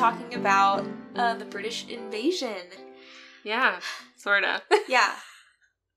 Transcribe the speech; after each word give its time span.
talking 0.00 0.32
about 0.34 0.82
uh, 1.16 1.34
the 1.34 1.44
British 1.44 1.86
invasion. 1.86 2.68
Yeah, 3.44 3.80
sorta. 4.16 4.62
Yeah, 4.88 5.12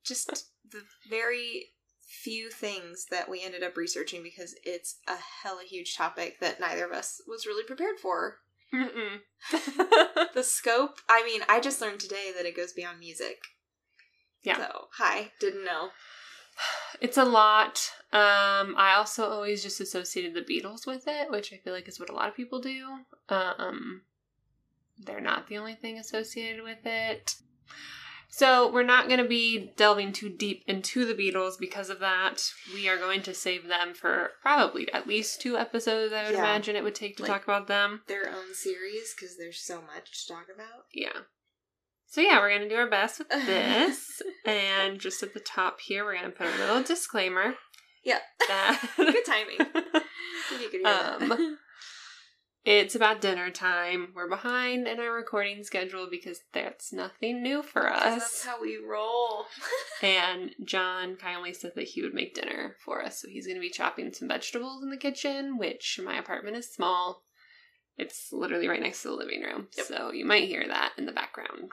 just 0.03 0.49
the 0.69 0.81
very 1.09 1.67
few 2.05 2.49
things 2.49 3.05
that 3.11 3.29
we 3.29 3.41
ended 3.41 3.63
up 3.63 3.77
researching 3.77 4.21
because 4.21 4.55
it's 4.65 4.97
a 5.07 5.15
hella 5.41 5.63
huge 5.63 5.95
topic 5.95 6.41
that 6.41 6.59
neither 6.59 6.85
of 6.85 6.91
us 6.91 7.21
was 7.29 7.45
really 7.45 7.63
prepared 7.63 7.97
for. 7.97 8.39
The 8.73 10.43
scope, 10.43 10.97
I 11.07 11.23
mean, 11.23 11.39
I 11.47 11.61
just 11.61 11.79
learned 11.79 12.01
today 12.01 12.31
that 12.35 12.45
it 12.45 12.57
goes 12.57 12.73
beyond 12.73 12.99
music. 12.99 13.37
Yeah. 14.43 14.57
So, 14.57 14.87
hi, 14.97 15.31
didn't 15.39 15.63
know. 15.63 15.91
It's 17.01 17.17
a 17.17 17.25
lot. 17.25 17.89
Um, 18.11 18.75
I 18.77 18.93
also 18.97 19.27
always 19.29 19.63
just 19.63 19.81
associated 19.81 20.33
the 20.33 20.41
Beatles 20.41 20.85
with 20.85 21.03
it, 21.07 21.31
which 21.31 21.51
I 21.51 21.57
feel 21.57 21.73
like 21.73 21.87
is 21.87 21.99
what 21.99 22.09
a 22.09 22.13
lot 22.13 22.29
of 22.29 22.35
people 22.35 22.59
do. 22.61 22.85
Um, 23.29 24.01
they're 24.99 25.19
not 25.21 25.47
the 25.47 25.57
only 25.57 25.75
thing 25.75 25.97
associated 25.97 26.63
with 26.63 26.85
it. 26.85 27.35
So 28.29 28.71
we're 28.71 28.81
not 28.81 29.07
going 29.07 29.19
to 29.21 29.27
be 29.27 29.73
delving 29.77 30.11
too 30.11 30.27
deep 30.27 30.63
into 30.67 31.05
the 31.05 31.13
Beatles 31.13 31.53
because 31.59 31.91
of 31.91 31.99
that. 31.99 32.43
We 32.73 32.89
are 32.89 32.97
going 32.97 33.21
to 33.23 33.33
save 33.33 33.67
them 33.67 33.93
for 33.93 34.31
probably 34.41 34.91
at 34.91 35.05
least 35.07 35.39
two 35.39 35.55
episodes. 35.55 36.11
I 36.13 36.23
would 36.23 36.33
Yeah. 36.33 36.39
imagine 36.39 36.75
it 36.75 36.83
would 36.83 36.95
take 36.95 37.17
to 37.17 37.23
Like- 37.23 37.31
talk 37.31 37.43
about 37.43 37.67
them. 37.67 38.01
Their 38.07 38.29
own 38.29 38.55
series 38.55 39.13
because 39.13 39.37
there's 39.37 39.61
so 39.63 39.81
much 39.83 40.25
to 40.25 40.33
talk 40.33 40.47
about. 40.53 40.85
Yeah. 40.91 41.21
So 42.13 42.21
yeah, 42.21 42.37
we're 42.39 42.53
gonna 42.53 42.69
do 42.69 42.75
our 42.75 42.87
best 42.91 43.17
with 43.17 43.29
this, 43.47 44.21
and 44.45 44.99
just 44.99 45.23
at 45.23 45.33
the 45.33 45.39
top 45.39 45.79
here, 45.81 46.05
we're 46.05 46.13
gonna 46.13 46.29
put 46.29 46.45
a 46.45 46.57
little 46.59 46.83
disclaimer 46.83 47.55
Yeah. 48.03 48.19
that 48.47 48.79
Good 48.97 49.25
timing. 49.25 49.57
You 50.61 50.69
could 50.69 50.81
hear. 50.81 50.87
Um, 50.87 51.57
it's 52.63 52.93
about 52.93 53.19
dinner 53.19 53.49
time. 53.49 54.09
We're 54.15 54.29
behind 54.29 54.87
in 54.87 54.99
our 54.99 55.11
recording 55.11 55.63
schedule 55.63 56.07
because 56.07 56.41
that's 56.53 56.93
nothing 56.93 57.41
new 57.41 57.63
for 57.63 57.91
us. 57.91 58.03
That's 58.03 58.45
how 58.45 58.61
we 58.61 58.77
roll. 58.77 59.45
And 60.03 60.51
John 60.63 61.15
kindly 61.15 61.53
said 61.53 61.71
that 61.75 61.87
he 61.87 62.03
would 62.03 62.13
make 62.13 62.35
dinner 62.35 62.75
for 62.85 63.01
us, 63.03 63.23
so 63.23 63.27
he's 63.27 63.47
gonna 63.47 63.59
be 63.59 63.71
chopping 63.71 64.13
some 64.13 64.27
vegetables 64.27 64.83
in 64.83 64.91
the 64.91 64.97
kitchen, 64.97 65.57
which 65.57 65.99
my 66.05 66.19
apartment 66.19 66.57
is 66.57 66.71
small. 66.71 67.23
It's 67.97 68.31
literally 68.31 68.67
right 68.67 68.81
next 68.81 69.01
to 69.01 69.07
the 69.07 69.15
living 69.15 69.41
room, 69.41 69.69
Yep. 69.75 69.85
so 69.87 70.11
you 70.11 70.25
might 70.25 70.47
hear 70.47 70.67
that 70.67 70.91
in 70.99 71.07
the 71.07 71.11
background. 71.11 71.71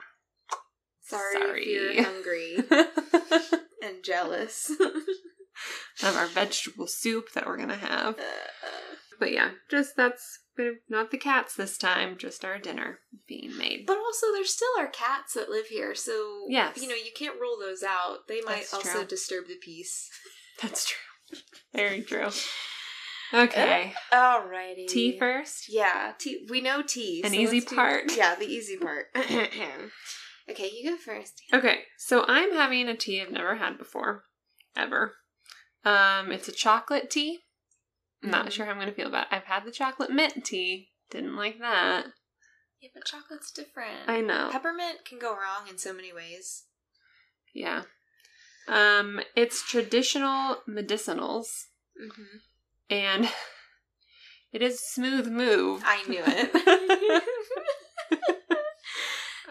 Sorry, 1.11 1.33
Sorry. 1.33 1.63
if 1.63 1.95
you're 1.95 2.03
hungry 2.03 2.57
and 3.83 4.03
jealous. 4.03 4.71
of 6.03 6.15
our 6.17 6.25
vegetable 6.27 6.87
soup 6.87 7.31
that 7.33 7.45
we're 7.45 7.57
gonna 7.57 7.75
have. 7.75 8.17
Uh, 8.17 8.95
But 9.19 9.31
yeah, 9.31 9.51
just 9.69 9.95
that's 9.95 10.39
not 10.89 11.11
the 11.11 11.17
cats 11.17 11.55
this 11.55 11.77
time, 11.77 12.17
just 12.17 12.43
our 12.45 12.57
dinner 12.57 12.99
being 13.27 13.55
made. 13.57 13.85
but 13.85 13.97
also, 13.97 14.27
there 14.33 14.45
still 14.45 14.71
are 14.79 14.87
cats 14.87 15.33
that 15.33 15.49
live 15.49 15.67
here, 15.67 15.93
so 15.95 16.45
Yes. 16.49 16.81
you 16.81 16.87
know 16.87 16.95
you 16.95 17.11
can't 17.15 17.39
rule 17.39 17.57
those 17.59 17.83
out. 17.83 18.27
They 18.27 18.41
might 18.41 18.55
That's 18.61 18.73
also 18.73 18.99
true. 18.99 19.05
disturb 19.05 19.47
the 19.47 19.57
peace. 19.61 20.09
That's 20.61 20.87
true. 20.89 21.39
Very 21.75 22.01
true. 22.01 22.29
Okay. 23.33 23.93
Alrighty. 24.11 24.87
Tea 24.87 25.17
first? 25.17 25.67
Yeah, 25.69 26.13
tea. 26.19 26.45
We 26.49 26.59
know 26.61 26.81
tea. 26.81 27.21
An 27.23 27.31
so 27.31 27.37
easy 27.37 27.59
let's 27.59 27.69
do- 27.69 27.75
part. 27.75 28.17
Yeah, 28.17 28.35
the 28.35 28.45
easy 28.45 28.77
part. 28.77 29.05
Okay, 30.49 30.69
you 30.73 30.91
go 30.91 30.97
first. 30.97 31.41
Okay, 31.53 31.83
so 31.97 32.25
I'm 32.27 32.53
having 32.53 32.87
a 32.87 32.95
tea 32.95 33.21
I've 33.21 33.31
never 33.31 33.55
had 33.55 33.77
before. 33.77 34.23
Ever. 34.75 35.15
Um, 35.83 36.31
it's 36.31 36.47
a 36.47 36.51
chocolate 36.53 37.09
tea. 37.09 37.39
I'm 38.23 38.29
not 38.29 38.45
Mhm. 38.47 38.51
sure 38.51 38.65
how 38.65 38.71
I'm 38.71 38.79
gonna 38.79 38.93
feel 38.93 39.07
about 39.07 39.27
it. 39.31 39.35
I've 39.35 39.45
had 39.45 39.65
the 39.65 39.71
chocolate 39.71 40.11
mint 40.11 40.45
tea. 40.45 40.91
Didn't 41.09 41.35
like 41.35 41.59
that. 41.59 42.05
Yeah, 42.79 42.89
but 42.93 43.05
chocolate's 43.05 43.51
different. 43.51 44.07
I 44.07 44.21
know. 44.21 44.49
Peppermint 44.51 45.05
can 45.05 45.19
go 45.19 45.33
wrong 45.33 45.67
in 45.69 45.77
so 45.77 45.93
many 45.93 46.13
ways. 46.13 46.65
Yeah. 47.53 47.83
Um, 48.67 49.21
it's 49.35 49.61
traditional 49.67 50.61
medicinals. 50.67 51.65
Mm-hmm. 52.01 52.37
and 52.89 53.29
it 54.53 54.61
is 54.61 54.79
smooth 54.79 55.27
move. 55.27 55.83
I 55.85 56.03
knew 56.07 56.23
it. 56.25 57.23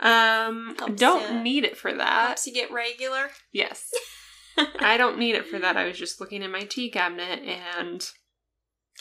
um, 0.01 0.75
Helps 0.79 0.95
don't 1.01 1.35
ya. 1.35 1.43
need 1.43 1.65
it 1.65 1.77
for 1.77 1.93
that. 1.95 2.27
Helps 2.29 2.47
you 2.47 2.55
get 2.55 2.73
regular. 2.73 3.31
Yes, 3.53 3.91
I 4.81 4.97
don't 4.97 5.19
need 5.19 5.35
it 5.35 5.47
for 5.47 5.59
that. 5.59 5.77
I 5.77 5.85
was 5.87 5.99
just 5.99 6.21
looking 6.21 6.43
in 6.43 6.51
my 6.51 6.63
tea 6.65 6.91
cabinet 6.91 7.41
and 7.41 8.07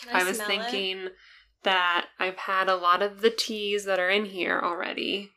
Can 0.02 0.16
I, 0.16 0.22
I, 0.22 0.24
was 0.24 0.38
smell 0.38 0.50
it? 0.50 0.62
thinking 0.70 1.08
that 1.64 2.08
I've 2.20 2.38
had 2.38 2.70
a 2.70 2.76
lot 2.76 3.02
of 3.02 3.22
the 3.22 3.30
teas 3.30 3.86
that 3.86 4.00
are 4.00 4.10
in 4.10 4.26
here 4.26 4.60
already. 4.64 5.32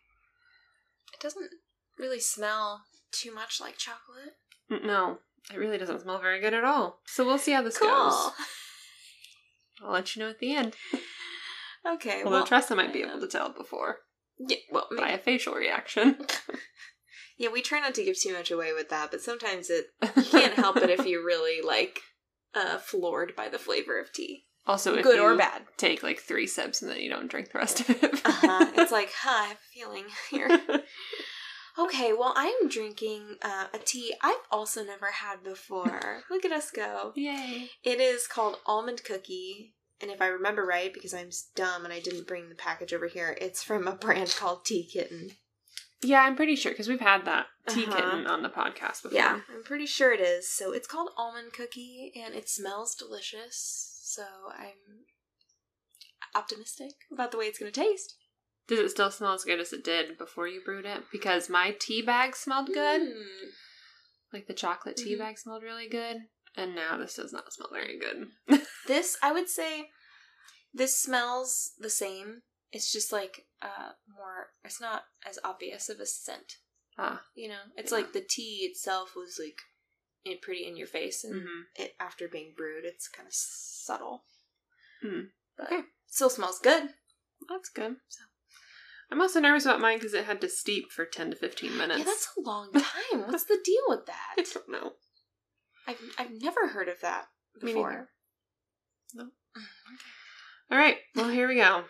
It 1.12 1.20
doesn't 1.20 1.50
really 1.98 2.20
smell 2.20 2.82
too 3.12 3.34
much 3.34 3.60
like 3.60 3.76
chocolate. 3.76 4.34
No, 4.84 5.18
it 5.52 5.58
really 5.58 5.78
doesn't 5.78 6.00
smell 6.02 6.18
very 6.18 6.40
good 6.40 6.54
at 6.54 6.64
all. 6.64 7.00
So 7.06 7.24
we'll 7.24 7.38
see 7.38 7.52
how 7.52 7.62
this 7.62 7.78
Cool. 7.78 7.88
goes. 7.88 8.30
I'll 9.84 9.92
let 9.92 10.14
you 10.14 10.22
know 10.22 10.30
at 10.30 10.38
the 10.38 10.54
end. 10.54 10.74
Okay. 11.86 12.22
Although 12.24 12.36
well, 12.38 12.46
Tressa 12.46 12.76
might 12.76 12.92
be 12.92 13.02
able 13.02 13.20
to 13.20 13.26
tell 13.26 13.52
before 13.52 13.98
Yeah, 14.48 14.56
well, 14.70 14.88
by 14.96 15.10
a 15.10 15.18
facial 15.18 15.54
reaction. 15.54 16.26
yeah, 17.38 17.50
we 17.50 17.62
try 17.62 17.80
not 17.80 17.94
to 17.96 18.04
give 18.04 18.18
too 18.20 18.32
much 18.32 18.50
away 18.50 18.72
with 18.72 18.88
that, 18.90 19.10
but 19.10 19.20
sometimes 19.20 19.70
it 19.70 19.86
you 20.16 20.22
can't 20.30 20.54
help 20.54 20.76
it 20.78 20.90
if 20.90 21.06
you're 21.06 21.24
really 21.24 21.60
like 21.66 22.00
uh 22.54 22.78
floored 22.78 23.34
by 23.36 23.48
the 23.48 23.58
flavor 23.58 23.98
of 24.00 24.12
tea, 24.12 24.44
Also, 24.66 24.94
if 24.94 25.02
good 25.04 25.18
or 25.20 25.36
bad. 25.36 25.62
take 25.76 26.02
like 26.02 26.20
three 26.20 26.46
sips 26.46 26.82
and 26.82 26.90
then 26.90 26.98
you 27.00 27.08
don't 27.10 27.30
drink 27.30 27.50
the 27.52 27.58
rest 27.58 27.80
of 27.80 27.90
it. 27.90 28.20
Uh-huh. 28.24 28.70
It's 28.76 28.92
like, 28.98 29.10
huh, 29.22 29.44
I 29.44 29.48
have 29.48 29.56
a 29.58 29.78
feeling 29.78 30.04
here. 30.30 30.82
Okay, 31.78 32.12
well, 32.12 32.34
I'm 32.36 32.68
drinking 32.68 33.36
uh, 33.40 33.66
a 33.72 33.78
tea 33.78 34.12
I've 34.22 34.44
also 34.50 34.84
never 34.84 35.06
had 35.06 35.42
before. 35.42 36.22
Look 36.30 36.44
at 36.44 36.52
us 36.52 36.70
go. 36.70 37.12
yay. 37.16 37.70
It 37.82 37.98
is 37.98 38.26
called 38.26 38.56
Almond 38.66 39.04
Cookie. 39.04 39.74
And 40.02 40.10
if 40.10 40.20
I 40.20 40.26
remember 40.26 40.66
right, 40.66 40.92
because 40.92 41.14
I'm 41.14 41.30
dumb 41.54 41.84
and 41.84 41.92
I 41.94 42.00
didn't 42.00 42.26
bring 42.26 42.48
the 42.48 42.54
package 42.56 42.92
over 42.92 43.06
here, 43.06 43.36
it's 43.40 43.62
from 43.62 43.86
a 43.86 43.92
brand 44.04 44.34
called 44.38 44.64
Tea 44.66 44.84
Kitten. 44.84 45.30
Yeah, 46.02 46.22
I'm 46.22 46.34
pretty 46.34 46.56
sure 46.56 46.72
because 46.72 46.88
we've 46.88 46.98
had 47.00 47.24
that 47.26 47.46
tea 47.68 47.84
Uh-huh. 47.86 47.94
kitten 47.94 48.26
on 48.26 48.42
the 48.42 48.48
podcast 48.48 49.04
before. 49.04 49.12
Yeah, 49.12 49.40
I'm 49.54 49.62
pretty 49.62 49.86
sure 49.86 50.12
it 50.12 50.20
is. 50.20 50.50
So 50.50 50.72
it's 50.72 50.88
called 50.88 51.10
Almond 51.16 51.52
Cookie 51.52 52.12
and 52.20 52.34
it 52.34 52.48
smells 52.48 52.96
delicious. 52.96 54.00
So 54.02 54.24
I'm 54.58 55.04
optimistic 56.34 56.90
about 57.12 57.30
the 57.30 57.38
way 57.38 57.44
it's 57.46 57.58
going 57.60 57.70
to 57.72 57.80
taste. 57.80 58.16
Does 58.66 58.78
it 58.80 58.90
still 58.90 59.10
smell 59.10 59.34
as 59.34 59.44
good 59.44 59.60
as 59.60 59.72
it 59.72 59.84
did 59.84 60.18
before 60.18 60.48
you 60.48 60.60
brewed 60.64 60.86
it? 60.86 61.02
Because 61.12 61.48
my 61.48 61.76
tea 61.78 62.02
bag 62.02 62.34
smelled 62.34 62.68
good. 62.68 63.02
Mm. 63.02 63.50
Like 64.32 64.46
the 64.46 64.54
chocolate 64.54 64.96
tea 64.96 65.14
Mhm. 65.14 65.18
bag 65.18 65.38
smelled 65.38 65.62
really 65.62 65.88
good. 65.88 66.16
And 66.56 66.74
now 66.74 66.98
this 66.98 67.14
does 67.14 67.32
not 67.32 67.52
smell 67.52 67.70
very 67.72 67.98
good. 67.98 68.28
This, 68.88 69.16
I 69.22 69.30
would 69.32 69.48
say, 69.48 69.90
this 70.74 70.96
smells 71.00 71.72
the 71.78 71.88
same. 71.90 72.42
It's 72.72 72.90
just 72.92 73.12
like 73.12 73.46
uh 73.62 73.92
more. 74.08 74.48
It's 74.64 74.80
not 74.80 75.02
as 75.28 75.38
obvious 75.44 75.88
of 75.88 76.00
a 76.00 76.06
scent. 76.06 76.56
ah. 76.98 77.22
You 77.34 77.48
know, 77.48 77.60
it's 77.76 77.92
Yeah. 77.92 77.98
like 77.98 78.12
the 78.12 78.24
tea 78.28 78.66
itself 78.70 79.14
was 79.14 79.38
like 79.42 79.58
it 80.24 80.42
pretty 80.42 80.66
in 80.66 80.76
your 80.76 80.86
face, 80.88 81.22
and 81.24 81.42
mhm. 81.42 81.62
it 81.76 81.94
after 82.00 82.28
being 82.28 82.54
brewed, 82.56 82.84
it's 82.84 83.08
kind 83.08 83.26
of 83.28 83.34
subtle. 83.34 84.24
Mm. 85.04 85.30
But 85.56 85.66
Okay. 85.66 85.82
still 86.06 86.30
smells 86.30 86.58
good. 86.58 86.88
That's 87.48 87.68
good. 87.68 87.96
So- 88.08 88.24
I'm 89.10 89.20
also 89.20 89.40
nervous 89.40 89.64
about 89.66 89.80
mine 89.80 89.98
because 89.98 90.14
it 90.14 90.24
had 90.24 90.40
to 90.40 90.48
steep 90.48 90.90
for 90.90 91.04
10 91.04 91.30
to 91.30 91.36
15 91.36 91.76
minutes. 91.76 91.98
Yeah, 91.98 92.04
that's 92.04 92.28
a 92.36 92.40
long 92.40 92.72
time. 92.72 93.26
What's 93.28 93.44
the 93.44 93.60
deal 93.64 93.82
with 93.88 94.06
that? 94.06 94.34
I 94.38 94.42
don't 94.42 94.68
know. 94.70 94.92
I've 95.86 95.98
I've 96.18 96.40
never 96.42 96.68
heard 96.68 96.88
of 96.88 97.00
that 97.00 97.26
Me 97.60 97.72
before. 97.72 98.08
neither. 99.14 99.30
All 100.70 100.78
right, 100.78 100.96
well, 101.14 101.28
here 101.28 101.46
we 101.48 101.56
go. 101.56 101.84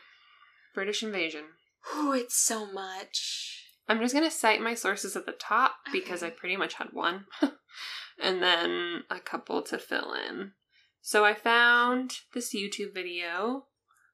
British 0.74 1.02
invasion. 1.02 1.44
Oh, 1.92 2.12
it's 2.12 2.36
so 2.36 2.66
much. 2.70 3.66
I'm 3.88 4.00
just 4.00 4.14
going 4.14 4.24
to 4.28 4.30
cite 4.34 4.60
my 4.60 4.74
sources 4.74 5.14
at 5.16 5.26
the 5.26 5.32
top 5.32 5.74
because 5.92 6.22
I 6.22 6.30
pretty 6.30 6.56
much 6.56 6.74
had 6.74 6.88
one 6.92 7.26
and 8.20 8.42
then 8.42 9.02
a 9.10 9.20
couple 9.20 9.62
to 9.62 9.78
fill 9.78 10.14
in. 10.14 10.52
So 11.00 11.24
I 11.24 11.34
found 11.34 12.12
this 12.34 12.54
YouTube 12.54 12.94
video 12.94 13.66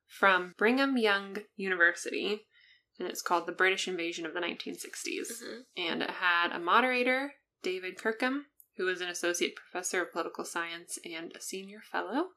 from 0.07 0.55
Brigham 0.59 0.97
Young 0.99 1.39
University 1.57 2.47
and 2.99 3.09
it's 3.09 3.23
called 3.23 3.47
The 3.47 3.53
British 3.53 3.87
Invasion 3.87 4.27
of 4.27 4.35
the 4.35 4.41
1960s. 4.41 5.43
Mhm. 5.43 5.61
And 5.77 6.03
it 6.03 6.11
had 6.11 6.51
a 6.53 6.59
moderator, 6.59 7.35
David 7.63 7.97
Kirkham, 7.99 8.47
who 8.79 8.87
was 8.87 9.01
an 9.03 9.09
associate 9.09 9.55
professor 9.57 10.01
of 10.03 10.13
political 10.13 10.45
science 10.45 10.99
and 11.05 11.33
a 11.37 11.41
senior 11.43 11.81
fellow. 11.93 12.29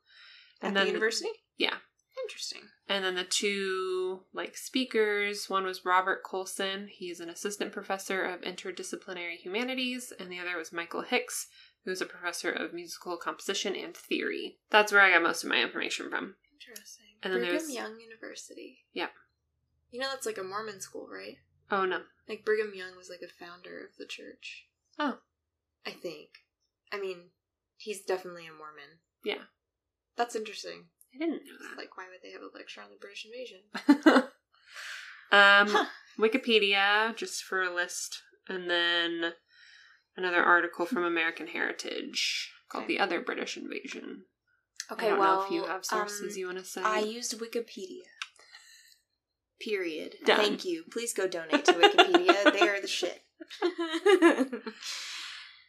At 0.62 0.68
And 0.70 0.76
the 0.78 0.88
university? 0.88 1.30
yeah. 1.58 1.78
Interesting. 2.24 2.64
And 2.90 3.06
then 3.06 3.16
the 3.16 3.24
two 3.24 4.24
like 4.34 4.58
speakers, 4.58 5.50
one 5.50 5.64
was 5.64 5.86
Robert 5.86 6.24
Colson, 6.24 6.90
he's 6.92 7.22
an 7.22 7.30
assistant 7.30 7.72
professor 7.72 8.22
of 8.24 8.42
interdisciplinary 8.42 9.38
humanities, 9.38 10.12
and 10.20 10.30
the 10.30 10.38
other 10.40 10.58
was 10.58 10.74
Michael 10.74 11.04
Hicks, 11.04 11.48
who's 11.86 12.02
a 12.02 12.06
professor 12.06 12.52
of 12.52 12.74
musical 12.74 13.16
composition 13.18 13.76
and 13.78 13.96
theory. 13.96 14.58
That's 14.70 14.92
where 14.92 15.02
I 15.02 15.12
got 15.12 15.24
most 15.24 15.44
of 15.44 15.50
my 15.50 15.62
information 15.62 16.10
from. 16.10 16.36
Interesting. 16.60 17.06
And 17.24 17.32
then 17.34 17.40
Brigham 17.42 17.58
there's- 17.58 17.74
Young 17.74 18.00
University. 18.00 18.80
Yeah. 18.94 19.08
You 19.90 20.00
know 20.02 20.10
that's 20.10 20.26
like 20.26 20.38
a 20.38 20.44
Mormon 20.44 20.82
school, 20.82 21.08
right? 21.12 21.38
Oh 21.72 21.86
no. 21.86 22.02
Like 22.28 22.44
Brigham 22.46 22.74
Young 22.76 22.96
was 22.98 23.10
like 23.10 23.22
a 23.24 23.44
founder 23.44 23.80
of 23.80 23.96
the 23.98 24.06
church. 24.06 24.68
Oh. 25.00 25.20
I 25.86 25.92
think. 25.92 26.30
I 26.92 27.00
mean, 27.00 27.30
he's 27.78 28.02
definitely 28.04 28.48
a 28.48 28.52
Mormon. 28.52 29.00
Yeah. 29.24 29.46
That's 30.18 30.36
interesting. 30.36 30.86
I 31.16 31.18
didn't 31.18 31.42
It's 31.44 31.78
like, 31.78 31.98
why 31.98 32.06
would 32.10 32.22
they 32.24 32.32
have 32.32 32.42
a 32.42 32.56
lecture 32.56 32.82
on 32.82 32.90
the 32.90 32.98
British 32.98 33.26
invasion? 33.26 33.60
um 35.32 35.68
Huh. 35.68 35.86
Wikipedia, 36.20 37.16
just 37.16 37.44
for 37.44 37.62
a 37.62 37.74
list, 37.74 38.22
and 38.48 38.70
then 38.70 39.34
another 40.18 40.44
article 40.44 40.86
from 40.86 41.04
American 41.04 41.48
Heritage 41.48 42.52
called 42.70 42.84
Okay. 42.84 42.96
"The 42.96 43.00
Other 43.00 43.22
British 43.22 43.58
Invasion." 43.58 44.26
Okay, 44.92 45.08
I 45.08 45.10
don't 45.12 45.20
well, 45.20 45.38
know 45.38 45.46
if 45.46 45.52
you 45.52 45.64
have 45.66 45.86
sources 45.86 46.34
um, 46.34 46.40
you 46.40 46.46
want 46.48 46.60
to 46.60 46.66
say. 46.66 46.82
I 46.84 47.00
used 47.00 47.40
Wikipedia. 47.40 48.04
Period. 49.60 50.16
Done. 50.26 50.38
Thank 50.38 50.66
you. 50.66 50.84
Please 50.92 51.14
go 51.14 51.28
donate 51.28 51.66
to 51.66 51.74
Wikipedia. 51.74 52.52
they 52.52 52.68
are 52.68 52.82
the 52.82 52.88
shit. 52.88 53.24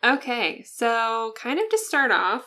Okay, 0.04 0.62
so 0.64 1.32
kind 1.36 1.60
of 1.60 1.68
to 1.68 1.78
start 1.78 2.10
off, 2.10 2.44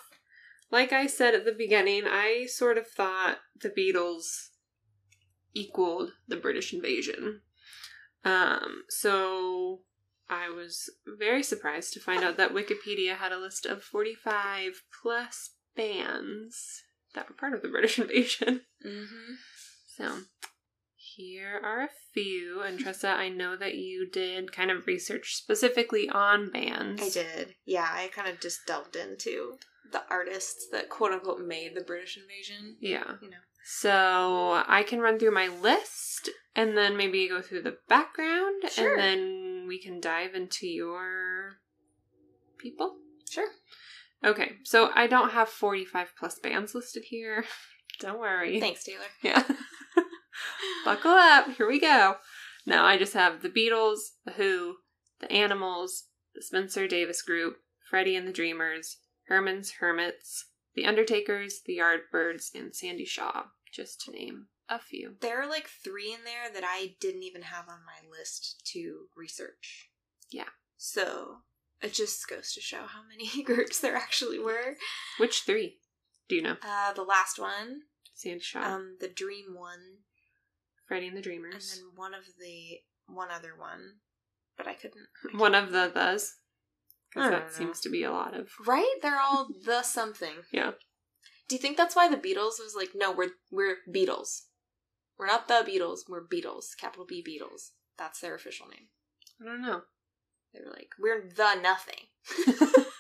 like 0.71 0.91
I 0.91 1.07
said 1.07 1.33
at 1.33 1.45
the 1.45 1.53
beginning, 1.53 2.03
I 2.05 2.47
sort 2.47 2.77
of 2.77 2.87
thought 2.87 3.37
the 3.61 3.69
Beatles 3.69 4.49
equaled 5.53 6.11
the 6.27 6.35
British 6.35 6.73
invasion. 6.73 7.41
Um, 8.25 8.83
so 8.89 9.81
I 10.29 10.49
was 10.49 10.89
very 11.05 11.43
surprised 11.43 11.93
to 11.93 11.99
find 11.99 12.23
out 12.23 12.37
that 12.37 12.53
Wikipedia 12.53 13.15
had 13.15 13.31
a 13.31 13.39
list 13.39 13.65
of 13.65 13.83
45 13.83 14.83
plus 15.01 15.51
bands 15.75 16.83
that 17.13 17.29
were 17.29 17.35
part 17.35 17.53
of 17.53 17.61
the 17.61 17.69
British 17.69 17.99
invasion. 17.99 18.61
mm-hmm. 18.85 19.33
So 19.95 20.11
here 21.15 21.59
are 21.63 21.83
a 21.83 21.89
few. 22.13 22.61
And 22.61 22.79
Tressa, 22.79 23.09
I 23.09 23.29
know 23.29 23.55
that 23.55 23.75
you 23.75 24.09
did 24.09 24.51
kind 24.51 24.71
of 24.71 24.87
research 24.87 25.35
specifically 25.35 26.09
on 26.09 26.51
bands. 26.51 27.01
I 27.01 27.09
did. 27.09 27.55
Yeah, 27.65 27.87
I 27.89 28.09
kind 28.13 28.29
of 28.29 28.39
just 28.39 28.65
delved 28.65 28.95
into 28.95 29.57
the 29.91 30.03
artists 30.09 30.67
that 30.71 30.89
quote 30.89 31.11
unquote 31.11 31.45
made 31.45 31.75
the 31.75 31.81
British 31.81 32.17
invasion. 32.17 32.77
Yeah. 32.79 33.13
You 33.21 33.29
know. 33.29 33.37
So 33.63 34.63
I 34.67 34.83
can 34.87 34.99
run 34.99 35.17
through 35.17 35.33
my 35.33 35.47
list 35.47 36.29
and 36.55 36.77
then 36.77 36.95
maybe 36.97 37.27
go 37.27 37.41
through 37.41 37.63
the 37.63 37.77
background 37.89 38.63
Sure. 38.69 38.95
and 38.95 38.99
then 38.99 39.65
we 39.67 39.81
can 39.81 39.99
dive 39.99 40.35
into 40.35 40.67
your 40.67 41.57
people. 42.59 42.97
Sure. 43.29 43.47
Okay, 44.23 44.53
so 44.63 44.91
I 44.93 45.07
don't 45.07 45.31
have 45.31 45.49
45 45.49 46.13
plus 46.17 46.39
bands 46.39 46.75
listed 46.75 47.03
here. 47.07 47.45
don't 47.99 48.19
worry. 48.19 48.59
Thanks, 48.59 48.83
Taylor. 48.83 48.99
Yeah. 49.21 49.43
Buckle 50.85 51.11
up. 51.11 51.47
Here 51.57 51.67
we 51.67 51.79
go. 51.79 52.17
No, 52.67 52.83
I 52.83 52.99
just 52.99 53.15
have 53.15 53.41
the 53.41 53.49
Beatles, 53.49 53.97
the 54.23 54.33
Who, 54.33 54.75
the 55.19 55.31
Animals, 55.31 56.03
the 56.35 56.43
Spencer 56.43 56.87
Davis 56.87 57.23
Group, 57.23 57.57
Freddie 57.89 58.15
and 58.15 58.27
the 58.27 58.31
Dreamers, 58.31 58.97
Herman's 59.27 59.73
Hermits, 59.79 60.45
the 60.75 60.85
Undertakers, 60.85 61.61
the 61.65 61.79
Yardbirds, 61.79 62.53
and 62.53 62.75
Sandie 62.75 63.03
Shaw, 63.03 63.45
just 63.73 64.01
to 64.01 64.11
name 64.11 64.47
a 64.69 64.77
few. 64.77 65.15
There 65.21 65.41
are 65.41 65.49
like 65.49 65.67
three 65.67 66.13
in 66.13 66.23
there 66.23 66.53
that 66.53 66.63
I 66.63 66.95
didn't 66.99 67.23
even 67.23 67.41
have 67.41 67.67
on 67.67 67.79
my 67.85 68.07
list 68.07 68.61
to 68.73 69.07
research. 69.17 69.89
Yeah. 70.29 70.49
So 70.77 71.37
it 71.81 71.93
just 71.93 72.27
goes 72.29 72.53
to 72.53 72.61
show 72.61 72.83
how 72.85 73.01
many 73.09 73.43
groups 73.43 73.79
there 73.79 73.95
actually 73.95 74.37
were. 74.37 74.75
Which 75.17 75.41
three? 75.47 75.77
Do 76.29 76.35
you 76.35 76.43
know? 76.43 76.57
Uh, 76.61 76.93
the 76.93 77.03
last 77.03 77.39
one, 77.39 77.81
Sandie 78.13 78.41
Shaw, 78.41 78.61
um, 78.61 78.97
the 78.99 79.07
Dream 79.07 79.55
one, 79.55 79.99
Freddie 80.87 81.07
and 81.07 81.17
the 81.17 81.21
Dreamers. 81.21 81.73
and 81.73 81.81
then 81.81 81.95
one 81.95 82.13
of 82.13 82.23
the 82.39 82.79
one 83.07 83.29
other 83.31 83.53
one, 83.57 83.95
but 84.57 84.67
I 84.67 84.73
couldn't. 84.73 85.07
I 85.33 85.37
One 85.37 85.55
of 85.55 85.71
the 85.71 85.89
thes. 85.93 86.35
Because 87.09 87.31
that 87.31 87.53
seems 87.53 87.79
to 87.81 87.89
be 87.89 88.03
a 88.03 88.11
lot 88.11 88.35
of. 88.35 88.49
Right? 88.65 88.95
They're 89.01 89.19
all 89.19 89.47
the 89.65 89.83
something. 89.83 90.33
Yeah. 90.51 90.71
Do 91.47 91.55
you 91.55 91.61
think 91.61 91.77
that's 91.77 91.95
why 91.95 92.09
the 92.09 92.17
Beatles 92.17 92.59
was 92.59 92.73
like, 92.75 92.89
no, 92.95 93.11
we're 93.11 93.31
we're 93.51 93.77
Beatles. 93.89 94.41
We're 95.17 95.27
not 95.27 95.47
the 95.47 95.65
Beatles, 95.65 95.99
we're 96.09 96.27
Beatles. 96.27 96.75
Capital 96.77 97.05
B 97.07 97.23
Beatles. 97.25 97.69
That's 97.97 98.19
their 98.19 98.35
official 98.35 98.67
name. 98.67 98.87
I 99.41 99.45
don't 99.45 99.61
know. 99.61 99.81
They 100.53 100.59
were 100.59 100.71
like, 100.71 100.89
we're 100.99 101.29
the 101.29 101.55
nothing. 101.61 102.83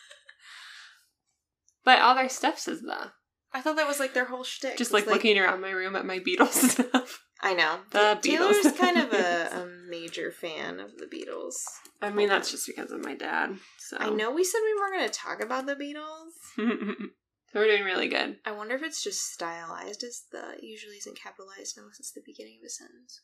But 1.85 2.01
all 2.01 2.15
their 2.15 2.27
stuff 2.27 2.59
says 2.59 2.81
the. 2.81 3.11
I 3.55 3.61
thought 3.61 3.77
that 3.77 3.87
was 3.87 4.01
like 4.01 4.13
their 4.13 4.25
whole 4.25 4.43
shtick. 4.43 4.75
Just 4.77 4.93
It's 4.93 4.93
like, 4.93 5.07
looking 5.07 5.39
around 5.39 5.61
my 5.61 5.71
room 5.71 5.95
at 5.95 6.05
my 6.05 6.19
Beatles 6.19 6.49
stuff. 6.71 7.23
I 7.41 7.53
know. 7.53 7.79
The 7.91 8.19
Taylor's 8.21 8.57
Beatles. 8.57 8.77
kind 8.77 8.97
of 8.97 9.13
a, 9.13 9.49
a 9.61 9.89
major 9.89 10.29
fan 10.31 10.81
of 10.81 10.97
the 10.97 11.05
Beatles. 11.05 11.53
I 12.01 12.09
mean, 12.09 12.27
that's 12.27 12.51
just 12.51 12.67
because 12.67 12.91
of 12.91 13.01
my 13.01 13.15
dad. 13.15 13.55
So 13.79 13.95
I 13.97 14.09
know 14.09 14.31
we 14.31 14.43
said 14.43 14.59
we 14.61 14.75
weren't 14.75 14.95
going 14.95 15.09
to 15.09 15.17
talk 15.17 15.41
about 15.41 15.67
the 15.67 15.75
Beatles. 15.75 16.31
so 16.57 17.05
we're 17.53 17.67
doing 17.67 17.85
really 17.85 18.09
good. 18.09 18.39
I 18.45 18.51
wonder 18.51 18.75
if 18.75 18.83
it's 18.83 19.01
just 19.01 19.21
stylized 19.21 20.03
as 20.03 20.23
the 20.33 20.57
usually 20.61 20.97
isn't 20.97 21.17
capitalized 21.17 21.77
unless 21.77 21.99
it's 21.99 22.11
the 22.11 22.23
beginning 22.25 22.59
of 22.61 22.67
a 22.67 22.69
sentence. 22.69 23.21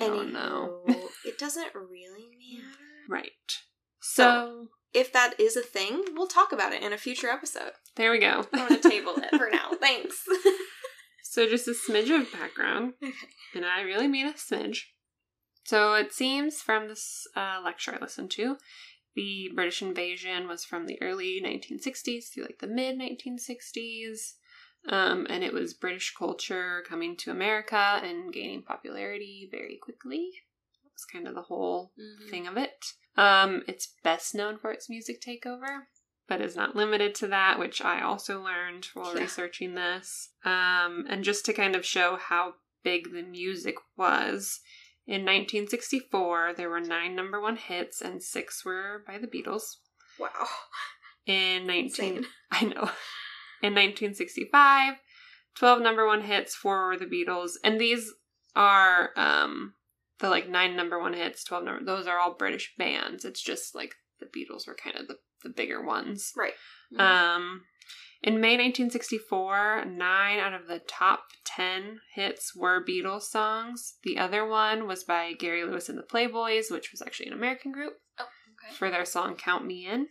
I 0.00 0.08
don't 0.08 0.32
know. 0.32 0.84
It 1.26 1.38
doesn't 1.38 1.74
really 1.74 2.30
matter. 2.38 2.78
Right. 3.10 3.30
So 4.00 4.68
If 4.94 5.12
that 5.12 5.34
is 5.40 5.56
a 5.56 5.60
thing, 5.62 6.02
we'll 6.14 6.28
talk 6.28 6.52
about 6.52 6.72
it 6.72 6.82
in 6.82 6.92
a 6.92 6.98
future 6.98 7.28
episode. 7.28 7.72
there 7.96 8.10
we 8.12 8.18
go. 8.20 8.46
I'm 8.52 8.68
going 8.68 8.80
to 8.80 8.88
table 8.88 9.14
it 9.16 9.36
for 9.36 9.48
now. 9.50 9.70
Thanks. 9.80 10.22
So 11.26 11.48
just 11.48 11.66
a 11.66 11.72
smidge 11.72 12.14
of 12.16 12.30
background, 12.32 12.92
Okay. 13.02 13.12
and 13.56 13.64
I 13.66 13.80
really 13.80 14.06
mean 14.06 14.28
a 14.28 14.34
smidge. 14.34 14.82
So 15.64 15.94
it 15.94 16.12
seems 16.12 16.60
from 16.60 16.86
this 16.86 17.26
uh, 17.34 17.60
lecture 17.64 17.92
I 17.92 18.00
listened 18.00 18.30
to, 18.32 18.56
the 19.16 19.50
British 19.52 19.82
invasion 19.82 20.46
was 20.46 20.64
from 20.64 20.86
the 20.86 20.96
early 21.02 21.40
1960s 21.44 22.26
through 22.32 22.44
like 22.44 22.58
the 22.60 22.68
mid 22.68 23.00
1960s. 23.00 24.34
Um, 24.88 25.26
and 25.28 25.42
it 25.42 25.52
was 25.52 25.74
British 25.74 26.14
culture 26.16 26.84
coming 26.88 27.16
to 27.16 27.32
America 27.32 28.00
and 28.04 28.32
gaining 28.32 28.62
popularity 28.62 29.48
very 29.50 29.76
quickly. 29.82 30.28
Was 30.94 31.04
kind 31.04 31.26
of 31.26 31.34
the 31.34 31.42
whole 31.42 31.92
Mhm. 31.98 32.30
thing 32.30 32.46
of 32.46 32.56
it. 32.56 32.92
Um, 33.16 33.64
it's 33.66 33.94
best 34.04 34.34
known 34.34 34.58
for 34.58 34.70
its 34.70 34.88
music 34.88 35.20
takeover, 35.20 35.86
but 36.28 36.40
is 36.40 36.54
not 36.56 36.76
limited 36.76 37.14
to 37.16 37.26
that, 37.28 37.58
which 37.58 37.82
I 37.82 38.00
also 38.00 38.40
learned 38.40 38.86
while 38.94 39.14
Yeah. 39.14 39.22
researching 39.22 39.74
this. 39.74 40.30
Um, 40.44 41.04
and 41.08 41.24
just 41.24 41.44
to 41.46 41.52
kind 41.52 41.74
of 41.74 41.84
show 41.84 42.16
how 42.16 42.56
big 42.84 43.12
the 43.12 43.22
music 43.22 43.76
was, 43.96 44.60
in 45.06 45.24
1964 45.24 46.54
there 46.54 46.70
were 46.70 46.80
nine 46.80 47.16
number 47.16 47.40
one 47.40 47.56
hits, 47.56 48.00
and 48.00 48.22
six 48.22 48.64
were 48.64 49.02
by 49.06 49.18
the 49.18 49.26
Beatles. 49.26 49.78
Wow. 50.18 50.48
In 51.26 51.66
19, 51.66 52.18
Insane. 52.18 52.26
I 52.52 52.64
know. 52.66 52.90
In 53.62 53.74
1965, 53.74 54.94
12 55.56 55.80
number 55.82 56.06
one 56.06 56.22
hits, 56.22 56.54
four 56.54 56.86
were 56.86 56.96
the 56.96 57.06
Beatles, 57.06 57.52
and 57.64 57.80
these 57.80 58.12
are 58.54 59.12
um 59.16 59.74
the 60.24 60.30
like 60.30 60.48
nine 60.48 60.74
number 60.74 60.98
one 60.98 61.12
hits, 61.12 61.44
12 61.44 61.64
number 61.64 61.84
those 61.84 62.06
are 62.06 62.18
all 62.18 62.34
British 62.34 62.72
bands. 62.78 63.24
It's 63.24 63.42
just 63.42 63.74
like 63.74 63.94
the 64.20 64.26
Beatles 64.26 64.66
were 64.66 64.74
kind 64.74 64.96
of 64.96 65.06
the, 65.06 65.16
the 65.42 65.50
bigger 65.50 65.84
ones. 65.84 66.32
Right. 66.36 66.54
Um 66.98 67.62
in 68.22 68.40
May 68.40 68.56
1964, 68.56 69.84
nine 69.84 70.38
out 70.38 70.54
of 70.54 70.66
the 70.66 70.78
top 70.78 71.24
10 71.44 72.00
hits 72.14 72.56
were 72.56 72.82
Beatles 72.82 73.24
songs. 73.24 73.96
The 74.02 74.16
other 74.16 74.46
one 74.46 74.88
was 74.88 75.04
by 75.04 75.34
Gary 75.34 75.62
Lewis 75.62 75.90
and 75.90 75.98
the 75.98 76.02
Playboys, 76.02 76.70
which 76.70 76.90
was 76.90 77.02
actually 77.02 77.26
an 77.26 77.34
American 77.34 77.70
group 77.70 77.98
oh, 78.18 78.24
okay. 78.24 78.74
for 78.74 78.90
their 78.90 79.04
song 79.04 79.36
Count 79.36 79.66
Me 79.66 79.86
In. 79.86 80.08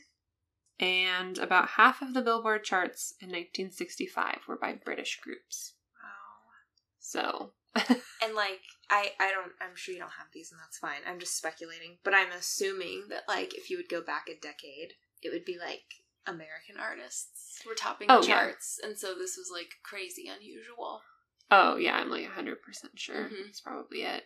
And 0.80 1.40
about 1.40 1.70
half 1.70 2.04
of 2.04 2.14
the 2.14 2.22
Billboard 2.22 2.64
charts 2.64 3.16
in 3.20 3.30
1965 3.30 4.42
were 4.48 4.60
by 4.60 4.74
British 4.74 5.20
groups. 5.20 5.74
Wow. 6.04 6.52
So, 7.00 7.54
And 7.76 8.36
like 8.36 8.62
I 8.90 9.12
I 9.20 9.32
don't 9.32 9.52
I'm 9.62 9.76
sure 9.76 9.94
you 9.94 10.00
don't 10.00 10.18
have 10.18 10.28
these 10.34 10.52
and 10.52 10.60
that's 10.62 10.78
fine. 10.78 11.02
I'm 11.08 11.20
just 11.20 11.38
speculating, 11.38 11.98
but 12.04 12.14
I'm 12.14 12.32
assuming 12.32 13.06
that 13.10 13.24
like 13.28 13.54
if 13.54 13.70
you 13.70 13.78
would 13.78 13.90
go 13.90 14.02
back 14.02 14.28
a 14.30 14.40
decade, 14.40 14.94
it 15.22 15.32
would 15.32 15.44
be 15.46 15.58
like 15.60 15.84
American 16.26 16.78
artists 16.80 17.60
were 17.68 17.76
topping 17.76 18.08
Oh, 18.10 18.22
the 18.22 18.28
yeah. 18.28 18.36
charts, 18.46 18.80
and 18.82 18.98
so 18.98 19.14
this 19.14 19.36
was 19.38 19.50
like 19.54 19.72
crazy 19.84 20.30
unusual. 20.34 21.02
oh 21.52 21.76
yeah, 21.76 21.96
I'm 21.98 22.10
like 22.10 22.26
100% 22.26 22.56
sure. 22.96 23.16
Mhm. 23.26 23.46
That's 23.46 23.60
probably 23.62 24.04
it. 24.04 24.24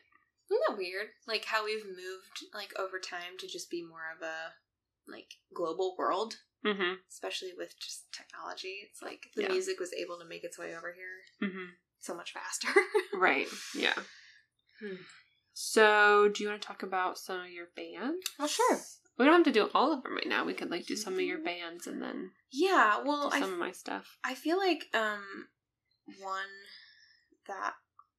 Isn't 0.49 0.61
that 0.67 0.77
weird? 0.77 1.07
Like 1.27 1.45
how 1.45 1.65
we've 1.65 1.85
moved 1.85 2.45
like 2.53 2.77
over 2.77 2.99
time 2.99 3.37
to 3.39 3.47
just 3.47 3.71
be 3.71 3.83
more 3.83 4.13
of 4.15 4.21
a 4.21 4.53
like 5.11 5.33
global 5.53 5.95
world, 5.97 6.35
Mm-hmm. 6.65 6.95
especially 7.09 7.53
with 7.57 7.73
just 7.79 8.11
technology. 8.11 8.81
It's 8.83 9.01
like 9.01 9.27
the 9.35 9.43
Yeah. 9.43 9.49
music 9.53 9.79
was 9.79 9.93
able 9.93 10.19
to 10.19 10.25
make 10.25 10.43
its 10.43 10.59
way 10.59 10.75
over 10.75 10.93
here 10.93 11.49
Mm-hmm. 11.49 11.65
So 12.07 12.15
much 12.15 12.33
faster. 12.33 12.67
Right. 13.13 13.47
Yeah. 13.75 13.93
Hmm. 14.79 14.95
So, 15.53 16.29
do 16.29 16.43
you 16.43 16.49
want 16.49 16.61
to 16.61 16.67
talk 16.67 16.83
about 16.83 17.17
some 17.17 17.41
of 17.41 17.49
your 17.49 17.67
bands? 17.75 18.25
Oh, 18.39 18.47
sure. 18.47 18.79
We 19.17 19.25
don't 19.25 19.33
have 19.33 19.43
to 19.45 19.51
do 19.51 19.69
all 19.73 19.91
of 19.91 20.03
them 20.03 20.13
right 20.13 20.27
now. 20.27 20.45
We 20.45 20.53
could 20.53 20.69
like 20.69 20.85
do 20.85 20.95
some 20.95 21.15
of 21.15 21.21
your 21.21 21.39
bands 21.39 21.87
and 21.87 22.01
then 22.01 22.31
yeah, 22.51 23.01
well, 23.03 23.31
I 23.33 23.39
some 23.39 23.53
of 23.53 23.59
my 23.59 23.71
stuff. 23.71 24.17
I 24.23 24.35
feel 24.35 24.57
like 24.57 24.85
um 24.93 25.47
one 26.21 26.53
that 27.47 27.73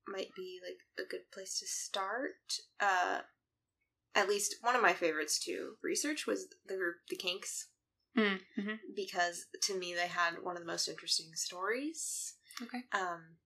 might 0.08 0.34
be 0.34 0.58
like 0.66 0.78
a 0.98 1.08
good 1.08 1.30
place 1.32 1.60
to 1.60 1.66
start. 1.66 2.32
Uh, 2.80 3.20
at 4.14 4.28
least 4.28 4.56
one 4.62 4.74
of 4.74 4.82
my 4.82 4.92
favorites 4.92 5.38
to 5.44 5.74
research 5.82 6.26
was 6.26 6.48
the 6.66 6.76
group 6.76 6.96
The 7.08 7.16
Kinks 7.16 7.68
Mm-hmm. 8.16 8.74
because 8.96 9.46
to 9.62 9.78
me 9.78 9.94
they 9.94 10.08
had 10.08 10.42
one 10.42 10.56
of 10.56 10.62
the 10.62 10.66
most 10.66 10.88
interesting 10.88 11.26
stories. 11.34 12.34
Okay. 12.60 12.82
Um, 12.92 13.36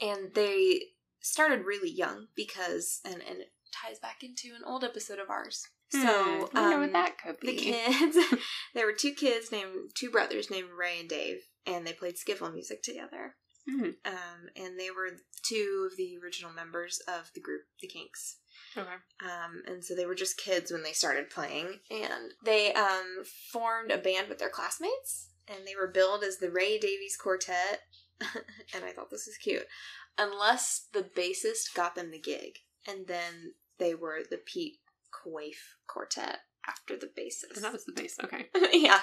and 0.00 0.34
they 0.34 0.80
started 1.20 1.64
really 1.64 1.90
young 1.90 2.28
because, 2.36 3.00
and 3.04 3.14
and 3.14 3.40
it 3.40 3.52
ties 3.72 3.98
back 3.98 4.22
into 4.22 4.54
an 4.54 4.62
old 4.66 4.84
episode 4.84 5.18
of 5.18 5.30
ours. 5.30 5.62
So 5.90 5.98
Hmm, 5.98 6.56
I 6.56 6.60
wonder 6.62 6.74
um, 6.76 6.80
what 6.80 6.92
that 6.92 7.18
could 7.18 7.38
be. 7.40 7.48
the 7.48 7.56
kids, 7.56 8.16
there 8.74 8.86
were 8.86 8.92
two 8.92 9.12
kids 9.12 9.52
named 9.52 9.90
two 9.94 10.10
brothers 10.10 10.50
named 10.50 10.68
Ray 10.76 11.00
and 11.00 11.08
Dave, 11.08 11.38
and 11.66 11.86
they 11.86 11.92
played 11.92 12.16
skiffle 12.16 12.52
music 12.52 12.82
together. 12.82 13.36
Mhm. 13.68 13.94
Um, 14.04 14.48
and 14.54 14.78
they 14.78 14.90
were 14.92 15.10
two 15.44 15.88
of 15.90 15.96
the 15.96 16.16
original 16.22 16.52
members 16.52 17.00
of 17.08 17.30
the 17.34 17.40
group, 17.40 17.62
the 17.80 17.88
Kinks. 17.88 18.36
Okay. 18.76 18.88
Um, 19.24 19.62
and 19.66 19.84
so 19.84 19.94
they 19.96 20.06
were 20.06 20.14
just 20.14 20.36
kids 20.38 20.70
when 20.70 20.82
they 20.84 20.92
started 20.92 21.30
playing, 21.30 21.80
and 21.90 22.32
they 22.44 22.72
um, 22.74 23.24
formed 23.52 23.90
a 23.90 23.98
band 23.98 24.28
with 24.28 24.38
their 24.38 24.50
classmates, 24.50 25.30
and 25.48 25.66
they 25.66 25.74
were 25.74 25.88
billed 25.88 26.22
as 26.22 26.38
the 26.38 26.50
Ray 26.50 26.78
Davies 26.78 27.16
Quartet. 27.16 27.82
and 28.74 28.84
I 28.84 28.92
thought 28.92 29.10
this 29.10 29.26
was 29.26 29.36
cute, 29.36 29.66
unless 30.18 30.86
the 30.92 31.02
bassist 31.02 31.74
got 31.74 31.94
them 31.94 32.10
the 32.10 32.18
gig, 32.20 32.58
and 32.86 33.06
then 33.06 33.54
they 33.78 33.94
were 33.94 34.20
the 34.28 34.38
Pete 34.38 34.78
Quaife 35.10 35.76
Quartet 35.86 36.38
after 36.68 36.96
the 36.96 37.06
bassist. 37.06 37.54
And 37.56 37.64
that 37.64 37.72
was 37.72 37.84
the 37.84 37.92
base. 37.92 38.16
Okay. 38.24 38.46
yeah, 38.72 39.00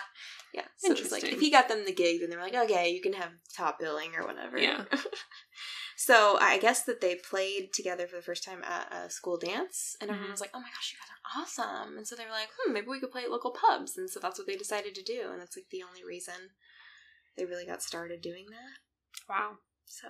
yeah. 0.53 0.65
So 0.77 0.91
it 0.91 0.99
was 0.99 1.11
like 1.11 1.23
if 1.23 1.39
he 1.39 1.49
got 1.49 1.69
them 1.69 1.85
the 1.85 1.93
gig, 1.93 2.19
then 2.19 2.29
they 2.29 2.35
were 2.35 2.41
like, 2.41 2.55
okay, 2.55 2.89
you 2.89 3.01
can 3.01 3.13
have 3.13 3.31
top 3.55 3.79
billing 3.79 4.15
or 4.17 4.25
whatever. 4.25 4.57
Yeah. 4.57 4.83
so 5.97 6.37
I 6.41 6.57
guess 6.57 6.83
that 6.83 6.99
they 6.99 7.15
played 7.15 7.71
together 7.73 8.07
for 8.07 8.17
the 8.17 8.21
first 8.21 8.43
time 8.43 8.61
at 8.63 8.91
a 8.91 9.09
school 9.09 9.37
dance, 9.37 9.95
and 10.01 10.09
everyone 10.09 10.27
Mhm. 10.29 10.31
was 10.31 10.41
like, 10.41 10.51
oh 10.53 10.59
my 10.59 10.67
gosh, 10.67 10.93
you 10.93 10.99
guys 10.99 11.09
are 11.09 11.41
awesome. 11.41 11.97
And 11.97 12.07
so 12.07 12.15
they 12.15 12.25
were 12.25 12.31
like, 12.31 12.49
hmm, 12.59 12.73
maybe 12.73 12.87
we 12.87 12.99
could 12.99 13.11
play 13.11 13.23
at 13.23 13.31
local 13.31 13.51
pubs. 13.51 13.97
And 13.97 14.09
so 14.09 14.19
that's 14.19 14.37
what 14.37 14.47
they 14.47 14.55
decided 14.55 14.93
to 14.95 15.03
do, 15.03 15.29
and 15.31 15.39
that's 15.39 15.55
like 15.55 15.69
the 15.71 15.83
only 15.87 16.03
reason 16.03 16.33
they 17.37 17.45
really 17.45 17.65
got 17.65 17.81
started 17.81 18.21
doing 18.21 18.45
that. 18.49 18.79
Wow. 19.29 19.57
So 19.85 20.07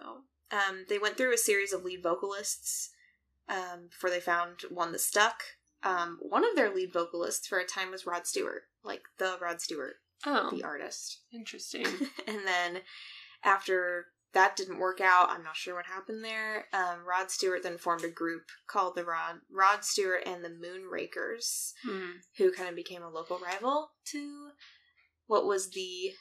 um, 0.52 0.86
they 0.90 1.00
went 1.00 1.18
through 1.18 1.34
a 1.34 1.38
series 1.38 1.74
of 1.74 1.84
lead 1.84 2.04
vocalists 2.04 2.90
um, 3.50 3.88
before 3.90 4.10
they 4.10 4.20
found 4.20 4.62
one 4.70 4.92
that 4.92 5.02
stuck. 5.02 5.44
Um, 5.84 6.18
one 6.22 6.46
of 6.46 6.56
their 6.56 6.74
lead 6.74 6.94
vocalists 6.94 7.48
for 7.48 7.60
a 7.60 7.66
time 7.66 7.92
was 7.92 8.06
Rod 8.06 8.26
Stewart, 8.26 8.64
like 8.84 9.02
the 9.20 9.38
Rod 9.42 9.60
Stewart, 9.62 9.96
Oh, 10.26 10.50
the 10.52 10.64
artist. 10.64 11.20
interesting. 11.34 11.86
and 12.28 12.40
then 12.46 12.82
after 13.44 14.06
that 14.34 14.56
didn't 14.56 14.80
work 14.80 15.00
out, 15.02 15.30
I'm 15.30 15.44
not 15.44 15.58
sure 15.58 15.76
what 15.76 15.86
happened 15.86 16.24
there. 16.24 16.66
Um, 16.74 17.06
Rod 17.08 17.30
Stewart 17.30 17.62
then 17.64 17.78
formed 17.78 18.04
a 18.06 18.10
group 18.10 18.44
called 18.66 18.96
the 18.96 19.04
Rod 19.04 19.40
Rod 19.52 19.84
Stewart 19.84 20.24
and 20.26 20.44
the 20.44 20.50
Moonrakers, 20.50 21.74
Hmm. 21.84 22.12
who 22.38 22.52
kind 22.52 22.70
of 22.70 22.76
became 22.76 23.04
a 23.04 23.10
local 23.10 23.38
rival 23.40 23.92
to 24.12 24.50
what 25.28 25.46
was 25.46 25.70
the 25.72 26.14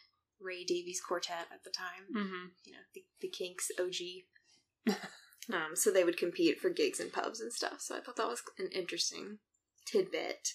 Ray 0.42 0.64
Davies 0.64 1.00
Quartet 1.00 1.46
at 1.52 1.64
the 1.64 1.70
time 1.70 2.06
Mm-hmm. 2.14 2.46
you 2.64 2.72
know, 2.72 2.78
the, 2.94 3.04
the 3.20 3.28
Kinks 3.28 3.70
OG. 3.78 4.96
um, 5.52 5.74
so 5.74 5.90
they 5.90 6.04
would 6.04 6.16
compete 6.16 6.60
for 6.60 6.70
gigs 6.70 7.00
in 7.00 7.10
pubs 7.10 7.40
and 7.40 7.52
stuff. 7.52 7.80
So 7.80 7.96
I 7.96 8.00
thought 8.00 8.16
that 8.16 8.28
was 8.28 8.42
an 8.58 8.68
interesting 8.72 9.38
tidbit. 9.86 10.48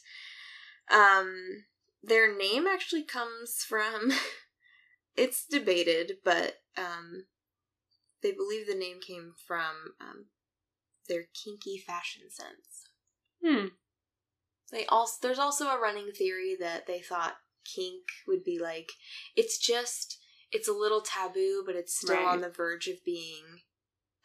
Um, 0.91 1.65
their 2.03 2.35
name 2.35 2.65
actually 2.67 3.03
comes 3.03 3.63
from, 3.67 4.11
it's 5.15 5.45
debated, 5.45 6.17
but 6.23 6.55
um, 6.77 7.25
they 8.21 8.31
believe 8.31 8.67
the 8.67 8.75
name 8.75 8.99
came 9.05 9.33
from 9.45 9.93
um, 10.01 10.25
their 11.07 11.23
kinky 11.43 11.77
fashion 11.77 12.23
sense. 12.29 12.89
Hmm. 13.43 13.67
They 14.71 14.85
also 14.87 15.15
there's 15.21 15.39
also 15.39 15.67
a 15.67 15.79
running 15.79 16.11
theory 16.11 16.55
that 16.59 16.87
they 16.87 16.99
thought 16.99 17.37
kink 17.75 18.03
would 18.27 18.43
be 18.43 18.59
like 18.59 18.91
it's 19.35 19.57
just 19.57 20.17
it's 20.51 20.67
a 20.67 20.73
little 20.73 21.01
taboo, 21.01 21.63
but 21.65 21.75
it's 21.75 21.95
still 21.97 22.15
Right. 22.15 22.25
on 22.27 22.41
the 22.41 22.49
verge 22.49 22.87
of 22.87 23.03
being 23.03 23.43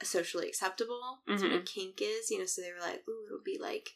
socially 0.02 0.48
acceptable. 0.48 1.22
That's 1.26 1.42
what 1.42 1.52
a 1.52 1.60
kink 1.60 2.00
is, 2.00 2.30
you 2.30 2.38
know. 2.38 2.46
So 2.46 2.62
they 2.62 2.72
were 2.72 2.80
like, 2.80 3.02
"Ooh, 3.08 3.24
it'll 3.26 3.42
be 3.44 3.58
like 3.60 3.90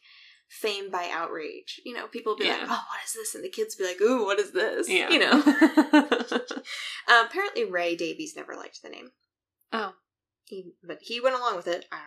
fame 0.49 0.89
by 0.89 1.09
outrage." 1.11 1.79
You 1.85 1.93
know, 1.93 2.07
people 2.07 2.35
be 2.37 2.45
like, 2.49 2.61
"Oh, 2.63 2.65
what 2.89 3.05
is 3.05 3.13
this?" 3.13 3.35
And 3.35 3.43
the 3.43 3.49
kids 3.49 3.75
be 3.75 3.85
like, 3.85 4.01
"Ooh, 4.01 4.25
what 4.25 4.39
is 4.39 4.51
this?" 4.51 4.89
Yeah. 4.89 5.09
You 5.09 5.19
know. 5.19 5.31
um, 5.31 6.09
apparently, 7.25 7.63
Ray 7.65 7.95
Davies 7.95 8.35
never 8.35 8.55
liked 8.55 8.81
the 8.81 8.89
name. 8.89 9.11
Oh. 9.71 9.93
He, 10.45 10.71
but 10.81 10.99
he 11.01 11.19
went 11.19 11.35
along 11.35 11.57
with 11.57 11.67
it. 11.67 11.85
I 11.91 11.99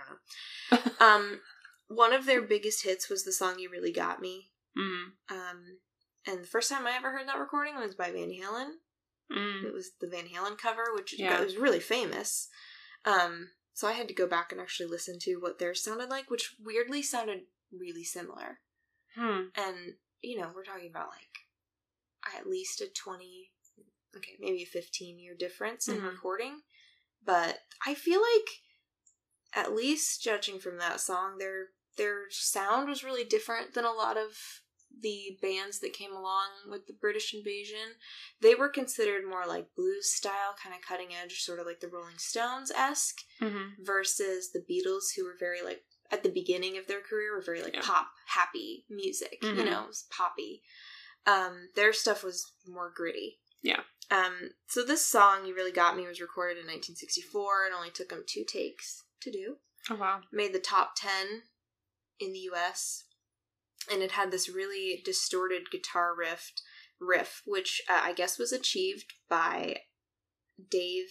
don't 0.70 0.86
know. 1.00 1.06
um, 1.06 1.40
one 1.88 2.12
of 2.14 2.24
their 2.24 2.40
biggest 2.40 2.84
hits 2.84 3.10
was 3.10 3.24
the 3.24 3.32
song 3.32 3.58
"You 3.58 3.70
Really 3.70 3.92
Got 3.92 4.20
Me." 4.20 4.50
Mm. 4.78 5.06
Um, 5.28 5.64
and 6.26 6.42
the 6.42 6.46
first 6.48 6.70
time 6.70 6.86
I 6.86 6.96
ever 6.96 7.12
heard 7.12 7.26
that 7.28 7.38
recording 7.38 7.76
was 7.76 7.94
by 7.94 8.10
Van 8.10 8.30
Halen. 8.30 8.72
Mm. 9.30 9.64
It 9.64 9.72
was 9.72 9.92
the 10.00 10.08
Van 10.08 10.26
Halen 10.26 10.58
cover, 10.58 10.92
which 10.94 11.18
Yeah. 11.18 11.40
was 11.40 11.56
really 11.56 11.80
famous. 11.80 12.48
Um, 13.04 13.52
so 13.72 13.86
I 13.88 13.92
had 13.92 14.08
to 14.08 14.14
go 14.14 14.26
back 14.26 14.52
and 14.52 14.60
actually 14.60 14.88
listen 14.88 15.18
to 15.20 15.36
what 15.36 15.58
theirs 15.58 15.82
sounded 15.82 16.08
like, 16.10 16.30
which 16.30 16.56
weirdly 16.58 17.02
sounded 17.02 17.46
really 17.72 18.04
similar. 18.04 18.60
Hmm. 19.14 19.48
And 19.54 19.96
you 20.20 20.38
know, 20.38 20.52
we're 20.54 20.64
talking 20.64 20.90
about 20.90 21.08
like 21.08 21.38
at 22.36 22.46
least 22.46 22.80
a 22.82 22.88
twenty, 22.88 23.52
okay, 24.14 24.36
maybe 24.38 24.62
a 24.62 24.66
fifteen 24.66 25.18
year 25.18 25.34
difference 25.34 25.88
in 25.88 26.00
Mhm. 26.00 26.10
recording. 26.10 26.62
But 27.22 27.60
I 27.86 27.94
feel 27.94 28.20
like, 28.20 28.62
at 29.52 29.72
least 29.74 30.22
judging 30.22 30.58
from 30.60 30.76
that 30.78 31.00
song, 31.00 31.38
their 31.38 31.70
their 31.96 32.30
sound 32.30 32.88
was 32.88 33.04
really 33.04 33.24
different 33.24 33.74
than 33.74 33.84
a 33.84 33.92
lot 33.92 34.16
of 34.16 34.62
the 34.98 35.38
bands 35.40 35.78
that 35.80 35.92
came 35.92 36.12
along 36.12 36.48
with 36.70 36.86
the 36.86 36.92
British 36.92 37.32
invasion. 37.34 37.96
They 38.40 38.54
were 38.54 38.68
considered 38.68 39.24
more 39.28 39.46
like 39.46 39.74
blues 39.76 40.12
style, 40.12 40.54
kind 40.62 40.74
of 40.74 40.82
cutting 40.82 41.14
edge, 41.14 41.40
sort 41.42 41.58
of 41.60 41.66
like 41.66 41.80
the 41.80 41.88
Rolling 41.88 42.18
Stones 42.18 42.70
esque, 42.70 43.20
Mm-hmm. 43.40 43.82
versus 43.84 44.50
the 44.52 44.60
Beatles, 44.60 45.14
who 45.16 45.24
were 45.24 45.36
very 45.38 45.62
like 45.62 45.82
at 46.10 46.22
the 46.22 46.28
beginning 46.28 46.76
of 46.76 46.86
their 46.86 47.00
career 47.00 47.32
were 47.34 47.40
very 47.42 47.62
like 47.62 47.74
Yeah. 47.74 47.80
pop 47.82 48.08
happy 48.26 48.84
music, 48.90 49.38
you 49.42 49.48
Mhm. 49.54 49.70
know, 49.70 49.90
poppy. 50.10 50.62
Um, 51.26 51.70
their 51.76 51.92
stuff 51.92 52.22
was 52.22 52.52
more 52.66 52.90
gritty. 52.90 53.40
Yeah. 53.62 53.82
Um, 54.10 54.50
so 54.66 54.82
this 54.84 55.06
song, 55.06 55.46
"You 55.46 55.54
Really 55.54 55.70
Got 55.70 55.96
Me," 55.96 56.06
was 56.06 56.20
recorded 56.20 56.58
in 56.58 56.66
1964 56.66 57.66
and 57.66 57.74
only 57.74 57.90
took 57.90 58.08
them 58.08 58.24
two 58.26 58.44
takes 58.44 59.04
to 59.20 59.30
do 59.30 59.58
Oh 59.88 59.94
wow. 59.94 60.22
made 60.32 60.52
the 60.52 60.58
top 60.60 60.94
10 60.96 61.44
in 62.18 62.32
the 62.32 62.40
US 62.50 63.04
and 63.90 64.02
it 64.02 64.12
had 64.12 64.30
this 64.30 64.48
really 64.48 65.02
distorted 65.04 65.70
guitar 65.70 66.14
riff 66.16 66.52
riff 67.00 67.42
which 67.46 67.80
uh, 67.88 68.00
I 68.04 68.12
guess 68.12 68.38
was 68.38 68.52
achieved 68.52 69.14
by 69.28 69.78
Dave 70.70 71.06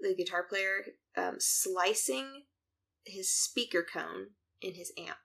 the 0.00 0.14
guitar 0.14 0.44
player 0.48 0.84
um, 1.16 1.36
slicing 1.38 2.44
his 3.04 3.32
speaker 3.32 3.84
cone 3.90 4.28
in 4.60 4.74
his 4.74 4.92
amp 4.98 5.16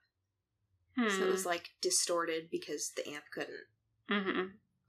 Hmm. 0.96 1.08
so 1.08 1.24
it 1.24 1.30
was 1.30 1.44
like 1.44 1.70
distorted 1.82 2.48
because 2.52 2.92
the 2.94 3.08
amp 3.08 3.24
couldn't 3.32 3.66
Mm-hmm. 4.10 4.42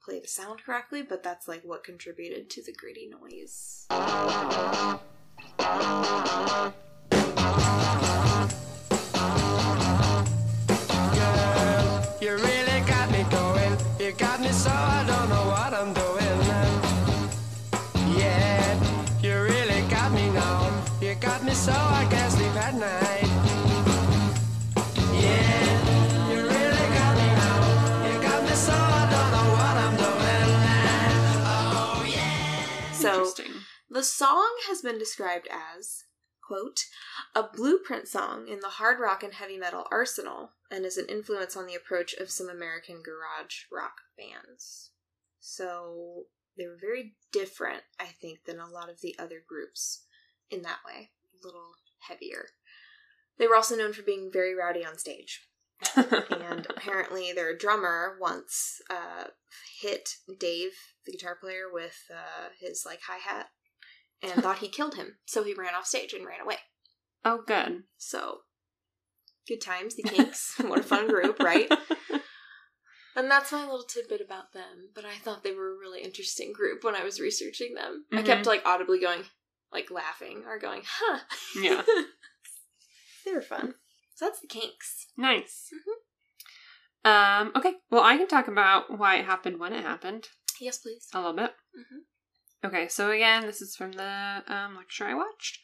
play 0.03 0.19
the 0.19 0.27
sound 0.27 0.61
correctly 0.63 1.01
but 1.01 1.23
that's 1.23 1.47
like 1.47 1.61
what 1.63 1.83
contributed 1.83 2.49
to 2.51 2.61
the 2.63 2.73
gritty 2.73 3.09
noise 3.09 3.87
so 14.65 14.71
I 14.71 15.01
don't 15.11 15.29
know 15.33 15.45
what 15.53 15.71
I'm 15.79 15.91
doing. 16.01 16.37
Yeah, 18.17 18.65
you 19.25 19.33
really 19.51 19.81
got 19.95 20.09
me 20.11 20.25
now. 20.41 20.59
You 21.01 21.13
got 21.27 21.43
me 21.43 21.53
so 21.53 21.75
I 22.01 22.03
can't 22.09 22.31
sleep 22.35 22.55
at 22.67 22.73
night. 22.89 23.29
Yeah, 25.23 25.67
you 26.31 26.37
really 26.55 26.87
got 26.99 27.13
me 27.21 27.29
now. 27.43 27.59
You 28.07 28.15
got 28.27 28.41
me 28.47 28.55
so 28.67 28.75
I 29.01 29.03
don't 29.13 29.31
know 29.35 29.49
what 29.59 29.75
I'm 29.85 29.95
doing. 30.05 30.49
Oh 31.53 31.97
yeah. 32.17 32.91
so 33.03 33.11
The 33.97 34.03
song 34.03 34.51
has 34.67 34.81
been 34.81 34.97
described 34.97 35.47
as, 35.73 35.85
quote, 36.45 36.85
a 37.33 37.43
blueprint 37.43 38.07
song 38.07 38.47
in 38.47 38.59
the 38.59 38.69
hard 38.69 38.99
rock 38.99 39.23
and 39.23 39.33
heavy 39.33 39.57
metal 39.57 39.87
arsenal, 39.91 40.51
and 40.69 40.85
is 40.85 40.97
an 40.97 41.07
influence 41.07 41.55
on 41.55 41.67
the 41.67 41.75
approach 41.75 42.13
of 42.13 42.29
some 42.29 42.49
American 42.49 43.01
garage 43.01 43.63
rock 43.71 44.01
bands. 44.17 44.91
So 45.39 46.23
they 46.57 46.65
were 46.67 46.77
very 46.79 47.15
different, 47.31 47.83
I 47.99 48.05
think, 48.05 48.45
than 48.45 48.59
a 48.59 48.69
lot 48.69 48.89
of 48.89 49.01
the 49.01 49.15
other 49.19 49.41
groups 49.47 50.05
in 50.49 50.61
that 50.63 50.79
way. 50.85 51.11
A 51.33 51.45
little 51.45 51.73
heavier. 52.07 52.47
They 53.37 53.47
were 53.47 53.55
also 53.55 53.75
known 53.75 53.93
for 53.93 54.01
being 54.01 54.29
very 54.31 54.55
rowdy 54.55 54.85
on 54.85 54.97
stage 54.97 55.41
and 55.95 56.65
apparently 56.69 57.31
their 57.33 57.55
drummer 57.55 58.17
once 58.19 58.81
uh, 58.89 59.25
hit 59.81 60.09
Dave, 60.39 60.71
the 61.05 61.11
guitar 61.11 61.35
player, 61.35 61.65
with 61.71 61.97
uh, 62.11 62.49
his 62.59 62.83
like 62.85 63.01
hi 63.07 63.17
hat, 63.17 63.47
and 64.31 64.41
thought 64.41 64.59
he 64.59 64.67
killed 64.69 64.95
him, 64.95 65.17
so 65.25 65.43
he 65.43 65.53
ran 65.53 65.73
off 65.75 65.85
stage 65.87 66.13
and 66.13 66.25
ran 66.25 66.41
away. 66.41 66.57
Oh, 67.23 67.41
good. 67.45 67.83
So, 67.97 68.39
good 69.47 69.61
times, 69.61 69.95
the 69.95 70.03
Kinks. 70.09 70.55
what 70.61 70.79
a 70.79 70.83
fun 70.83 71.07
group, 71.07 71.39
right? 71.39 71.71
And 73.17 73.31
that's 73.31 73.53
my 73.53 73.61
little 73.63 73.85
tidbit 73.85 74.19
about 74.19 74.51
them. 74.51 74.89
But 74.93 75.05
I 75.05 75.13
thought 75.15 75.41
they 75.41 75.53
were 75.53 75.69
a 75.73 75.77
really 75.79 76.01
interesting 76.01 76.51
group 76.51 76.83
when 76.83 76.95
I 76.97 77.03
was 77.05 77.21
researching 77.21 77.73
them. 77.73 78.03
I 78.11 78.17
Mhm. 78.17 78.25
kept 78.25 78.45
like 78.45 78.61
audibly 78.65 78.99
going, 78.99 79.23
like 79.71 79.89
laughing 79.89 80.43
or 80.45 80.59
going, 80.59 80.81
huh. 80.85 81.19
Yeah. 81.57 81.81
they 83.25 83.31
were 83.31 83.41
fun. 83.41 83.75
So 84.15 84.25
that's 84.25 84.41
the 84.41 84.47
Kinks. 84.47 85.07
Nice. 85.15 85.69
Mm-hmm. 85.73 87.47
Um, 87.47 87.51
okay. 87.55 87.75
Well, 87.89 88.03
I 88.03 88.17
can 88.17 88.27
talk 88.27 88.49
about 88.49 88.97
why 88.97 89.15
it 89.15 89.23
happened 89.25 89.59
when 89.61 89.71
it 89.71 89.83
happened 89.83 90.27
Yes, 90.59 90.79
please. 90.79 91.07
a 91.13 91.19
little 91.19 91.33
bit. 91.37 91.51
Mhm. 91.77 91.99
Okay, 92.65 92.87
so 92.87 93.11
again, 93.11 93.45
this 93.45 93.61
is 93.61 93.75
from 93.75 93.91
the 93.91 94.43
um, 94.47 94.75
lecture 94.75 95.05
I 95.05 95.13
watched. 95.13 95.59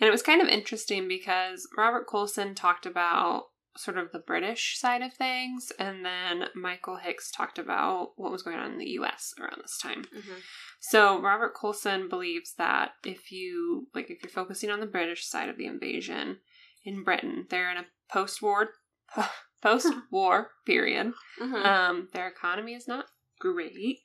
And 0.00 0.08
it 0.08 0.12
was 0.12 0.22
kind 0.22 0.40
of 0.40 0.48
interesting 0.48 1.08
because 1.08 1.68
Robert 1.76 2.06
Colson 2.06 2.54
talked 2.54 2.86
about 2.86 3.44
sort 3.76 3.98
of 3.98 4.12
the 4.12 4.20
British 4.20 4.78
side 4.78 5.02
of 5.02 5.12
things, 5.12 5.72
and 5.78 6.04
then 6.04 6.44
Michael 6.54 6.96
Hicks 6.96 7.30
talked 7.30 7.58
about 7.58 8.12
what 8.16 8.30
was 8.30 8.42
going 8.42 8.56
on 8.56 8.72
in 8.72 8.78
the 8.78 8.90
US 9.00 9.34
around 9.40 9.60
this 9.60 9.78
time. 9.82 10.04
Mm-hmm. 10.04 10.38
So 10.80 11.20
Robert 11.20 11.54
Colson 11.54 12.08
believes 12.08 12.54
that 12.56 12.92
if 13.04 13.32
you 13.32 13.88
like 13.94 14.10
if 14.10 14.22
you're 14.22 14.30
focusing 14.30 14.70
on 14.70 14.80
the 14.80 14.86
British 14.86 15.26
side 15.26 15.48
of 15.48 15.56
the 15.56 15.66
invasion 15.66 16.38
in 16.84 17.02
Britain, 17.02 17.46
they're 17.50 17.70
in 17.70 17.78
a 17.78 17.86
post-war 18.12 18.68
post-war 19.62 20.50
period. 20.66 21.12
Mm-hmm. 21.40 21.54
Um, 21.54 22.08
their 22.12 22.28
economy 22.28 22.74
is 22.74 22.86
not 22.86 23.06
great. 23.40 23.98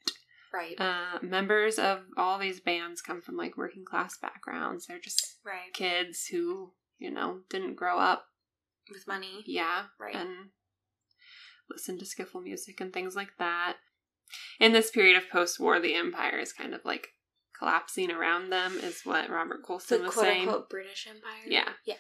Right. 0.53 0.79
Uh, 0.79 1.19
members 1.21 1.77
of 1.79 1.99
all 2.17 2.37
these 2.39 2.59
bands 2.59 3.01
come 3.01 3.21
from 3.21 3.37
like 3.37 3.57
working 3.57 3.85
class 3.85 4.17
backgrounds. 4.17 4.85
They're 4.87 4.99
just 4.99 5.37
right. 5.45 5.73
kids 5.73 6.27
who 6.27 6.71
you 6.97 7.11
know 7.11 7.39
didn't 7.49 7.75
grow 7.75 7.99
up, 7.99 8.25
With 8.91 9.07
money. 9.07 9.43
yeah, 9.45 9.83
Right. 9.99 10.15
and 10.15 10.49
listen 11.69 11.97
to 11.99 12.05
skiffle 12.05 12.43
music 12.43 12.81
and 12.81 12.91
things 12.91 13.15
like 13.15 13.37
that. 13.39 13.77
In 14.59 14.73
this 14.73 14.91
period 14.91 15.17
of 15.17 15.29
post-war, 15.29 15.79
the 15.79 15.95
empire 15.95 16.37
is 16.39 16.53
kind 16.53 16.73
of 16.75 16.81
like 16.85 17.09
collapsing 17.57 18.11
around 18.11 18.49
them, 18.51 18.77
is 18.77 19.01
what 19.03 19.29
Robert 19.29 19.61
The 19.61 19.67
Colson 19.67 20.03
was 20.03 20.13
quote 20.13 20.25
saying. 20.25 20.41
unquote 20.43 20.69
British 20.69 21.07
Empire. 21.09 21.45
Yeah. 21.47 21.69
Yeah. 21.85 21.95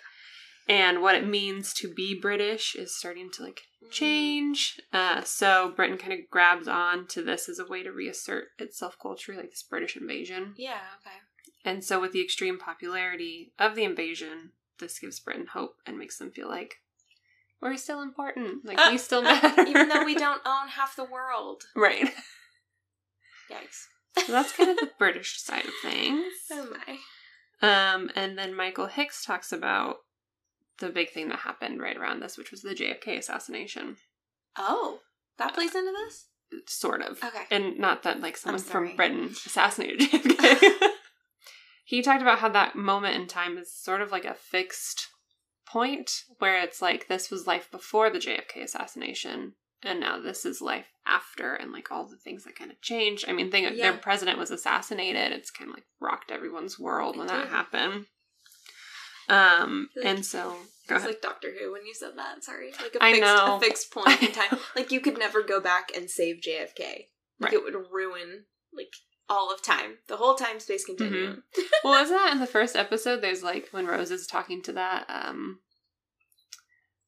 And 0.69 1.01
what 1.01 1.15
it 1.15 1.27
means 1.27 1.73
to 1.73 1.91
be 1.91 2.13
British 2.17 2.75
is 2.75 2.95
starting 2.95 3.29
to 3.31 3.43
like 3.43 3.61
change. 3.89 4.79
Uh, 4.93 5.23
so 5.23 5.73
Britain 5.75 5.97
kind 5.97 6.13
of 6.13 6.19
grabs 6.29 6.67
on 6.67 7.07
to 7.07 7.23
this 7.23 7.49
as 7.49 7.57
a 7.59 7.65
way 7.65 7.81
to 7.83 7.91
reassert 7.91 8.49
itself 8.59 8.95
culturally, 9.01 9.41
like 9.41 9.49
this 9.49 9.63
British 9.63 9.97
invasion. 9.97 10.53
Yeah, 10.57 10.77
okay. 11.01 11.15
And 11.65 11.83
so, 11.83 11.99
with 11.99 12.11
the 12.13 12.21
extreme 12.23 12.57
popularity 12.59 13.51
of 13.59 13.75
the 13.75 13.83
invasion, 13.83 14.51
this 14.79 14.99
gives 14.99 15.19
Britain 15.19 15.47
hope 15.53 15.77
and 15.87 15.97
makes 15.97 16.17
them 16.19 16.31
feel 16.31 16.47
like 16.47 16.75
we're 17.61 17.75
still 17.75 18.01
important. 18.01 18.63
Like 18.63 18.79
we 18.91 18.97
still 18.99 19.23
matter, 19.23 19.63
Even 19.63 19.89
though 19.89 20.05
we 20.05 20.15
don't 20.15 20.41
own 20.45 20.67
half 20.69 20.95
the 20.95 21.03
world. 21.03 21.63
right. 21.75 22.09
Yikes. 23.51 23.87
So 24.25 24.31
that's 24.31 24.51
kind 24.55 24.69
of 24.69 24.77
the 24.77 24.91
British 24.99 25.41
side 25.41 25.65
of 25.65 25.73
things. 25.81 26.23
Oh 26.51 26.67
my. 26.71 26.97
Um, 27.61 28.09
and 28.15 28.37
then 28.37 28.55
Michael 28.55 28.87
Hicks 28.87 29.25
talks 29.25 29.51
about 29.51 29.97
the 30.79 30.89
big 30.89 31.11
thing 31.11 31.29
that 31.29 31.39
happened 31.39 31.81
right 31.81 31.97
around 31.97 32.21
this, 32.21 32.37
which 32.37 32.51
was 32.51 32.61
the 32.61 32.73
JFK 32.75 33.17
assassination. 33.17 33.97
Oh, 34.57 34.99
that 35.37 35.53
plays 35.53 35.75
into 35.75 35.91
this? 36.05 36.27
Sort 36.67 37.01
of. 37.01 37.23
Okay. 37.23 37.43
And 37.51 37.77
not 37.77 38.03
that 38.03 38.21
like 38.21 38.35
someone 38.37 38.61
from 38.61 38.95
Britain 38.95 39.25
assassinated 39.45 39.99
JFK. 40.11 40.73
he 41.85 42.01
talked 42.01 42.21
about 42.21 42.39
how 42.39 42.49
that 42.49 42.75
moment 42.75 43.15
in 43.15 43.27
time 43.27 43.57
is 43.57 43.71
sort 43.71 44.01
of 44.01 44.11
like 44.11 44.25
a 44.25 44.33
fixed 44.33 45.07
point 45.67 46.23
where 46.39 46.61
it's 46.63 46.81
like 46.81 47.07
this 47.07 47.29
was 47.29 47.45
life 47.45 47.69
before 47.71 48.09
the 48.09 48.17
JFK 48.17 48.63
assassination 48.63 49.53
and 49.83 49.99
now 49.99 50.19
this 50.19 50.43
is 50.45 50.59
life 50.61 50.87
after 51.05 51.53
and 51.53 51.71
like 51.71 51.91
all 51.91 52.05
the 52.07 52.17
things 52.17 52.43
that 52.43 52.55
kind 52.55 52.71
of 52.71 52.81
changed. 52.81 53.25
I 53.27 53.31
mean, 53.33 53.49
thing 53.51 53.63
Yeah. 53.65 53.91
their 53.91 53.93
president 53.93 54.37
was 54.39 54.51
assassinated. 54.51 55.31
It's 55.31 55.51
kind 55.51 55.69
of 55.69 55.75
like 55.75 55.85
rocked 56.01 56.31
everyone's 56.31 56.79
world 56.79 57.15
when 57.15 57.27
It 57.27 57.29
that 57.29 57.47
happened. 57.49 58.07
Um, 59.29 59.89
like 59.95 60.05
and 60.05 60.25
so 60.25 60.55
go 60.87 60.95
It's 60.95 61.03
ahead. 61.03 61.07
like 61.07 61.21
Doctor 61.21 61.49
Who 61.59 61.71
when 61.71 61.85
you 61.85 61.93
said 61.93 62.11
that. 62.17 62.43
Sorry, 62.43 62.71
like 62.81 62.95
a 62.99 62.99
fixed, 62.99 63.23
a 63.23 63.59
fixed 63.59 63.91
point 63.93 64.23
in 64.23 64.31
time. 64.31 64.59
like 64.75 64.91
you 64.91 64.99
could 65.01 65.17
never 65.19 65.43
go 65.43 65.59
back 65.59 65.91
and 65.95 66.09
save 66.09 66.37
JFK. 66.37 66.79
Like 67.39 67.51
Right. 67.51 67.53
it 67.53 67.63
would 67.63 67.75
ruin 67.91 68.45
like 68.73 68.89
all 69.29 69.53
of 69.53 69.61
time, 69.61 69.97
the 70.07 70.17
whole 70.17 70.33
time 70.35 70.59
space 70.59 70.83
continuum. 70.85 71.43
well, 71.83 72.01
isn't 72.03 72.15
that 72.15 72.31
in 72.33 72.39
the 72.39 72.47
first 72.57 72.75
episode? 72.75 73.21
There's 73.21 73.43
like 73.43 73.67
when 73.71 73.85
Rose 73.85 74.11
is 74.11 74.25
talking 74.27 74.61
to 74.63 74.73
that 74.73 75.05
um 75.09 75.59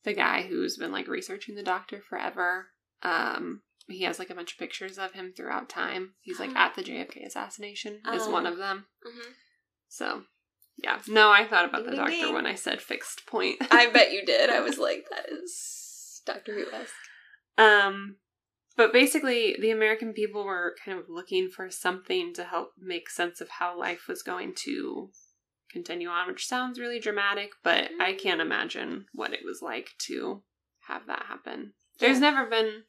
the 0.04 0.14
guy 0.14 0.44
who's 0.44 0.78
been 0.78 0.92
like 0.92 1.08
researching 1.08 1.56
the 1.56 1.64
doctor 1.64 2.02
forever. 2.08 2.68
Um 3.04 3.62
he 3.88 4.04
has 4.04 4.20
like 4.20 4.30
a 4.30 4.36
bunch 4.36 4.54
of 4.54 4.60
pictures 4.60 4.98
of 4.98 5.12
him 5.14 5.34
throughout 5.36 5.68
time. 5.70 6.14
He's 6.22 6.40
like 6.40 6.52
at 6.56 6.76
the 6.76 6.84
JFK 6.84 7.26
assassination 7.26 7.96
is 8.14 8.24
Oh. 8.24 8.32
one 8.32 8.46
of 8.46 8.58
them. 8.58 8.86
hmm 9.04 9.32
So 9.90 10.24
yeah. 10.78 11.00
No, 11.08 11.32
I 11.32 11.46
thought 11.48 11.66
about 11.66 11.86
the 11.86 11.96
doctor 11.96 12.34
when 12.34 12.46
I 12.46 12.56
said 12.56 12.82
fixed 12.82 13.26
point. 13.26 13.58
I 13.72 13.90
bet 13.92 14.12
you 14.12 14.26
did. 14.26 14.50
I 14.50 14.62
was 14.62 14.78
like, 14.80 15.06
that 15.10 15.30
is 15.32 16.22
Doctor 16.26 16.54
Who 16.54 16.66
esque. 16.74 16.94
Um, 17.58 18.18
but 18.78 18.94
basically, 18.94 19.56
the 19.60 19.72
American 19.72 20.14
people 20.14 20.46
were 20.46 20.76
kind 20.84 20.98
of 20.98 21.06
looking 21.10 21.50
for 21.50 21.70
something 21.70 22.34
to 22.36 22.44
help 22.44 22.72
make 22.80 23.10
sense 23.10 23.42
of 23.42 23.50
how 23.50 23.78
life 23.78 24.08
was 24.08 24.24
going 24.24 24.54
to 24.66 25.10
continue 25.72 26.10
on, 26.10 26.28
which 26.28 26.48
sounds 26.48 26.80
really 26.80 27.00
dramatic, 27.00 27.52
but 27.64 27.90
I 28.00 28.14
can't 28.14 28.42
imagine 28.42 29.06
what 29.14 29.34
it 29.34 29.42
was 29.46 29.62
like 29.62 29.90
to 30.08 30.44
have 30.88 31.08
that 31.08 31.26
happen. 31.28 31.74
There's 32.00 32.20
Yeah. 32.20 32.32
never 32.32 32.50
been 32.50 32.84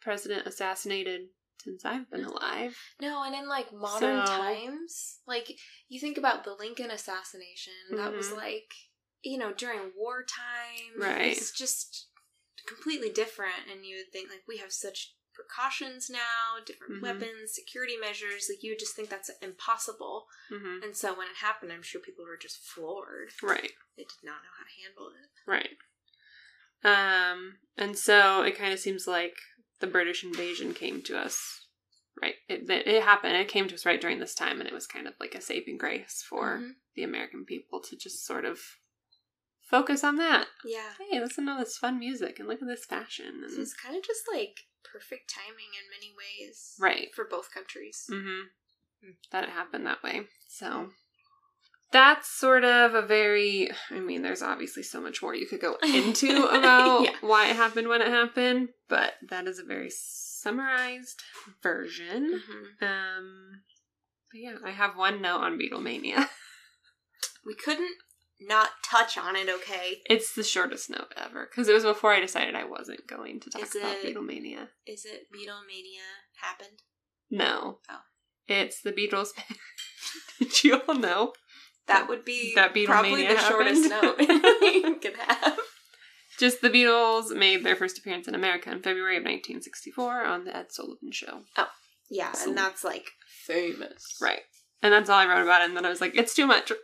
president 0.00 0.46
assassinated 0.46 1.28
since 1.68 1.84
I've 1.84 2.10
been 2.10 2.24
alive. 2.24 2.76
No, 3.00 3.22
and 3.22 3.34
in 3.34 3.46
like 3.48 3.72
modern 3.72 4.26
So- 4.26 4.32
times, 4.32 5.20
like 5.26 5.58
you 5.88 6.00
think 6.00 6.16
about 6.16 6.44
the 6.44 6.54
Lincoln 6.54 6.90
assassination, 6.90 7.72
that 7.92 8.12
was 8.12 8.28
Mhm. 8.28 8.36
like, 8.36 8.72
you 9.22 9.36
know, 9.38 9.52
during 9.52 9.92
wartime. 9.94 10.96
Right. 10.96 11.36
It's 11.36 11.50
just 11.52 12.08
completely 12.66 13.10
different. 13.10 13.66
And 13.70 13.84
you 13.84 13.96
would 13.96 14.12
think, 14.12 14.30
like, 14.30 14.44
we 14.46 14.58
have 14.58 14.72
such 14.72 15.14
precautions 15.34 16.08
now, 16.10 16.58
different 16.64 16.94
Mhm. 16.94 17.02
weapons, 17.02 17.54
security 17.54 17.96
measures. 17.96 18.48
Like, 18.48 18.62
you 18.62 18.72
would 18.72 18.78
just 18.78 18.94
think 18.96 19.08
that's 19.08 19.30
impossible. 19.40 20.28
hmm 20.48 20.80
And 20.82 20.96
so 20.96 21.14
when 21.14 21.28
it 21.28 21.36
happened, 21.36 21.72
I'm 21.72 21.82
sure 21.82 22.00
people 22.00 22.24
were 22.24 22.36
just 22.36 22.58
floored. 22.58 23.32
Right. 23.42 23.74
They 23.96 24.04
did 24.04 24.22
not 24.22 24.42
know 24.42 24.50
how 24.56 24.64
to 24.64 24.70
handle 24.82 25.08
it. 25.10 25.30
Right. 25.46 25.78
Um, 26.84 27.58
and 27.76 27.98
so 27.98 28.42
it 28.42 28.56
kind 28.56 28.72
of 28.72 28.78
seems 28.78 29.06
like 29.06 29.36
the 29.80 29.86
British 29.86 30.24
invasion 30.24 30.74
came 30.74 31.02
to 31.02 31.18
us, 31.18 31.66
right? 32.20 32.34
It, 32.48 32.68
it, 32.68 32.86
it 32.86 33.02
happened. 33.02 33.36
It 33.36 33.48
came 33.48 33.68
to 33.68 33.74
us 33.74 33.86
right 33.86 34.00
during 34.00 34.18
this 34.18 34.34
time, 34.34 34.60
and 34.60 34.68
it 34.68 34.74
was 34.74 34.86
kind 34.86 35.06
of 35.06 35.14
like 35.20 35.34
a 35.34 35.40
saving 35.40 35.78
grace 35.78 36.24
for 36.28 36.58
Mhm. 36.58 36.72
the 36.94 37.02
American 37.04 37.44
people 37.44 37.80
to 37.82 37.96
just 37.96 38.24
sort 38.26 38.44
of 38.44 38.60
focus 39.60 40.02
on 40.02 40.16
that. 40.16 40.46
Yeah. 40.64 40.92
Hey, 41.10 41.20
listen 41.20 41.46
to 41.46 41.56
this 41.58 41.76
fun 41.76 41.98
music 41.98 42.38
and 42.38 42.48
look 42.48 42.62
at 42.62 42.68
this 42.68 42.84
fashion. 42.86 43.44
So 43.54 43.60
it's 43.60 43.74
kind 43.74 43.96
of 43.96 44.02
just 44.02 44.22
like 44.32 44.60
perfect 44.82 45.32
timing 45.32 45.72
in 45.78 45.90
many 45.90 46.12
ways. 46.16 46.74
right. 46.80 47.08
For 47.14 47.24
both 47.24 47.52
countries. 47.52 48.06
Mm-hmm. 48.10 49.10
That 49.30 49.44
it 49.44 49.50
happened 49.50 49.86
that 49.86 50.02
way. 50.02 50.22
So 50.48 50.90
that's 51.90 52.28
sort 52.28 52.64
of 52.64 52.94
a 52.94 53.02
very, 53.02 53.70
I 53.90 54.00
mean, 54.00 54.22
there's 54.22 54.42
obviously 54.42 54.82
so 54.82 55.00
much 55.00 55.22
more 55.22 55.34
you 55.34 55.46
could 55.46 55.60
go 55.60 55.76
into 55.82 56.46
about 56.50 57.02
Yeah. 57.04 57.12
why 57.20 57.48
it 57.50 57.56
happened 57.56 57.88
when 57.88 58.02
it 58.02 58.08
happened, 58.08 58.68
but 58.88 59.14
that 59.28 59.46
is 59.46 59.58
a 59.58 59.64
very 59.64 59.90
summarized 59.90 61.22
version. 61.62 62.40
Mhm. 62.40 62.86
Um, 62.86 63.62
but 64.30 64.40
yeah, 64.40 64.56
I 64.64 64.70
have 64.70 64.96
one 64.96 65.22
note 65.22 65.38
on 65.40 65.58
Beatlemania. 65.58 66.28
We 67.46 67.54
couldn't 67.54 67.94
not 68.40 68.68
touch 68.84 69.16
on 69.16 69.34
it, 69.34 69.48
okay? 69.48 70.02
It's 70.10 70.34
the 70.34 70.42
shortest 70.44 70.90
note 70.90 71.14
ever 71.16 71.48
because 71.50 71.66
it 71.68 71.72
was 71.72 71.84
before 71.84 72.12
I 72.12 72.20
decided 72.20 72.54
I 72.54 72.64
wasn't 72.64 73.06
going 73.06 73.40
to 73.40 73.48
talk 73.50 73.62
Is 73.62 73.74
about 73.74 73.96
it- 73.96 74.14
Beatlemania. 74.14 74.68
Is 74.86 75.06
it 75.06 75.28
Beatlemania 75.34 76.04
happened? 76.42 76.82
No. 77.30 77.78
Oh. 77.88 78.00
It's 78.48 78.82
the 78.82 78.92
Beatles. 78.92 79.28
Did 80.38 80.62
you 80.64 80.74
all 80.86 80.94
know? 80.94 81.32
That 81.88 82.08
would 82.08 82.24
be 82.24 82.52
That 82.54 82.74
probably 82.86 83.26
the 83.26 83.38
shortest 83.38 83.88
note 83.90 84.20
happened? 84.20 84.44
you 84.62 84.96
could 85.00 85.16
have. 85.16 85.58
Just 86.38 86.60
the 86.60 86.70
Beatles 86.70 87.34
made 87.36 87.64
their 87.64 87.74
first 87.74 87.98
appearance 87.98 88.28
in 88.28 88.34
America 88.34 88.70
in 88.70 88.80
February 88.82 89.16
of 89.16 89.22
1964 89.22 90.24
on 90.24 90.44
the 90.44 90.56
Ed 90.56 90.66
Sullivan 90.70 91.10
Show. 91.10 91.40
Oh, 91.56 91.68
yeah, 92.10 92.32
So- 92.32 92.50
and 92.50 92.58
that's 92.58 92.84
like 92.84 93.10
famous. 93.44 94.16
Right. 94.20 94.42
And 94.82 94.92
that's 94.92 95.10
all 95.10 95.18
I 95.18 95.26
wrote 95.26 95.42
about 95.42 95.62
it. 95.62 95.68
And 95.68 95.76
then 95.76 95.84
I 95.84 95.88
was 95.88 96.00
like, 96.00 96.16
it's 96.16 96.34
too 96.34 96.46
much. 96.46 96.70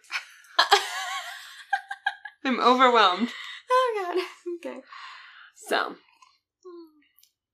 I'm 2.45 2.61
overwhelmed. 2.61 3.29
Oh 3.71 4.05
god. 4.14 4.23
Okay. 4.67 4.81
So, 5.69 5.95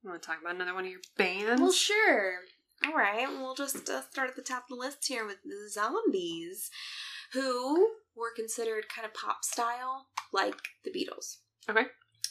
you 0.03 0.11
want 0.11 0.23
to 0.23 0.27
talk 0.27 0.39
about 0.41 0.55
another 0.55 0.75
one 0.75 0.85
of 0.85 0.91
your 0.91 1.01
bands? 1.17 1.61
Well, 1.61 1.73
sure. 1.73 2.35
All 2.87 2.93
right, 2.95 3.27
we'll 3.29 3.55
just 3.57 3.89
uh, 3.91 4.03
start 4.11 4.31
at 4.31 4.37
the 4.37 4.43
top 4.43 4.65
of 4.65 4.69
the 4.71 4.75
list 4.77 5.07
here 5.09 5.27
with 5.27 5.39
the 5.45 5.69
Zombies, 5.69 6.71
who 7.33 7.89
were 8.17 8.33
considered 8.35 8.89
kind 8.95 9.07
of 9.07 9.15
pop 9.15 9.45
style, 9.45 10.07
like 10.33 10.57
the 10.85 10.91
Beatles. 10.91 11.39
Okay. 11.69 11.87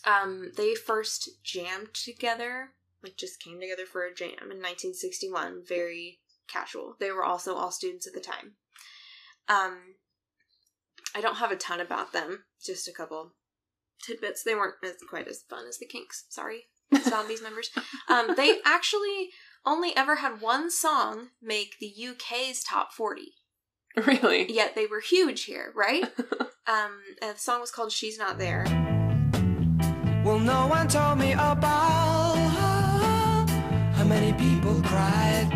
Um, 0.06 0.52
they 0.56 0.76
first 0.76 1.30
jammed 1.44 1.94
together, 1.94 2.70
like 3.04 3.18
just 3.18 3.42
came 3.42 3.60
together 3.60 3.86
for 3.86 4.06
a 4.06 4.14
jam 4.14 4.52
in 4.52 4.62
1961. 4.62 5.64
Very 5.68 6.20
casual. 6.48 6.96
They 7.00 7.12
were 7.12 7.24
also 7.24 7.56
all 7.56 7.72
students 7.72 8.08
at 8.08 8.14
the 8.14 8.20
time. 8.20 8.54
Um, 9.48 9.96
I 11.16 11.22
don't 11.22 11.38
have 11.38 11.52
a 11.52 11.56
ton 11.56 11.80
about 11.80 12.14
them, 12.14 12.44
just 12.64 12.88
a 12.88 12.94
couple 12.94 13.34
tidbits. 14.06 14.44
They 14.44 14.56
weren't 14.56 14.76
as 14.84 14.96
quite 15.10 15.28
as 15.28 15.44
fun 15.50 15.66
as 15.68 15.78
the 15.78 15.86
Kinks. 15.86 16.26
Sorry, 16.30 16.66
Zombies 17.04 17.42
members. 17.42 17.72
Um, 18.08 18.36
they 18.36 18.60
actually 18.66 19.30
only 19.66 19.96
ever 19.96 20.18
had 20.18 20.42
one 20.42 20.70
song 20.70 21.30
make 21.42 21.76
the 21.80 21.94
UK's 22.10 22.64
top 22.64 22.94
40. 22.94 23.34
Really? 24.08 24.52
Yet 24.52 24.76
they 24.76 24.86
were 24.86 25.02
huge 25.02 25.44
here, 25.44 25.74
right? 25.76 26.04
um, 26.68 26.92
the 27.22 27.34
song 27.36 27.60
was 27.60 27.72
called 27.72 27.92
She's 27.92 28.18
Not 28.18 28.38
There. 28.38 28.64
Well, 30.24 30.40
no 30.40 30.68
one 30.68 30.88
told 30.88 31.20
me 31.20 31.34
about 31.34 32.36
how 33.96 34.06
many 34.06 34.32
people 34.34 34.82
cried. 34.84 35.48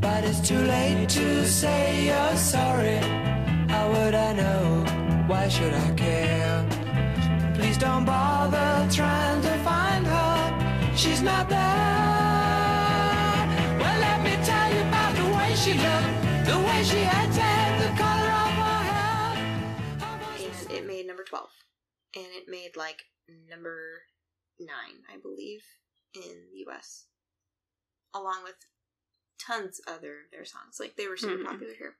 But 0.00 0.24
it's 0.24 0.40
too 0.48 0.58
late 0.58 1.08
to 1.10 1.46
say 1.46 2.06
you're 2.06 2.36
sorry. 2.36 2.98
How 3.68 3.90
would 3.92 4.14
I 4.14 4.32
know? 4.32 4.84
Why 5.26 5.48
should 5.48 5.74
I 5.74 5.90
care? 5.94 6.66
Please 7.54 7.76
don't 7.76 8.04
bother 8.04 8.88
trying 8.90 9.42
to 9.42 9.58
find 9.64 10.06
her. 10.06 10.96
She's 10.96 11.20
not 11.22 11.48
there. 11.48 12.15
And 16.76 16.84
it 20.70 20.86
made 20.86 21.06
number 21.06 21.24
12. 21.24 21.48
And 22.16 22.26
it 22.26 22.48
made 22.48 22.76
like 22.76 23.04
number 23.48 24.02
9, 24.60 24.68
I 25.10 25.16
believe, 25.16 25.62
in 26.14 26.44
the 26.52 26.70
US. 26.70 27.06
Along 28.12 28.44
with 28.44 28.56
tons 29.38 29.80
other 29.88 30.20
of 30.26 30.30
their 30.30 30.44
songs. 30.44 30.78
Like 30.78 30.96
they 30.96 31.08
were 31.08 31.16
super 31.16 31.38
Mhm. 31.42 31.46
popular 31.46 31.72
here. 31.74 31.96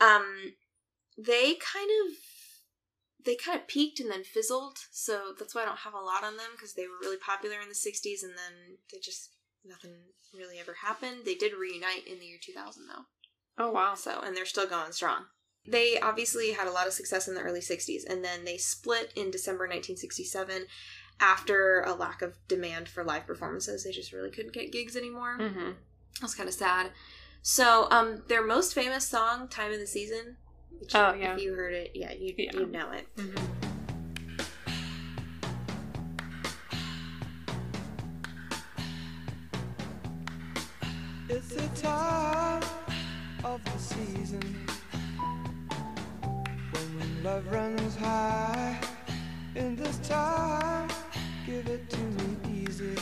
Um 0.00 0.56
they 1.18 1.56
kind 1.56 1.90
of 2.06 2.16
they 3.22 3.36
kind 3.36 3.60
of 3.60 3.66
peaked 3.66 4.00
and 4.00 4.10
then 4.10 4.24
fizzled, 4.24 4.78
so 4.90 5.34
that's 5.38 5.54
why 5.54 5.60
I 5.60 5.66
don't 5.66 5.80
have 5.80 5.92
a 5.92 6.00
lot 6.00 6.24
on 6.24 6.38
them 6.38 6.52
because 6.52 6.72
they 6.72 6.86
were 6.88 6.98
really 7.02 7.18
popular 7.18 7.60
in 7.60 7.68
the 7.68 7.74
60s 7.74 8.22
and 8.22 8.38
then 8.38 8.78
they 8.90 8.98
just 8.98 9.34
nothing 9.62 10.14
really 10.32 10.58
ever 10.58 10.72
happened. 10.72 11.26
They 11.26 11.34
did 11.34 11.52
reunite 11.52 12.06
in 12.06 12.18
the 12.18 12.24
year 12.24 12.38
2000 12.40 12.88
though. 12.88 13.04
Oh 13.60 13.70
wow. 13.70 13.94
So, 13.94 14.20
and 14.24 14.34
they're 14.34 14.46
still 14.46 14.66
going 14.66 14.90
strong. 14.92 15.26
They 15.68 16.00
obviously 16.00 16.52
had 16.52 16.66
a 16.66 16.70
lot 16.72 16.86
of 16.86 16.94
success 16.94 17.28
in 17.28 17.34
the 17.34 17.42
early 17.42 17.60
60s, 17.60 18.04
and 18.08 18.24
then 18.24 18.46
they 18.46 18.56
split 18.56 19.12
in 19.14 19.30
December 19.30 19.64
1967 19.64 20.64
after 21.20 21.82
a 21.82 21.92
lack 21.92 22.22
of 22.22 22.38
demand 22.48 22.88
for 22.88 23.04
live 23.04 23.26
performances. 23.26 23.84
They 23.84 23.92
just 23.92 24.12
really 24.12 24.30
couldn't 24.30 24.54
get 24.54 24.72
gigs 24.72 24.96
anymore. 24.96 25.36
Mm-hmm. 25.38 25.66
That 25.66 26.22
was 26.22 26.34
kind 26.34 26.48
of 26.48 26.54
sad. 26.54 26.90
So, 27.42 27.86
um, 27.90 28.22
their 28.28 28.42
most 28.42 28.74
famous 28.74 29.06
song, 29.06 29.46
"Time 29.48 29.72
of 29.72 29.78
the 29.78 29.86
Season," 29.86 30.38
which 30.78 30.94
Oh, 30.94 31.12
yeah. 31.12 31.34
if 31.34 31.42
you 31.42 31.52
heard 31.52 31.74
it, 31.74 31.90
yeah, 31.94 32.12
you 32.12 32.34
Yeah. 32.38 32.52
you 32.54 32.66
know 32.66 32.90
it. 32.92 33.14
Mm-hmm. 33.16 33.66
It's 41.28 41.48
the 41.54 41.68
time 41.80 42.39
of 43.44 43.64
the 43.64 43.78
season 43.78 44.66
when 46.62 47.22
love 47.24 47.50
runs 47.50 47.96
high. 47.96 48.78
In 49.54 49.76
this 49.76 49.96
time, 49.98 50.90
give 51.46 51.66
it 51.66 51.88
to 51.88 51.98
me 51.98 52.64
easy. 52.64 52.96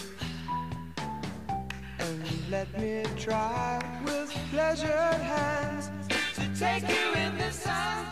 And 1.99 2.51
let 2.51 2.79
me 2.81 3.05
try 3.17 3.83
with 4.05 4.31
pleasured 4.51 4.91
hands 4.91 5.91
to 6.35 6.59
take 6.59 6.89
you 6.89 7.13
in 7.15 7.37
this 7.37 7.65
time. 7.65 8.07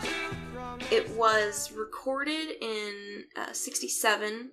It 0.91 1.09
was 1.11 1.71
recorded 1.71 2.55
in 2.61 3.25
uh, 3.37 3.53
67 3.53 4.49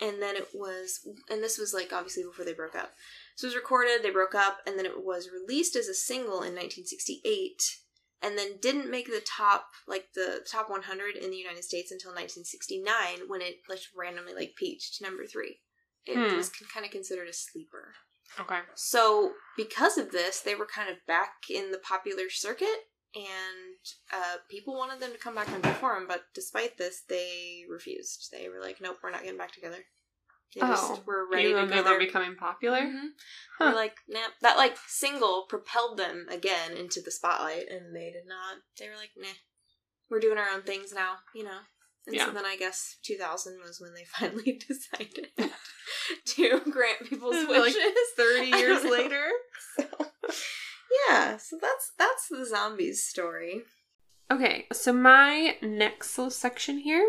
and 0.00 0.22
then 0.22 0.36
it 0.36 0.48
was 0.52 1.06
and 1.30 1.42
this 1.42 1.58
was 1.58 1.72
like 1.72 1.92
obviously 1.92 2.22
before 2.22 2.44
they 2.44 2.52
broke 2.52 2.74
up. 2.74 2.92
So 3.36 3.46
it 3.46 3.48
was 3.48 3.56
recorded, 3.56 4.02
they 4.02 4.10
broke 4.10 4.34
up 4.34 4.58
and 4.66 4.78
then 4.78 4.86
it 4.86 5.04
was 5.04 5.28
released 5.30 5.76
as 5.76 5.88
a 5.88 5.94
single 5.94 6.42
in 6.42 6.56
1968 6.56 7.62
and 8.22 8.36
then 8.36 8.56
didn't 8.60 8.90
make 8.90 9.06
the 9.06 9.22
top 9.24 9.66
like 9.86 10.06
the 10.14 10.40
top 10.50 10.70
100 10.70 11.16
in 11.16 11.30
the 11.30 11.36
United 11.36 11.62
States 11.62 11.92
until 11.92 12.10
1969 12.12 13.28
when 13.28 13.42
it 13.42 13.56
like 13.68 13.80
randomly 13.94 14.34
like 14.34 14.54
peaked 14.56 14.94
to 14.96 15.04
number 15.04 15.26
3. 15.26 15.60
It 16.06 16.30
Hmm. 16.30 16.36
was 16.36 16.48
kind 16.48 16.86
of 16.86 16.92
considered 16.92 17.28
a 17.28 17.32
sleeper. 17.32 17.94
Okay. 18.40 18.60
So, 18.74 19.34
because 19.56 19.98
of 19.98 20.12
this, 20.12 20.40
they 20.40 20.54
were 20.54 20.66
kind 20.66 20.88
of 20.90 20.96
back 21.06 21.44
in 21.48 21.70
the 21.70 21.78
popular 21.78 22.28
circuit, 22.28 22.88
and 23.14 23.78
uh, 24.12 24.36
people 24.50 24.76
wanted 24.76 25.00
them 25.00 25.12
to 25.12 25.18
come 25.18 25.34
back 25.34 25.48
and 25.48 25.62
perform. 25.62 26.06
But 26.08 26.24
despite 26.34 26.76
this, 26.76 27.02
they 27.08 27.64
refused. 27.70 28.28
They 28.32 28.48
were 28.48 28.60
like, 28.60 28.80
"Nope, 28.80 28.98
we're 29.02 29.10
not 29.10 29.22
getting 29.22 29.38
back 29.38 29.52
together." 29.52 29.84
They 30.56 30.62
Oh, 30.62 30.68
just 30.68 31.06
were 31.06 31.28
ready 31.30 31.50
Even 31.50 31.68
to 31.68 31.82
go 31.82 31.82
they 31.82 31.98
becoming 31.98 32.34
popular. 32.34 32.80
Mhm. 32.80 33.08
Huh. 33.58 33.64
They're 33.66 33.74
like, 33.74 33.98
nah. 34.08 34.28
That 34.40 34.56
like 34.56 34.76
single 34.86 35.42
propelled 35.42 35.98
them 35.98 36.26
again 36.30 36.72
into 36.72 37.02
the 37.02 37.10
spotlight, 37.10 37.68
and 37.68 37.94
they 37.94 38.10
did 38.10 38.26
not. 38.26 38.62
They 38.78 38.88
were 38.88 38.96
like, 38.96 39.10
nah, 39.18 39.28
we're 40.08 40.20
doing 40.20 40.38
our 40.38 40.48
own 40.48 40.62
things 40.62 40.94
now, 40.94 41.16
you 41.34 41.44
know. 41.44 41.58
And 42.06 42.16
Yeah. 42.16 42.24
so 42.26 42.30
then 42.32 42.46
I 42.46 42.56
guess 42.56 42.96
2000 43.02 43.58
was 43.62 43.80
when 43.82 43.92
they 43.92 44.04
finally 44.18 44.58
decided 44.66 45.28
to 46.24 46.60
grant 46.70 47.00
people's 47.06 47.34
Like 47.48 47.74
wishes. 47.74 47.92
30 48.16 48.46
years 48.46 48.84
later. 48.84 49.28
So, 49.76 49.84
yeah, 51.08 51.36
so 51.36 51.58
that's 51.60 51.92
that's 51.98 52.28
the 52.30 52.46
zombies 52.46 53.04
story. 53.04 53.64
Okay, 54.30 54.66
so 54.72 54.90
my 54.94 55.56
next 55.60 56.16
little 56.16 56.30
section 56.30 56.78
here 56.78 57.06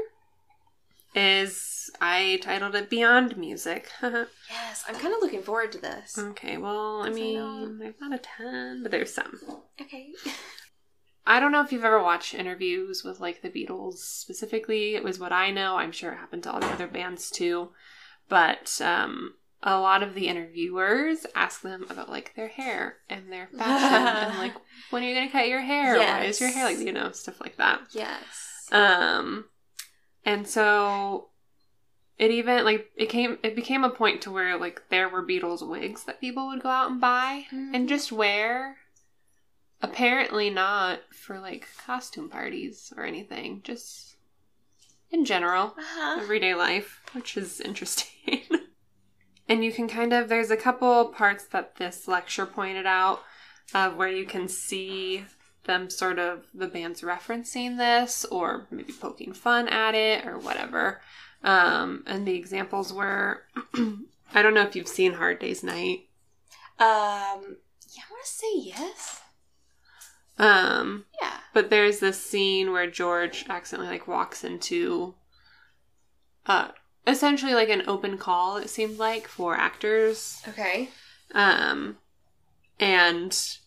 is 1.16 1.90
I 2.02 2.40
titled 2.42 2.76
it 2.76 2.90
Beyond 2.90 3.38
Music. 3.38 3.90
Yes, 4.02 4.86
I'm 4.88 4.96
kind 4.96 5.14
of 5.14 5.22
looking 5.22 5.42
forward 5.42 5.72
to 5.74 5.78
this. 5.78 6.18
okay, 6.18 6.58
well, 6.58 7.02
I 7.02 7.08
Yes, 7.08 7.18
I 7.18 7.20
mean, 7.20 7.80
there's 7.80 8.00
not 8.00 8.14
a 8.14 8.20
ton, 8.20 8.82
but 8.82 8.92
there's 8.92 9.14
some. 9.14 9.40
Okay. 9.82 10.12
I 11.28 11.42
don't 11.42 11.52
know 11.52 11.62
if 11.62 11.74
you've 11.74 11.84
ever 11.84 12.02
watched 12.02 12.34
interviews 12.34 13.04
with 13.04 13.20
like 13.20 13.42
the 13.42 13.50
Beatles 13.50 13.98
specifically. 13.98 14.96
It 14.96 15.04
was 15.04 15.20
what 15.20 15.34
I 15.34 15.52
know. 15.52 15.76
I'm 15.76 15.92
sure 15.92 16.14
it 16.14 16.18
happened 16.18 16.44
to 16.44 16.52
all 16.54 16.62
the 16.62 16.68
other 16.68 16.88
bands 16.88 17.30
too. 17.30 17.70
But 18.30 18.80
um, 18.82 19.34
a 19.62 19.78
lot 19.78 20.04
of 20.04 20.14
the 20.14 20.30
interviewers 20.30 21.26
ask 21.36 21.62
them 21.62 21.86
about 21.90 22.10
like 22.10 22.34
their 22.36 22.48
hair 22.48 22.98
and 23.10 23.30
their 23.32 23.48
fashion 23.58 24.08
and 24.30 24.38
like 24.38 24.54
when 24.92 25.04
are 25.04 25.08
you 25.08 25.16
gonna 25.16 25.30
cut 25.30 25.50
your 25.50 25.62
hair? 25.62 25.98
Why 25.98 26.24
is 26.24 26.40
your 26.40 26.52
hair 26.52 26.64
like 26.64 26.80
you 26.80 26.94
know 26.94 27.12
stuff 27.12 27.42
like 27.42 27.58
that. 27.58 27.82
Yes. 27.92 28.70
Um, 28.72 29.46
and 30.28 30.46
so 30.48 31.30
it 32.20 32.30
even 32.32 32.64
like 32.66 32.92
it 32.96 33.08
came 33.10 33.38
it 33.44 33.56
became 33.56 33.84
a 33.84 33.90
point 33.90 34.22
to 34.22 34.32
where 34.32 34.58
like 34.60 34.82
there 34.90 35.08
were 35.10 35.26
Beatles 35.26 35.68
wigs 35.68 36.04
that 36.04 36.20
people 36.22 36.48
would 36.48 36.62
go 36.62 36.70
out 36.70 36.92
and 36.92 37.00
buy 37.02 37.46
and 37.52 37.88
just 37.90 38.12
wear. 38.12 38.78
Apparently 39.80 40.50
not 40.50 41.00
for 41.14 41.40
like 41.40 41.68
costume 41.86 42.30
parties 42.30 42.92
or 42.98 43.04
anything, 43.06 43.62
just 43.64 44.16
in 45.12 45.24
general, 45.24 45.76
Uh-huh. 45.78 46.20
everyday 46.20 46.56
life, 46.56 47.02
which 47.14 47.38
is 47.38 47.62
interesting. 47.62 48.42
and 49.48 49.64
you 49.64 49.72
can 49.72 49.88
kind 49.88 50.14
of 50.14 50.30
there's 50.30 50.50
a 50.52 50.58
couple 50.58 51.06
parts 51.10 51.46
that 51.50 51.76
this 51.76 52.08
lecture 52.08 52.48
pointed 52.48 52.88
out 52.88 53.22
of 53.76 53.96
where 53.96 54.10
you 54.10 54.26
can 54.26 54.48
see 54.48 55.24
them 55.68 55.90
sort 55.90 56.18
of 56.20 56.46
the 56.54 56.68
band's 56.68 57.02
referencing 57.02 57.78
this 57.78 58.26
or 58.26 58.68
maybe 58.72 58.94
poking 58.94 59.34
fun 59.34 59.68
at 59.68 59.94
it 59.96 60.26
or 60.26 60.40
whatever. 60.40 61.02
Um, 61.44 62.04
and 62.08 62.28
the 62.28 62.34
examples 62.36 62.92
were 62.92 63.44
I 64.34 64.42
don't 64.42 64.54
know 64.56 64.64
if 64.64 64.76
you've 64.76 64.88
seen 64.88 65.14
Hard 65.14 65.40
Day's 65.40 65.64
Night. 65.64 66.08
Um. 66.80 67.58
Yeah, 67.94 68.04
I 68.10 68.12
want 68.12 68.26
to 68.26 68.32
say 68.32 68.48
yes. 68.56 69.22
Um, 70.40 71.06
Yeah. 71.22 71.38
but 71.54 71.70
there's 71.70 72.00
this 72.00 72.22
scene 72.24 72.72
where 72.72 72.90
George 72.90 73.46
accidentally 73.50 73.90
like 73.92 74.08
walks 74.08 74.44
into 74.44 75.16
uh 76.46 76.70
essentially 77.08 77.54
like 77.56 77.70
an 77.70 77.84
open 77.88 78.18
call 78.18 78.58
it 78.58 78.70
seemed 78.70 78.98
like 79.00 79.28
for 79.28 79.56
actors 79.56 80.42
Okay. 80.48 80.90
um 81.34 81.98
and 82.80 83.58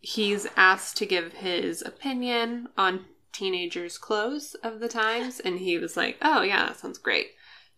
he's 0.00 0.46
asked 0.56 0.96
to 0.96 1.06
give 1.06 1.34
his 1.34 1.82
opinion 1.82 2.68
on 2.76 3.04
teenagers 3.32 3.98
clothes 3.98 4.54
of 4.62 4.80
the 4.80 4.88
times 4.88 5.38
and 5.40 5.58
he 5.58 5.78
was 5.78 5.96
like 5.96 6.16
oh 6.22 6.42
yeah 6.42 6.66
that 6.66 6.78
sounds 6.78 6.98
great 6.98 7.28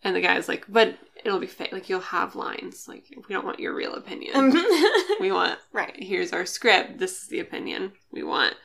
And 0.03 0.15
the 0.15 0.21
guy's 0.21 0.47
like, 0.47 0.65
but 0.67 0.97
it'll 1.23 1.39
be 1.39 1.47
fake. 1.47 1.71
Like, 1.71 1.87
you'll 1.89 1.99
have 1.99 2.35
lines. 2.35 2.87
Like, 2.87 3.05
we 3.27 3.33
don't 3.33 3.45
want 3.45 3.59
your 3.59 3.75
real 3.75 3.93
opinion. 3.93 4.51
we 5.19 5.31
want, 5.31 5.59
right. 5.71 5.95
here's 5.95 6.33
our 6.33 6.45
script. 6.45 6.97
This 6.97 7.21
is 7.21 7.27
the 7.27 7.39
opinion 7.39 7.93
we 8.11 8.23
want. 8.23 8.55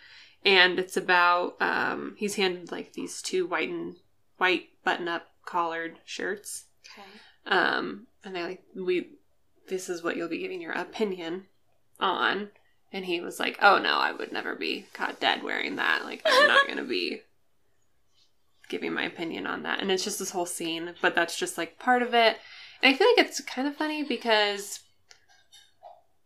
And 0.45 0.79
it's 0.79 0.97
about, 0.97 1.61
um, 1.61 2.15
he's 2.17 2.37
handed 2.37 2.73
like 2.73 2.93
these 2.93 3.21
two 3.21 3.47
white 3.47 3.69
and 3.69 3.97
white 4.39 4.69
button 4.85 5.09
up 5.09 5.27
collared 5.45 5.99
shirts. 6.05 6.67
Okay. 6.93 7.07
Um, 7.47 8.07
and 8.25 8.35
they're 8.35 8.47
like, 8.47 8.63
we, 8.75 9.11
this 9.69 9.89
is 9.89 10.03
what 10.03 10.17
you'll 10.17 10.29
be 10.29 10.39
giving 10.39 10.63
your 10.63 10.73
opinion 10.73 11.47
on. 12.01 12.51
And 12.93 13.05
he 13.05 13.21
was 13.21 13.39
like, 13.41 13.59
oh 13.61 13.79
no, 13.79 13.99
I 13.99 14.13
would 14.13 14.33
never 14.33 14.55
be 14.55 14.87
caught 14.93 15.21
dead 15.21 15.43
wearing 15.43 15.77
that. 15.77 16.05
Like, 16.05 16.23
I'm 16.25 16.47
not 16.47 16.67
going 16.67 16.79
to 16.79 16.85
be 16.85 17.23
giving 18.69 18.93
my 18.93 19.05
opinion 19.05 19.47
on 19.47 19.63
that. 19.65 19.81
And 19.81 19.91
it's 19.91 20.05
just 20.05 20.19
this 20.19 20.31
whole 20.31 20.47
scene, 20.47 20.95
but 21.03 21.15
that's 21.15 21.37
just 21.39 21.59
like 21.59 21.79
part 21.79 22.03
of 22.03 22.15
it. 22.15 22.39
And 22.83 22.95
I 22.95 22.97
feel 22.97 23.07
like 23.17 23.27
it's 23.27 23.41
kind 23.41 23.67
of 23.69 23.77
funny 23.77 24.03
because 24.03 24.81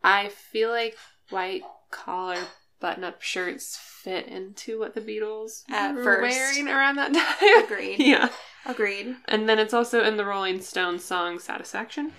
I 0.02 0.28
feel 0.28 0.70
like 0.70 0.96
white 1.30 1.62
collar 1.90 2.38
button 2.80 3.04
up 3.04 3.20
shirts 3.22 3.76
fit 3.76 4.26
into 4.26 4.78
what 4.78 4.94
the 4.94 5.00
Beatles 5.00 5.64
At 5.70 5.94
were 5.94 6.02
first. 6.02 6.22
wearing 6.22 6.68
around 6.68 6.96
that 6.96 7.12
time. 7.12 7.64
Agreed. 7.64 7.98
yeah. 8.00 8.30
Agreed. 8.66 9.16
And 9.26 9.48
then 9.48 9.58
it's 9.58 9.74
also 9.74 10.02
in 10.02 10.16
the 10.16 10.24
Rolling 10.24 10.60
Stones 10.60 11.04
song 11.04 11.38
Satisfaction. 11.38 12.12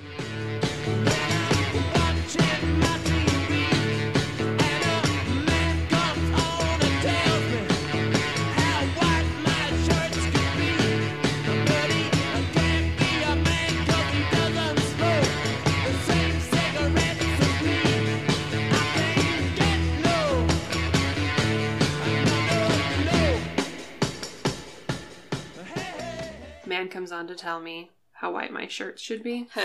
Man 26.71 26.87
comes 26.87 27.11
on 27.11 27.27
to 27.27 27.35
tell 27.35 27.59
me 27.59 27.91
how 28.13 28.31
white 28.31 28.53
my 28.53 28.65
shirts 28.67 29.01
should 29.01 29.23
be. 29.23 29.47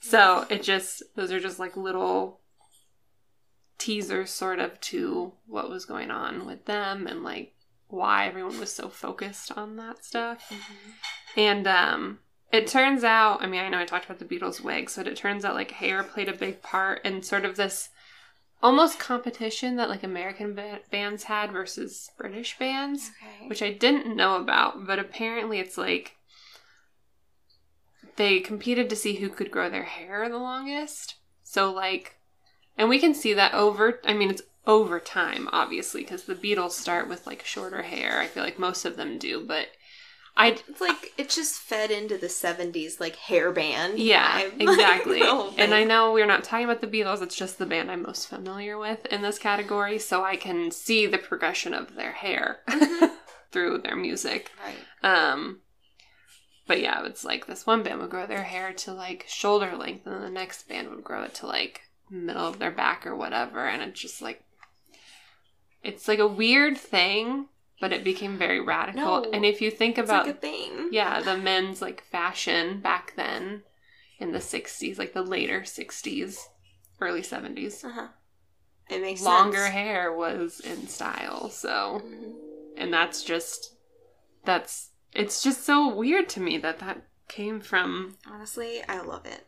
So 0.00 0.46
it 0.48 0.62
just, 0.62 1.02
those 1.16 1.32
are 1.32 1.40
just 1.40 1.58
like 1.58 1.76
little 1.76 2.38
teasers 3.78 4.30
sort 4.30 4.60
of 4.60 4.80
to 4.80 5.32
what 5.46 5.68
was 5.68 5.84
going 5.84 6.12
on 6.12 6.46
with 6.46 6.66
them 6.66 7.08
and 7.08 7.24
like 7.24 7.54
why 7.88 8.26
everyone 8.28 8.60
was 8.60 8.72
so 8.72 8.88
focused 8.88 9.50
on 9.56 9.74
that 9.76 10.04
stuff. 10.04 10.52
And 11.36 11.66
um 11.66 12.20
it 12.52 12.68
turns 12.68 13.02
out, 13.02 13.42
I 13.42 13.46
mean, 13.46 13.60
I 13.60 13.68
know 13.68 13.80
I 13.80 13.84
talked 13.84 14.06
about 14.06 14.20
the 14.20 14.24
Beatles 14.24 14.60
wigs, 14.62 14.96
but 14.96 15.08
it 15.08 15.16
turns 15.16 15.44
out 15.44 15.54
like 15.54 15.72
hair 15.72 16.02
played 16.04 16.28
a 16.28 16.32
big 16.32 16.62
part 16.62 17.04
in 17.04 17.22
sort 17.22 17.44
of 17.44 17.56
this 17.56 17.88
almost 18.62 18.98
competition 18.98 19.76
that 19.76 19.88
like 19.88 20.02
American 20.02 20.54
ba- 20.54 20.80
bands 20.90 21.24
had 21.24 21.52
versus 21.52 22.10
British 22.16 22.58
bands 22.58 23.10
okay. 23.22 23.48
which 23.48 23.62
I 23.62 23.72
didn't 23.72 24.16
know 24.16 24.36
about, 24.36 24.86
but 24.86 24.98
apparently 24.98 25.60
it's 25.60 25.78
like 25.78 26.16
they 28.16 28.40
competed 28.40 28.90
to 28.90 28.96
see 28.96 29.16
who 29.16 29.28
could 29.28 29.50
grow 29.50 29.70
their 29.70 29.84
hair 29.84 30.28
the 30.28 30.38
longest. 30.38 31.16
So 31.42 31.72
like 31.72 32.16
and 32.76 32.88
we 32.88 32.98
can 32.98 33.14
see 33.14 33.34
that 33.34 33.54
over 33.54 34.00
I 34.04 34.14
mean 34.14 34.30
it's 34.30 34.42
over 34.66 35.00
time 35.00 35.48
obviously 35.52 36.02
because 36.02 36.24
the 36.24 36.34
Beatles 36.34 36.72
start 36.72 37.08
with 37.08 37.26
like 37.26 37.44
shorter 37.44 37.82
hair. 37.82 38.18
I 38.20 38.26
feel 38.26 38.42
like 38.42 38.58
most 38.58 38.84
of 38.84 38.96
them 38.96 39.18
do, 39.18 39.44
but 39.46 39.68
I 40.38 40.56
It's 40.68 40.80
like 40.80 41.12
it 41.18 41.28
just 41.28 41.58
fed 41.58 41.90
into 41.90 42.16
the 42.16 42.28
'70s 42.28 43.00
like 43.00 43.16
hair 43.16 43.50
band. 43.52 43.98
yeah, 43.98 44.40
vibe. 44.42 44.60
exactly. 44.60 45.18
The 45.28 45.54
and 45.58 45.74
I 45.74 45.84
know 45.84 46.12
we're 46.12 46.26
not 46.26 46.44
talking 46.44 46.64
about 46.64 46.80
the 46.80 46.86
Beatles, 46.86 47.20
it's 47.22 47.34
just 47.36 47.58
the 47.58 47.66
band 47.66 47.90
I'm 47.90 48.02
most 48.02 48.28
familiar 48.28 48.78
with 48.78 49.04
in 49.06 49.22
this 49.22 49.38
category, 49.38 49.98
so 49.98 50.24
I 50.24 50.36
can 50.36 50.70
see 50.70 51.06
the 51.06 51.18
progression 51.18 51.74
of 51.74 51.94
their 51.96 52.12
hair 52.12 52.60
through 53.50 53.78
their 53.78 53.96
music. 53.96 54.50
right. 54.64 55.32
Um, 55.32 55.60
but 56.68 56.80
yeah, 56.80 57.04
it's 57.04 57.24
like 57.24 57.46
this 57.46 57.66
one 57.66 57.82
band 57.82 58.00
would 58.00 58.10
grow 58.10 58.26
their 58.26 58.44
hair 58.44 58.72
to 58.74 58.92
like 58.94 59.24
shoulder 59.26 59.74
length, 59.76 60.06
and 60.06 60.14
then 60.14 60.22
the 60.22 60.30
next 60.30 60.68
band 60.68 60.90
would 60.90 61.02
grow 61.02 61.24
it 61.24 61.34
to 61.36 61.46
like 61.46 61.80
middle 62.10 62.46
of 62.46 62.58
their 62.60 62.70
back 62.70 63.06
or 63.06 63.16
whatever, 63.16 63.66
and 63.66 63.82
it's 63.82 64.00
just 64.00 64.22
like 64.22 64.42
it's 65.82 66.06
like 66.08 66.18
a 66.20 66.26
weird 66.28 66.76
thing, 66.76 67.46
but 67.80 67.92
it 67.92 68.04
became 68.04 68.36
very 68.38 68.60
radical. 68.60 69.22
No, 69.22 69.30
and 69.32 69.44
if 69.44 69.60
you 69.60 69.70
think 69.70 69.98
about 69.98 70.26
like 70.26 70.36
a 70.36 70.38
thing. 70.38 70.88
yeah, 70.90 71.20
the 71.22 71.36
men's 71.36 71.80
like 71.82 72.02
fashion 72.04 72.80
back 72.80 73.14
then 73.16 73.62
in 74.18 74.32
the 74.32 74.38
'60s, 74.40 74.98
like 74.98 75.12
the 75.14 75.22
later 75.22 75.60
'60s, 75.62 76.38
early 77.00 77.22
'70s, 77.22 77.84
Uh 77.84 77.90
huh. 77.90 78.08
It 78.90 79.02
makes 79.02 79.22
longer 79.22 79.58
sense. 79.58 79.74
hair 79.74 80.12
was 80.12 80.60
in 80.60 80.88
style. 80.88 81.50
So 81.50 82.02
Mhm. 82.04 82.32
and 82.76 82.92
that's 82.92 83.22
just 83.22 83.74
that's 84.44 84.90
it's 85.12 85.42
just 85.42 85.64
so 85.64 85.94
weird 85.94 86.28
to 86.30 86.40
me 86.40 86.58
that 86.58 86.78
that 86.80 87.02
came 87.28 87.60
from 87.60 88.16
Honestly, 88.26 88.82
I 88.88 89.00
love 89.02 89.26
it. 89.26 89.46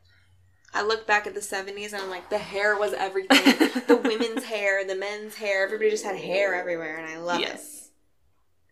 I 0.73 0.83
look 0.83 1.07
back 1.07 1.27
at 1.27 1.35
the 1.35 1.41
70s 1.41 1.93
and 1.93 2.03
I'm 2.03 2.11
like, 2.11 2.31
the 2.31 2.39
hair 2.39 2.79
was 2.79 2.93
everything. 2.93 3.45
the 3.89 3.97
women's 3.97 4.45
hair, 4.45 4.85
the 4.87 4.95
men's 4.95 5.35
hair, 5.35 5.65
everybody 5.65 5.91
just 5.91 6.05
had 6.05 6.17
hair 6.17 6.55
everywhere, 6.55 6.97
and 6.99 7.07
I 7.11 7.19
love 7.19 7.41
it. 7.43 7.61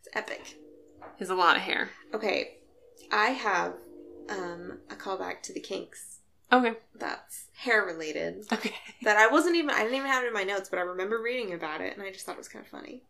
It's 0.09 0.17
epic. 0.17 0.57
is 1.19 1.31
a 1.31 1.35
lot 1.35 1.57
of 1.57 1.63
hair 1.63 1.91
Okay, 2.15 2.57
I 3.13 3.29
have 3.29 3.75
um, 4.29 4.79
a 4.91 4.95
callback 4.95 5.43
to 5.43 5.53
the 5.53 5.61
Kinks 5.61 6.17
okay 6.51 6.75
that's 6.95 7.49
hair 7.57 7.85
related. 7.85 8.47
okay 8.53 8.75
that 9.03 9.17
I 9.19 9.27
wasn't 9.29 9.57
even 9.57 9.71
I 9.71 9.79
didn't 9.83 9.95
even 9.97 10.07
have 10.11 10.25
it 10.25 10.29
in 10.29 10.33
my 10.33 10.45
notes, 10.45 10.69
but 10.69 10.79
I 10.79 10.83
remember 10.83 11.21
reading 11.21 11.53
about 11.53 11.81
it 11.81 11.95
and 11.97 12.03
I 12.03 12.11
just 12.11 12.25
thought 12.27 12.37
it 12.37 12.39
was 12.39 12.49
kind 12.49 12.65
of 12.65 12.71
funny. 12.71 13.03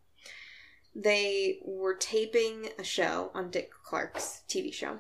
They 0.94 1.58
were 1.64 1.94
taping 1.94 2.70
a 2.78 2.82
show 2.84 3.30
on 3.34 3.50
Dick 3.50 3.70
Clark's 3.84 4.42
TV 4.48 4.72
show. 4.72 4.98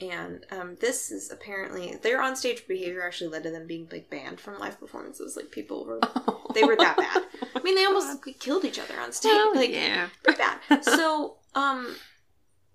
And 0.00 0.44
um, 0.50 0.76
this 0.80 1.10
is 1.12 1.30
apparently 1.30 1.96
their 2.02 2.20
onstage 2.20 2.66
behavior 2.66 3.06
actually 3.06 3.28
led 3.30 3.44
to 3.44 3.50
them 3.50 3.66
being 3.66 3.88
like 3.92 4.10
banned 4.10 4.40
from 4.40 4.58
live 4.58 4.80
performances. 4.80 5.36
Like 5.36 5.50
people 5.50 5.84
were 5.84 6.00
they 6.54 6.64
were 6.64 6.76
that 6.76 6.96
bad. 6.96 7.22
I 7.54 7.62
mean 7.62 7.74
they 7.76 7.84
almost 7.84 8.24
killed 8.40 8.64
each 8.64 8.78
other 8.78 8.98
on 8.98 9.12
stage. 9.12 9.30
well, 9.30 9.54
like 9.54 9.70
yeah 9.70 10.08
pretty 10.22 10.38
bad. 10.38 10.84
So, 10.84 11.36
um, 11.54 11.96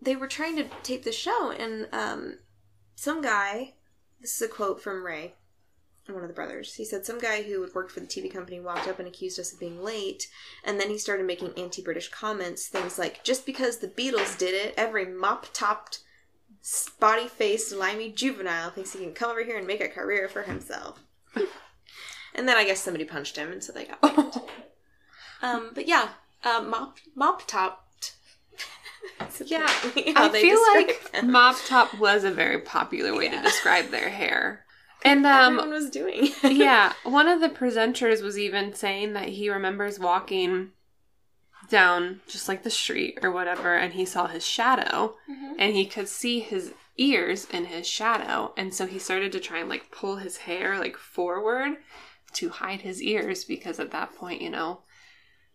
they 0.02 0.16
were 0.16 0.28
trying 0.28 0.56
to 0.58 0.66
tape 0.84 1.04
the 1.04 1.12
show, 1.12 1.52
and 1.52 1.88
um, 1.92 2.40
some 2.96 3.22
guy. 3.22 3.74
This 4.22 4.36
is 4.36 4.42
a 4.42 4.48
quote 4.52 4.82
from 4.82 5.06
Ray, 5.06 5.36
one 6.08 6.24
of 6.24 6.28
the 6.28 6.34
brothers. 6.34 6.74
He 6.74 6.86
said 6.86 7.06
some 7.06 7.20
guy 7.20 7.44
who 7.44 7.62
had 7.62 7.74
worked 7.76 7.92
for 7.92 8.00
the 8.00 8.08
TV 8.08 8.32
company 8.32 8.60
walked 8.60 8.88
up 8.88 8.98
and 8.98 9.08
accused 9.08 9.40
us 9.40 9.54
of 9.54 9.60
being 9.60 9.84
late, 9.84 10.28
and 10.64 10.80
then 10.80 10.90
he 10.90 10.98
started 10.98 11.26
making 11.26 11.54
anti-British 11.58 12.10
comments, 12.10 12.68
things 12.68 12.98
like 12.98 13.24
"Just 13.24 13.46
because 13.46 13.78
the 13.78 13.88
Beatles 13.88 14.38
did 14.38 14.54
it, 14.54 14.74
every 14.78 15.06
mop-topped." 15.06 16.00
Spotty 16.70 17.30
faced, 17.30 17.72
limey 17.72 18.12
juvenile 18.12 18.72
thinks 18.72 18.92
he 18.92 19.00
can 19.00 19.14
come 19.14 19.32
over 19.32 19.42
here 19.42 19.58
and 19.58 19.66
make 19.66 19.80
a 19.80 19.88
career 19.88 20.28
for 20.28 20.42
himself. 20.42 21.00
and 22.36 22.46
then 22.46 22.58
I 22.58 22.66
guess 22.66 22.82
somebody 22.82 23.06
punched 23.06 23.38
him, 23.38 23.54
and 23.54 23.64
so 23.64 23.72
they 23.72 23.86
got 23.86 24.02
banned. 24.02 24.34
Um, 25.40 25.70
but 25.76 25.88
yeah, 25.88 26.10
uh, 26.44 26.62
mop 26.68 26.98
mop 27.16 27.48
topped. 27.48 28.16
Yeah, 29.46 29.68
how 30.14 30.26
I 30.26 30.28
they 30.30 30.42
feel 30.42 30.60
like 30.76 31.12
them. 31.12 31.32
mop 31.32 31.56
top 31.68 31.98
was 32.00 32.24
a 32.24 32.32
very 32.32 32.60
popular 32.60 33.16
way 33.16 33.30
to 33.30 33.42
describe 33.42 33.90
their 33.92 34.10
hair 34.10 34.66
and 35.06 35.26
everyone 35.26 35.66
um 35.68 35.70
was 35.70 35.90
doing. 35.90 36.30
yeah 36.44 36.94
one 37.04 37.28
of 37.28 37.40
the 37.40 37.50
presenters 37.50 38.22
was 38.24 38.38
even 38.38 38.74
saying 38.74 39.14
that 39.14 39.30
he 39.30 39.50
remembers 39.50 40.00
walking 40.00 40.72
down 41.70 42.22
just 42.28 42.48
like 42.48 42.64
the 42.64 42.70
street 42.70 43.20
or 43.22 43.32
whatever 43.32 43.76
and 43.76 43.94
he 43.94 44.06
saw 44.06 44.28
his 44.28 44.46
shadow 44.46 45.16
Mhm. 45.30 45.56
and 45.60 45.74
he 45.76 45.86
could 45.86 46.08
see 46.08 46.40
his 46.40 46.74
ears 46.98 47.46
in 47.52 47.66
his 47.66 47.88
shadow 47.88 48.54
and 48.58 48.74
so 48.74 48.86
he 48.88 48.98
started 49.00 49.32
to 49.32 49.40
try 49.40 49.60
and 49.60 49.70
like 49.70 49.92
pull 49.92 50.16
his 50.18 50.38
hair 50.38 50.80
like 50.80 50.98
forward 50.98 51.78
to 52.34 52.50
hide 52.50 52.82
his 52.82 53.02
ears 53.02 53.44
because 53.46 53.80
at 53.80 53.92
that 53.92 54.16
point 54.16 54.42
you 54.42 54.50
know 54.50 54.82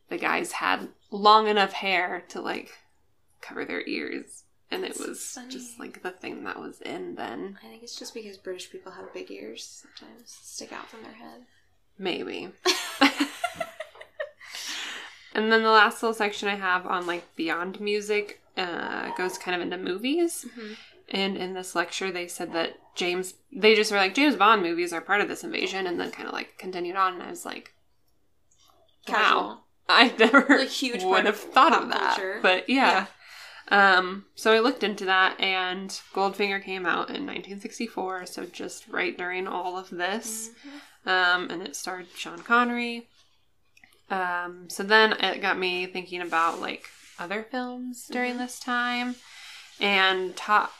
the 0.09 0.19
guys 0.19 0.53
had 0.53 0.89
long 1.11 1.49
enough 1.49 1.73
hair 1.73 2.23
to 2.29 2.41
like 2.41 2.71
cover 3.41 3.65
their 3.65 3.83
ears 3.87 4.45
and 4.71 4.85
it 4.85 4.89
That's 4.95 5.07
was 5.07 5.25
funny. 5.35 5.49
just 5.51 5.79
like 5.81 6.03
the 6.03 6.11
thing 6.13 6.45
that 6.45 6.59
was 6.61 6.81
in 6.81 7.15
then 7.17 7.59
I 7.65 7.69
think 7.69 7.83
it's 7.83 7.99
just 7.99 8.15
because 8.15 8.37
British 8.39 8.71
people 8.71 8.93
have 8.93 9.13
big 9.13 9.31
ears 9.31 9.83
sometimes 9.83 10.31
stick 10.43 10.73
out 10.73 10.89
from 10.89 11.03
their 11.03 11.13
head. 11.13 11.43
maybe 11.99 12.51
and 15.35 15.51
then 15.53 15.63
the 15.63 15.71
last 15.71 16.03
little 16.03 16.15
section 16.15 16.49
i 16.49 16.55
have 16.57 16.87
on 16.87 17.07
like 17.07 17.25
beyond 17.37 17.81
music 17.81 18.41
uh 18.57 19.11
goes 19.17 19.39
kind 19.39 19.55
of 19.55 19.61
into 19.63 19.77
movies 19.77 20.45
Mhm. 20.57 20.77
And 21.09 21.37
in 21.37 21.53
this 21.53 21.75
lecture, 21.75 22.11
they 22.11 22.27
said 22.27 22.55
that 22.55 22.79
James, 22.95 23.35
they 23.53 23.75
just 23.75 23.91
were 23.93 23.99
like, 23.99 24.15
James 24.15 24.35
Bond 24.37 24.63
movies 24.63 24.95
are 24.95 25.03
part 25.03 25.21
of 25.21 25.29
this 25.29 25.45
invasion, 25.45 25.87
and 25.87 26.01
then 26.01 26.11
kind 26.11 26.27
of 26.27 26.33
like 26.33 26.57
continued 26.57 26.97
on. 26.97 27.15
And 27.15 27.23
I 27.25 27.29
was 27.29 27.45
like, 27.45 27.75
wow, 29.09 29.15
Casual. 29.15 29.65
I 29.89 30.15
never 30.19 30.65
huge 30.65 31.03
would 31.05 31.27
have 31.27 31.37
thought 31.37 31.75
of 31.75 31.89
that. 31.91 32.15
culture. 32.17 32.39
But 32.41 32.69
yeah. 32.69 33.07
Um, 33.69 34.27
so 34.35 34.53
I 34.55 34.61
looked 34.61 34.83
into 34.83 35.05
that, 35.05 35.39
and 35.41 35.91
Goldfinger 36.15 36.63
came 36.63 36.87
out 36.87 37.09
in 37.11 37.27
1964, 37.27 38.27
so 38.27 38.45
just 38.47 38.89
right 38.89 39.17
during 39.19 39.47
all 39.47 39.77
of 39.77 39.91
this. 39.91 40.51
Um, 41.05 41.51
and 41.51 41.63
it 41.63 41.77
starred 41.77 42.07
Sean 42.17 42.39
Connery. 42.39 43.09
Um, 44.13 44.69
so 44.69 44.83
then 44.83 45.13
it 45.15 45.41
got 45.41 45.59
me 45.59 45.87
thinking 45.87 46.21
about 46.21 46.61
like 46.61 46.85
other 47.19 47.43
films 47.51 48.07
during 48.11 48.37
this 48.37 48.59
time, 48.59 49.17
and 49.81 50.37
top 50.37 50.73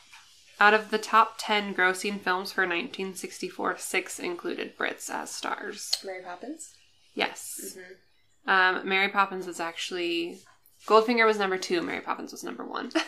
out 0.59 0.73
of 0.73 0.91
the 0.91 0.99
top 0.99 1.35
10 1.39 1.73
grossing 1.73 2.21
films 2.21 2.51
for 2.51 2.61
1964, 2.61 3.77
six 3.79 4.19
included 4.19 4.77
Brits 4.77 5.09
as 5.09 5.31
stars. 5.31 5.91
Mary 6.05 6.21
Poppins. 6.23 6.75
Yes. 7.15 7.75
Mhm. 7.75 8.79
Um, 8.79 8.87
Mary 8.87 9.09
Poppins 9.09 9.47
was 9.47 9.59
actually 9.59 10.39
Goldfinger 10.85 11.25
was 11.25 11.37
number 11.39 11.57
two. 11.57 11.81
Mary 11.81 12.01
Poppins 12.01 12.31
was 12.31 12.43
number 12.43 12.63
one. 12.65 12.91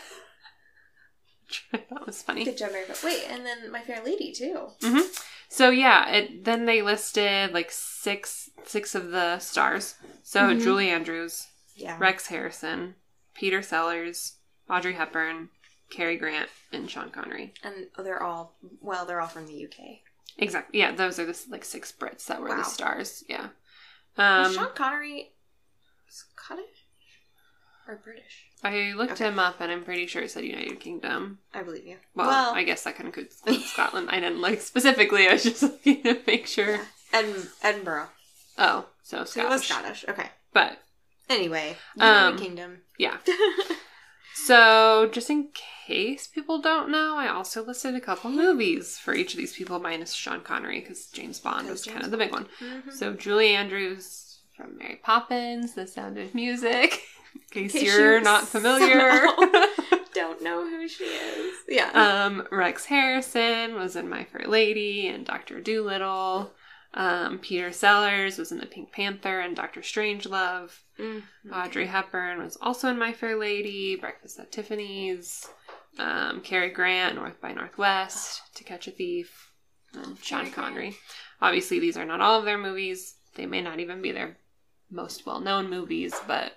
Which 1.48 1.64
I 1.72 1.76
thought 1.78 2.06
was 2.06 2.22
funny. 2.22 2.44
Good 2.44 2.58
job, 2.58 2.72
Mary 2.72 2.84
Poppins. 2.86 3.04
Wait, 3.04 3.24
and 3.30 3.46
then 3.46 3.70
My 3.70 3.80
Fair 3.80 4.02
Lady 4.04 4.32
too. 4.32 4.68
hmm 4.82 5.00
So 5.48 5.70
yeah, 5.70 6.08
it 6.10 6.44
then 6.44 6.64
they 6.66 6.82
listed 6.82 7.52
like 7.52 7.70
six 7.70 8.50
six 8.64 8.94
of 8.94 9.10
the 9.10 9.38
stars. 9.38 9.94
So 10.22 10.40
Mhm. 10.40 10.60
Julie 10.62 10.90
Andrews, 10.90 11.46
Yeah. 11.76 11.96
Rex 12.00 12.26
Harrison, 12.26 12.96
Peter 13.34 13.62
Sellers, 13.62 14.36
Audrey 14.68 14.94
Hepburn, 14.94 15.50
Cary 15.90 16.16
Grant, 16.16 16.48
and 16.72 16.90
Sean 16.90 17.10
Connery. 17.10 17.54
And 17.62 17.86
they're 17.98 18.22
all 18.22 18.56
well, 18.80 19.06
they're 19.06 19.20
all 19.20 19.28
from 19.28 19.46
the 19.46 19.64
UK. 19.64 20.00
Exactly. 20.38 20.80
Yeah, 20.80 20.92
those 20.94 21.18
are 21.20 21.26
the 21.26 21.38
like 21.48 21.64
six 21.64 21.92
Brits 21.92 22.26
that 22.26 22.40
were 22.40 22.48
Wow. 22.48 22.56
the 22.56 22.64
stars. 22.64 23.22
Yeah. 23.28 23.50
Um, 24.18 24.52
Sean 24.52 24.74
Connery 24.74 25.32
Scottish 26.08 26.85
or 27.88 27.96
British? 28.02 28.46
I 28.64 28.92
looked 28.96 29.12
Okay. 29.12 29.26
him 29.28 29.38
up, 29.38 29.60
and 29.60 29.70
I'm 29.70 29.84
pretty 29.84 30.06
sure 30.06 30.22
it 30.22 30.30
said 30.30 30.44
United 30.44 30.80
Kingdom. 30.80 31.38
I 31.54 31.62
believe 31.62 31.86
you. 31.86 31.96
Well, 32.14 32.54
I 32.54 32.62
guess 32.64 32.84
that 32.84 32.96
kind 32.96 33.08
of 33.08 33.16
includes 33.18 33.70
Scotland. 33.70 34.08
I 34.10 34.20
didn't 34.20 34.40
look 34.40 34.60
specifically. 34.60 35.28
I 35.28 35.34
was 35.34 35.42
just 35.44 35.62
looking 35.62 36.02
to 36.04 36.20
make 36.26 36.46
sure. 36.46 36.76
yeah. 36.76 36.84
Ed- 37.12 37.48
Edinburgh. 37.62 38.08
Oh, 38.58 38.86
so 39.02 39.24
So 39.24 39.42
it 39.42 39.48
was 39.48 39.64
Scottish. 39.64 40.00
Scottish. 40.02 40.04
Okay. 40.08 40.30
But 40.52 40.78
Anyway, 41.28 41.76
Um, 41.98 42.32
United 42.34 42.38
Kingdom. 42.40 42.78
yeah. 42.98 43.18
So 44.34 45.08
just 45.10 45.30
in 45.30 45.48
case 45.86 46.26
people 46.26 46.60
don't 46.60 46.90
know, 46.90 47.16
I 47.16 47.26
also 47.28 47.64
listed 47.64 47.94
a 47.94 48.00
couple 48.00 48.30
movies 48.30 48.98
for 48.98 49.14
each 49.14 49.32
of 49.32 49.38
these 49.38 49.54
people, 49.54 49.78
minus 49.80 50.12
Sean 50.12 50.42
Connery, 50.42 50.80
because 50.80 51.06
James 51.06 51.40
Bond 51.40 51.68
was 51.68 51.82
James 51.82 51.94
kind 51.94 52.04
of 52.04 52.10
the 52.10 52.18
big 52.18 52.32
one. 52.32 52.46
Mhm. 52.60 52.92
So 52.92 53.14
Julie 53.14 53.54
Andrews 53.54 54.38
from 54.54 54.76
Mary 54.76 55.00
Poppins, 55.02 55.74
The 55.74 55.86
Sound 55.86 56.18
of 56.18 56.34
Music. 56.34 57.02
In 57.54 57.68
case, 57.68 57.72
case 57.72 57.82
you're 57.82 58.20
not 58.20 58.46
familiar. 58.48 59.26
Don't 60.14 60.42
know 60.42 60.68
who 60.68 60.88
she 60.88 61.04
is. 61.04 61.54
Yeah. 61.68 61.90
Um, 61.92 62.46
Rex 62.50 62.86
Harrison 62.86 63.74
was 63.74 63.96
in 63.96 64.08
My 64.08 64.24
Fair 64.24 64.46
Lady 64.46 65.08
and 65.08 65.26
Doctor 65.26 65.60
Dolittle. 65.60 66.52
Um, 66.94 67.38
Peter 67.38 67.72
Sellers 67.72 68.38
was 68.38 68.52
in 68.52 68.58
The 68.58 68.66
Pink 68.66 68.90
Panther 68.92 69.40
and 69.40 69.54
Doctor 69.54 69.80
Strangelove. 69.82 70.70
Mm. 70.98 71.22
Audrey 71.52 71.86
Hepburn 71.86 72.42
was 72.42 72.56
also 72.62 72.88
in 72.88 72.98
My 72.98 73.12
Fair 73.12 73.36
Lady, 73.36 73.96
Breakfast 73.96 74.38
at 74.38 74.50
Tiffany's. 74.50 75.46
Um, 75.98 76.40
Cary 76.40 76.70
Grant, 76.70 77.14
North 77.14 77.40
by 77.40 77.52
Northwest, 77.52 78.42
To 78.54 78.64
Catch 78.64 78.86
a 78.88 78.90
Thief, 78.90 79.52
and 79.94 80.18
Sean. 80.22 80.50
Connery. 80.50 80.96
Obviously, 81.40 81.78
these 81.78 81.96
are 81.96 82.04
not 82.04 82.20
all 82.20 82.38
of 82.38 82.44
their 82.44 82.58
movies. 82.58 83.16
They 83.34 83.46
may 83.46 83.60
not 83.62 83.80
even 83.80 84.00
be 84.02 84.12
their 84.12 84.38
most 84.90 85.26
well 85.26 85.40
known 85.40 85.68
movies, 85.68 86.14
but 86.26 86.52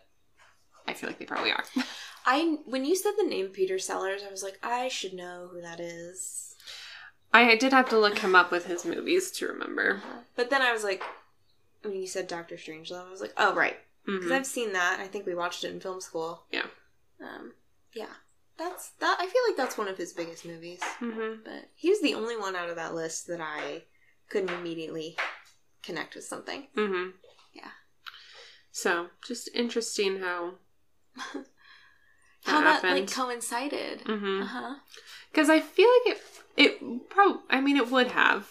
I 0.89 0.93
feel 0.93 1.09
like 1.09 1.19
they 1.19 1.25
probably 1.25 1.51
are. 1.51 1.63
I 2.25 2.57
when 2.65 2.83
you 2.85 2.95
said 2.95 3.13
the 3.17 3.23
name 3.23 3.47
Peter 3.47 3.79
Sellers, 3.79 4.21
I 4.27 4.31
was 4.31 4.43
like, 4.43 4.59
I 4.63 4.87
should 4.87 5.13
know 5.13 5.49
who 5.51 5.61
that 5.61 5.79
is. 5.79 6.55
I 7.33 7.55
did 7.55 7.73
have 7.73 7.89
to 7.89 7.99
look 7.99 8.19
him 8.19 8.35
up 8.35 8.51
with 8.51 8.65
his 8.65 8.85
movies 8.85 9.29
to 9.33 9.47
remember. 9.47 10.01
But 10.35 10.49
then 10.49 10.61
I 10.63 10.73
was 10.73 10.83
like, 10.83 11.03
when 11.83 11.93
you 11.93 12.07
said 12.07 12.27
Doctor 12.27 12.55
Strangelove, 12.55 13.07
I 13.07 13.11
was 13.11 13.21
like, 13.21 13.33
oh 13.37 13.53
right, 13.53 13.77
because 14.05 14.25
Mhm. 14.25 14.31
I've 14.31 14.45
seen 14.47 14.73
that. 14.73 14.99
I 14.99 15.07
think 15.07 15.25
we 15.25 15.35
watched 15.35 15.63
it 15.63 15.71
in 15.71 15.79
film 15.79 16.01
school. 16.01 16.43
Yeah. 16.51 16.65
Um. 17.21 17.53
Yeah. 17.93 18.13
That's 18.57 18.89
that. 18.99 19.17
I 19.19 19.25
feel 19.27 19.41
like 19.47 19.55
that's 19.57 19.77
one 19.77 19.87
of 19.87 19.97
his 19.97 20.11
biggest 20.11 20.43
movies. 20.45 20.81
Mhm. 20.99 21.43
But 21.45 21.69
he 21.75 21.89
was 21.89 22.01
the 22.01 22.15
only 22.15 22.35
one 22.35 22.55
out 22.55 22.69
of 22.69 22.75
that 22.77 22.95
list 22.95 23.27
that 23.27 23.39
I 23.41 23.83
couldn't 24.29 24.49
immediately 24.49 25.15
connect 25.83 26.15
with 26.15 26.25
something. 26.25 26.67
Mm-hmm. 26.75 27.11
Yeah. 27.53 27.71
So 28.71 29.07
just 29.25 29.49
interesting 29.53 30.19
how. 30.19 30.55
How 32.45 32.61
that 32.61 32.83
like 32.83 32.83
happened. 32.83 33.11
coincided. 33.11 34.03
Mm-hmm. 34.05 34.41
Uh 34.41 34.45
huh. 34.45 34.75
Because 35.31 35.49
I 35.49 35.59
feel 35.59 35.87
like 36.05 36.15
it. 36.15 36.21
It 36.57 37.09
probably. 37.09 37.41
I 37.49 37.61
mean, 37.61 37.77
it 37.77 37.89
would 37.91 38.07
have. 38.07 38.49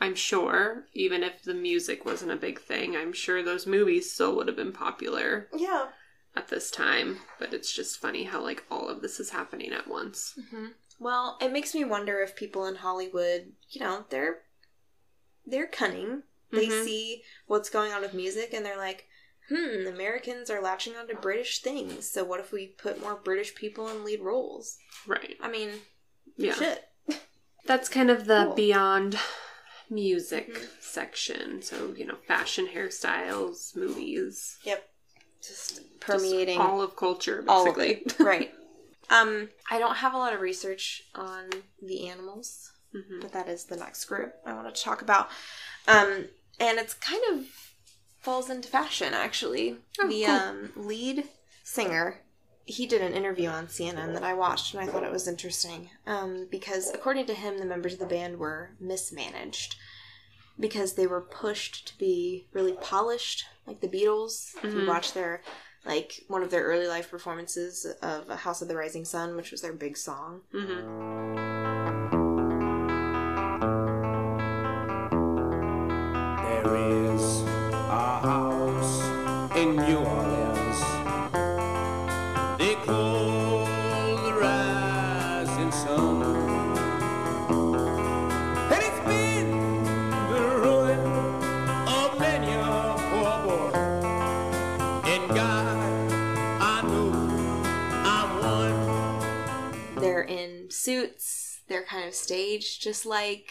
I'm 0.00 0.14
sure, 0.14 0.86
even 0.94 1.22
if 1.22 1.42
the 1.42 1.52
music 1.54 2.04
wasn't 2.06 2.30
a 2.32 2.36
big 2.36 2.58
thing, 2.60 2.96
I'm 2.96 3.12
sure 3.12 3.42
those 3.42 3.66
movies 3.66 4.10
still 4.12 4.34
would 4.36 4.46
have 4.46 4.56
been 4.56 4.72
popular 4.72 5.48
Yeah. 5.54 5.88
at 6.34 6.48
this 6.48 6.70
time. 6.70 7.18
But 7.38 7.52
it's 7.52 7.72
just 7.72 7.98
funny 7.98 8.24
how 8.24 8.40
like 8.42 8.64
all 8.70 8.88
of 8.88 9.02
this 9.02 9.20
is 9.20 9.30
happening 9.30 9.72
at 9.72 9.88
once. 9.88 10.38
hmm 10.50 10.68
Well, 10.98 11.36
it 11.40 11.52
makes 11.52 11.74
me 11.74 11.84
wonder 11.84 12.20
if 12.20 12.34
people 12.36 12.64
in 12.66 12.76
Hollywood, 12.76 13.52
you 13.70 13.80
know, 13.80 14.04
they're 14.10 14.42
they're 15.46 15.66
cunning. 15.66 16.22
They 16.52 16.66
Mhm. 16.68 16.84
see 16.84 17.22
what's 17.46 17.70
going 17.70 17.92
on 17.92 18.00
with 18.02 18.14
music 18.14 18.52
and 18.54 18.64
they're 18.64 18.76
like, 18.76 19.06
"Hmm, 19.50 19.86
Americans 19.86 20.48
are 20.48 20.62
latching 20.62 20.96
onto 20.96 21.14
British 21.16 21.60
things. 21.60 22.08
So 22.10 22.24
what 22.24 22.40
if 22.40 22.52
we 22.52 22.68
put 22.68 23.00
more 23.00 23.16
British 23.16 23.54
people 23.54 23.88
in 23.88 24.04
lead 24.04 24.20
roles?" 24.20 24.78
Right. 25.06 25.36
I 25.40 25.48
mean, 25.48 25.82
Yeah. 26.36 26.54
shit. 26.54 26.86
That's 27.66 27.88
kind 27.88 28.10
of 28.10 28.26
the 28.26 28.44
Cool. 28.46 28.54
beyond 28.54 29.18
music 29.90 30.48
Mhm. 30.54 30.68
section. 30.82 31.62
So 31.62 31.92
you 31.96 32.06
know, 32.06 32.16
fashion, 32.26 32.68
hairstyles, 32.68 33.76
movies, 33.76 34.58
Yep. 34.62 34.86
Just 35.42 35.76
just 35.76 36.00
permeating 36.00 36.58
all 36.58 36.80
of 36.82 36.96
culture, 36.96 37.44
all 37.48 37.68
of 37.68 37.76
basically. 37.76 38.04
right. 38.20 38.54
Um, 39.08 39.50
I 39.70 39.78
don't 39.78 39.96
have 39.96 40.14
a 40.14 40.18
lot 40.18 40.32
of 40.32 40.40
research 40.40 41.02
on 41.14 41.50
the 41.82 42.08
animals, 42.08 42.72
Mhm. 42.94 43.20
but 43.22 43.32
that 43.32 43.48
is 43.48 43.64
the 43.64 43.76
next 43.76 44.04
group 44.04 44.34
I 44.46 44.52
want 44.52 44.72
to 44.74 44.82
talk 44.82 45.02
about. 45.02 45.28
Um, 45.88 46.28
and 46.60 46.78
it's 46.78 46.94
kind 46.94 47.22
of 47.32 47.46
falls 48.20 48.50
into 48.50 48.68
fashion 48.68 49.14
actually. 49.14 49.78
Oh, 50.00 50.08
the 50.08 50.24
cool. 50.24 50.34
um, 50.34 50.72
lead 50.76 51.24
singer, 51.64 52.20
he 52.64 52.86
did 52.86 53.02
an 53.02 53.14
interview 53.14 53.48
on 53.48 53.66
CNN 53.66 54.12
that 54.14 54.22
I 54.22 54.34
watched, 54.34 54.74
and 54.74 54.82
I 54.82 54.86
thought 54.86 55.02
it 55.04 55.12
was 55.12 55.26
interesting 55.26 55.90
um, 56.06 56.46
because 56.50 56.90
according 56.92 57.26
to 57.26 57.34
him, 57.34 57.58
the 57.58 57.64
members 57.64 57.94
of 57.94 57.98
the 57.98 58.06
band 58.06 58.38
were 58.38 58.70
mismanaged 58.80 59.76
because 60.58 60.92
they 60.94 61.06
were 61.06 61.20
pushed 61.22 61.88
to 61.88 61.98
be 61.98 62.46
really 62.52 62.72
polished, 62.74 63.44
like 63.66 63.80
the 63.80 63.88
Beatles. 63.88 64.54
If 64.62 64.74
you 64.74 64.82
Mhm. 64.82 64.86
watch 64.86 65.12
their 65.14 65.42
like 65.86 66.24
one 66.28 66.42
of 66.42 66.50
their 66.50 66.64
early 66.64 66.86
life 66.86 67.10
performances 67.10 67.86
of 68.02 68.28
House 68.28 68.60
of 68.60 68.68
the 68.68 68.76
Rising 68.76 69.06
Sun, 69.06 69.34
which 69.34 69.50
was 69.50 69.62
their 69.62 69.72
big 69.72 69.96
song. 69.96 70.42
Mhm. 70.52 71.49
Suits. 100.82 101.60
They're 101.68 101.84
kind 101.84 102.08
of 102.08 102.14
staged 102.14 102.82
just 102.82 103.06
like 103.06 103.50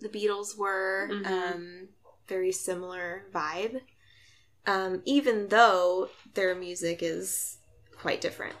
the 0.00 0.08
Beatles 0.08 0.56
were. 0.56 1.08
Mhm. 1.10 1.26
Um, 1.26 1.88
very 2.26 2.52
similar 2.52 3.26
vibe. 3.32 3.82
Um, 4.66 5.02
even 5.04 5.48
though 5.48 6.08
their 6.34 6.54
music 6.54 7.02
is 7.02 7.58
quite 7.96 8.20
different. 8.20 8.56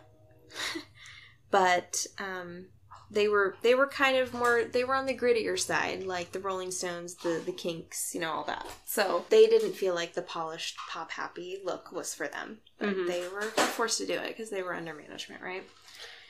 but 1.50 2.06
um, 2.18 2.66
they 3.14 3.28
were 3.28 3.56
they 3.62 3.74
were 3.74 3.86
kind 3.86 4.16
of 4.16 4.34
more 4.34 4.64
they 4.64 4.84
were 4.84 4.94
on 4.94 5.06
the 5.06 5.16
grittier 5.16 5.58
side, 5.58 6.02
like 6.04 6.32
the 6.32 6.40
Rolling 6.40 6.70
Stones, 6.70 7.14
the 7.14 7.40
the 7.44 7.52
Kinks, 7.52 8.14
you 8.14 8.20
know, 8.20 8.30
all 8.30 8.44
that. 8.44 8.66
So 8.84 9.24
they 9.30 9.46
didn't 9.46 9.72
feel 9.74 9.94
like 9.94 10.14
the 10.14 10.22
polished 10.22 10.76
pop 10.90 11.10
happy 11.12 11.60
look 11.64 11.92
was 11.92 12.14
for 12.14 12.28
them. 12.28 12.58
But 12.78 12.90
Mhm. 12.90 13.06
they 13.06 13.26
were 13.28 13.42
forced 13.42 13.98
to 13.98 14.06
do 14.06 14.14
it 14.14 14.28
because 14.28 14.50
they 14.50 14.62
were 14.62 14.74
under 14.74 14.92
management, 14.94 15.42
right? 15.42 15.62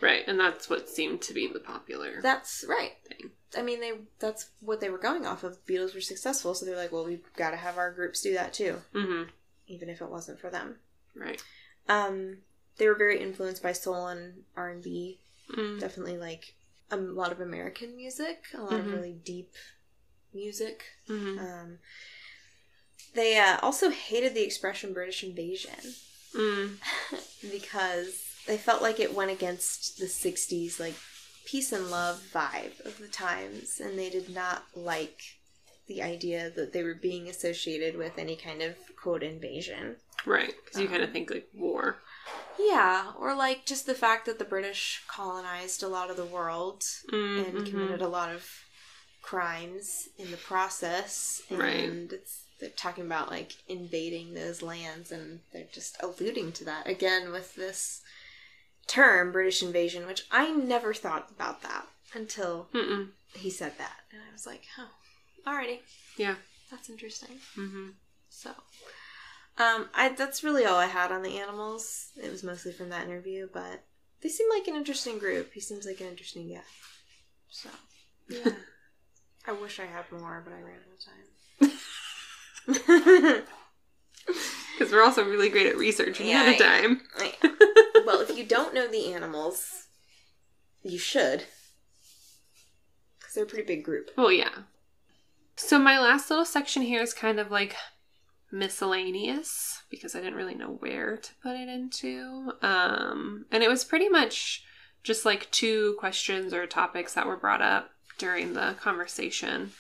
Right, 0.01 0.25
and 0.27 0.39
that's 0.39 0.69
what 0.69 0.89
seemed 0.91 1.23
to 1.23 1.33
be 1.33 1.47
the 1.47 1.61
popular 1.61 2.21
That's 2.21 2.65
right. 2.69 2.93
thing. 3.09 3.31
I 3.57 3.63
mean, 3.63 3.81
they 3.81 3.93
that's 4.19 4.51
what 4.61 4.81
they 4.81 4.91
were 4.91 4.99
going 4.99 5.25
off 5.25 5.45
of. 5.45 5.65
Beatles 5.67 5.95
were 5.95 6.01
successful, 6.01 6.55
so 6.55 6.67
they're 6.67 6.77
like, 6.77 6.93
well, 6.93 7.05
we've 7.07 7.33
got 7.37 7.51
to 7.53 7.57
have 7.57 7.79
our 7.79 7.93
groups 7.93 8.21
do 8.21 8.35
that 8.35 8.53
too, 8.53 8.83
Mm-hmm. 8.95 9.31
even 9.69 9.89
if 9.89 10.03
it 10.03 10.11
wasn't 10.11 10.41
for 10.41 10.51
them. 10.51 10.81
Right. 11.15 11.43
Um, 11.89 12.39
they 12.77 12.89
were 12.89 12.95
very 12.97 13.21
influenced 13.21 13.63
by 13.63 13.73
soul 13.73 14.09
and 14.09 14.43
R 14.57 14.69
and 14.71 14.83
B. 14.83 15.21
Mm. 15.57 15.79
Definitely 15.79 16.19
like 16.19 16.55
a 16.91 16.97
lot 16.97 17.33
of 17.33 17.41
American 17.41 17.97
music, 17.97 18.45
a 18.55 18.61
lot 18.63 18.73
Mhm. 18.75 18.87
of 18.87 18.93
really 18.93 19.13
deep 19.13 19.53
music. 20.33 20.85
Mhm. 21.09 21.39
Um, 21.39 21.79
they 23.15 23.39
uh, 23.39 23.59
also 23.63 23.91
hated 23.91 24.35
the 24.35 24.43
expression 24.45 24.93
British 24.93 25.23
invasion 25.23 25.95
Mm. 26.35 26.79
because 27.53 28.25
they 28.49 28.59
felt 28.59 28.83
like 28.83 28.99
it 28.99 29.15
went 29.15 29.31
against 29.31 29.99
the 29.99 30.09
60s 30.09 30.81
like 30.81 30.97
peace 31.45 31.71
and 31.71 31.93
love 31.93 32.21
vibe 32.33 32.85
of 32.85 32.99
the 32.99 33.07
times 33.07 33.79
and 33.79 33.97
they 33.97 34.11
did 34.11 34.29
not 34.29 34.65
like 34.75 35.21
the 35.87 36.03
idea 36.03 36.51
that 36.51 36.73
they 36.73 36.83
were 36.83 36.95
being 36.95 37.29
associated 37.29 37.97
with 37.97 38.19
any 38.19 38.35
kind 38.35 38.63
of 38.63 38.75
quote 39.01 39.23
invasion 39.23 39.97
Right, 40.27 40.55
because 40.65 40.81
you 40.81 40.89
kind 40.89 41.03
Um, 41.03 41.09
of 41.09 41.13
think 41.13 41.31
like 41.31 41.49
war. 41.55 42.03
Yeah 42.59 43.13
or 43.19 43.35
like 43.35 43.65
just 43.67 43.87
the 43.87 43.95
fact 43.95 44.27
that 44.27 44.39
the 44.39 44.45
british 44.45 45.03
colonized 45.09 45.83
a 45.83 45.89
lot 45.89 46.11
of 46.11 46.17
the 46.17 46.25
world 46.25 46.83
Mm, 47.13 47.49
and 47.59 47.67
committed 47.67 48.01
a 48.03 48.09
lot 48.09 48.31
of 48.35 48.49
crimes 49.23 50.09
in 50.19 50.31
the 50.31 50.37
process 50.37 51.43
and 51.51 51.59
Right. 51.61 52.13
it's 52.13 52.43
they're 52.61 52.71
talking 52.71 53.05
about 53.05 53.31
like 53.31 53.53
invading 53.69 54.35
those 54.35 54.63
lands 54.63 55.11
and 55.11 55.41
they're 55.53 55.67
just 55.73 55.97
alluding 56.01 56.53
to 56.53 56.65
that 56.65 56.87
again 56.87 57.33
with 57.33 57.55
this 57.57 58.03
term 58.87 59.33
british 59.33 59.63
invasion 59.63 60.07
which 60.07 60.25
i 60.31 60.51
never 60.53 60.93
thought 60.95 61.31
about 61.31 61.63
that 61.63 61.87
until 62.15 62.69
Mm-mm. 62.73 63.09
he 63.35 63.51
said 63.51 63.73
that 63.79 63.97
and 64.13 64.21
i 64.29 64.33
was 64.33 64.47
like 64.47 64.63
oh 64.79 64.89
alrighty 65.47 65.81
Yeah. 66.17 66.37
that's 66.71 66.89
interesting 66.91 67.39
Mm-hmm. 67.57 67.89
so 68.29 68.51
um 69.59 69.89
i 69.95 70.09
that's 70.09 70.43
really 70.45 70.65
all 70.65 70.77
i 70.79 70.87
had 70.87 71.13
on 71.13 71.23
the 71.23 71.39
animals. 71.39 72.09
It 72.23 72.31
was 72.31 72.43
mostly 72.43 72.73
from 72.73 72.89
that 72.91 73.05
interview 73.07 73.49
but 73.53 73.85
they 74.23 74.29
seem 74.29 74.49
like 74.51 74.67
an 74.69 74.75
interesting 74.77 75.19
group. 75.19 75.53
He 75.53 75.61
seems 75.61 75.85
like 75.87 76.01
an 76.01 76.07
interesting 76.09 76.49
guy. 76.49 76.63
So 77.51 77.69
yeah. 78.29 78.53
I 79.47 79.53
wish 79.53 79.79
i 79.79 79.85
had 79.85 80.11
more 80.11 80.43
but 80.45 80.55
i 80.55 80.61
ran 80.63 80.79
out 81.61 81.71
of 81.71 82.83
time. 83.31 83.43
Because 84.77 84.91
we're 84.93 85.03
also 85.05 85.23
really 85.25 85.49
great 85.51 85.67
at 85.69 85.77
researching 85.77 86.27
Yeah, 86.27 86.43
ahead 86.43 86.61
of 86.61 86.67
I- 86.67 86.81
time. 86.81 87.01
well 88.07 88.21
if 88.21 88.37
you 88.37 88.45
don't 88.45 88.75
know 88.75 88.89
the 88.89 89.13
animals 89.13 89.87
you 90.83 90.99
should. 90.99 91.45
Because 93.19 93.35
they're 93.35 93.45
a 93.45 93.47
pretty 93.47 93.65
big 93.67 93.85
group. 93.85 94.11
Well, 94.17 94.33
yeah. 94.33 94.51
So 95.57 95.79
my 95.79 95.99
last 96.01 96.29
little 96.29 96.45
section 96.45 96.83
here 96.83 97.03
is 97.03 97.15
kind 97.15 97.39
of 97.39 97.51
like 97.51 97.77
miscellaneous 98.55 99.83
because 99.91 100.15
I 100.15 100.21
didn't 100.21 100.37
really 100.37 100.55
know 100.55 100.77
where 100.79 101.17
to 101.17 101.31
put 101.43 101.57
it 101.57 101.69
into. 101.69 102.53
Um, 102.63 103.47
and 103.51 103.63
it 103.63 103.69
was 103.69 103.85
pretty 103.85 104.09
much 104.09 104.65
just 105.03 105.25
like 105.25 105.51
two 105.51 105.97
questions 105.99 106.55
or 106.55 106.67
topics 106.67 107.15
that 107.15 107.27
were 107.27 107.37
brought 107.37 107.61
up 107.61 107.91
during 108.17 108.55
the 108.55 108.77
conversation. 108.81 109.73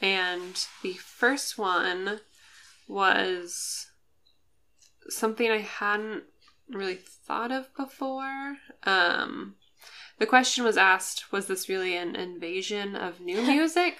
And 0.00 0.66
the 0.82 0.94
first 0.94 1.58
one 1.58 2.20
was 2.86 3.88
something 5.08 5.50
I 5.50 5.58
hadn't 5.58 6.24
really 6.68 6.94
thought 6.94 7.50
of 7.50 7.74
before. 7.74 8.56
Um, 8.84 9.56
the 10.18 10.26
question 10.26 10.64
was 10.64 10.76
asked 10.76 11.32
Was 11.32 11.46
this 11.46 11.68
really 11.68 11.96
an 11.96 12.14
invasion 12.14 12.94
of 12.94 13.20
new 13.20 13.42
music? 13.46 13.96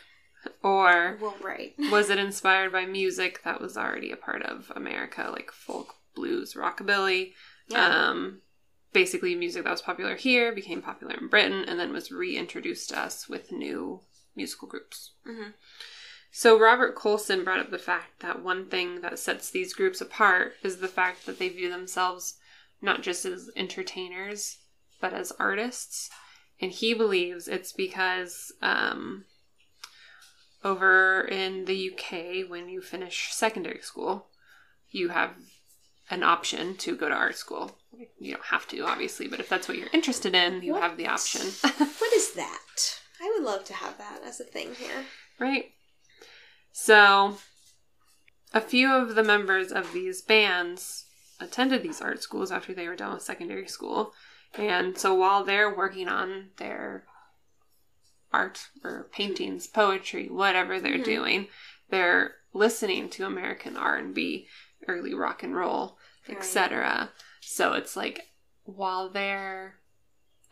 Or 0.63 1.19
well 1.21 1.37
right 1.43 1.75
was 1.91 2.11
it 2.11 2.19
inspired 2.19 2.73
by 2.73 2.87
music 2.87 3.43
that 3.45 3.61
was 3.61 3.77
already 3.77 4.11
a 4.11 4.17
part 4.17 4.43
of 4.43 4.73
America, 4.75 5.29
like 5.31 5.51
folk, 5.51 5.97
blues, 6.15 6.55
rockabilly? 6.55 7.33
Um, 7.75 8.41
basically, 8.93 9.35
music 9.35 9.65
that 9.65 9.71
was 9.71 9.83
popular 9.83 10.17
here 10.17 10.53
became 10.53 10.83
popular 10.83 11.15
in 11.15 11.29
Britain 11.29 11.65
and 11.67 11.79
then 11.79 11.93
was 11.93 12.11
reintroduced 12.11 12.89
to 12.91 12.99
us 12.99 13.29
with 13.29 13.53
new 13.53 14.01
musical 14.35 14.69
groups. 14.69 15.13
Mhm. 15.27 15.55
So, 16.33 16.59
Robert 16.59 16.95
Colson 16.95 17.43
brought 17.45 17.59
up 17.61 17.71
the 17.71 17.79
fact 17.79 18.21
that 18.21 18.43
one 18.43 18.67
thing 18.67 19.01
that 19.01 19.19
sets 19.19 19.51
these 19.51 19.75
groups 19.75 20.01
apart 20.01 20.55
is 20.63 20.79
the 20.79 20.89
fact 20.89 21.27
that 21.27 21.39
they 21.39 21.49
view 21.49 21.69
themselves 21.69 22.39
not 22.81 23.03
just 23.03 23.25
as 23.25 23.51
entertainers, 23.57 24.59
but 25.01 25.13
as 25.13 25.33
artists. 25.33 26.09
And 26.61 26.71
he 26.73 26.95
believes 26.95 27.49
it's 27.49 27.73
because 27.73 28.53
um, 28.63 29.25
over 30.65 31.23
in 31.23 31.65
the 31.65 31.91
UK, 31.93 32.49
when 32.51 32.69
you 32.69 32.81
finish 32.83 33.33
secondary 33.33 33.81
school, 33.81 34.27
you 34.91 35.09
have 35.09 35.31
an 36.11 36.23
option 36.23 36.77
to 36.79 36.97
go 36.97 37.09
to 37.09 37.15
art 37.15 37.37
school. 37.37 37.79
You 38.19 38.35
don't 38.35 38.47
have 38.47 38.67
to, 38.69 38.81
obviously, 38.83 39.29
but 39.29 39.41
if 39.41 39.49
that's 39.49 39.69
what 39.69 39.79
you're 39.79 39.89
interested 39.93 40.35
in, 40.35 40.63
you 40.63 40.73
What? 40.73 40.83
have 40.83 40.97
the 40.97 41.07
option. 41.07 41.43
what 41.63 42.13
is 42.15 42.33
that 42.35 43.01
i 43.23 43.31
would 43.37 43.45
love 43.45 43.65
to 43.65 43.75
have 43.75 43.99
that 43.99 44.21
as 44.25 44.41
a 44.41 44.45
thing 44.45 44.75
here 44.77 45.05
right? 45.39 45.73
So, 46.73 47.37
a 48.55 48.61
few 48.61 48.93
of 48.95 49.15
the 49.15 49.25
members 49.25 49.73
of 49.73 49.93
these 49.93 50.23
bands 50.23 51.05
attended 51.41 51.83
these 51.83 52.01
art 52.01 52.23
schools 52.23 52.51
after 52.53 52.73
they 52.73 52.87
were 52.87 52.97
done 52.97 53.15
with 53.15 53.23
secondary 53.23 53.67
school. 53.67 54.13
And 54.57 54.97
so 54.99 55.15
while 55.15 55.45
they're 55.45 55.75
working 55.75 56.09
on 56.09 56.51
their 56.59 57.05
art 58.33 58.69
or 58.85 59.09
paintings, 59.13 59.67
poetry, 59.67 60.29
whatever 60.29 60.81
they're 60.81 60.99
Mhm. 60.99 61.05
doing, 61.05 61.49
they're 61.89 62.37
listening 62.53 63.09
to 63.11 63.25
American 63.27 63.77
R&B, 63.77 64.49
early 64.89 65.15
rock 65.15 65.43
and 65.43 65.55
roll, 65.57 65.99
Right. 66.29 66.37
etc. 66.39 67.13
So 67.41 67.73
it's 67.75 67.97
like 67.97 68.31
while 68.65 69.09
they're 69.09 69.77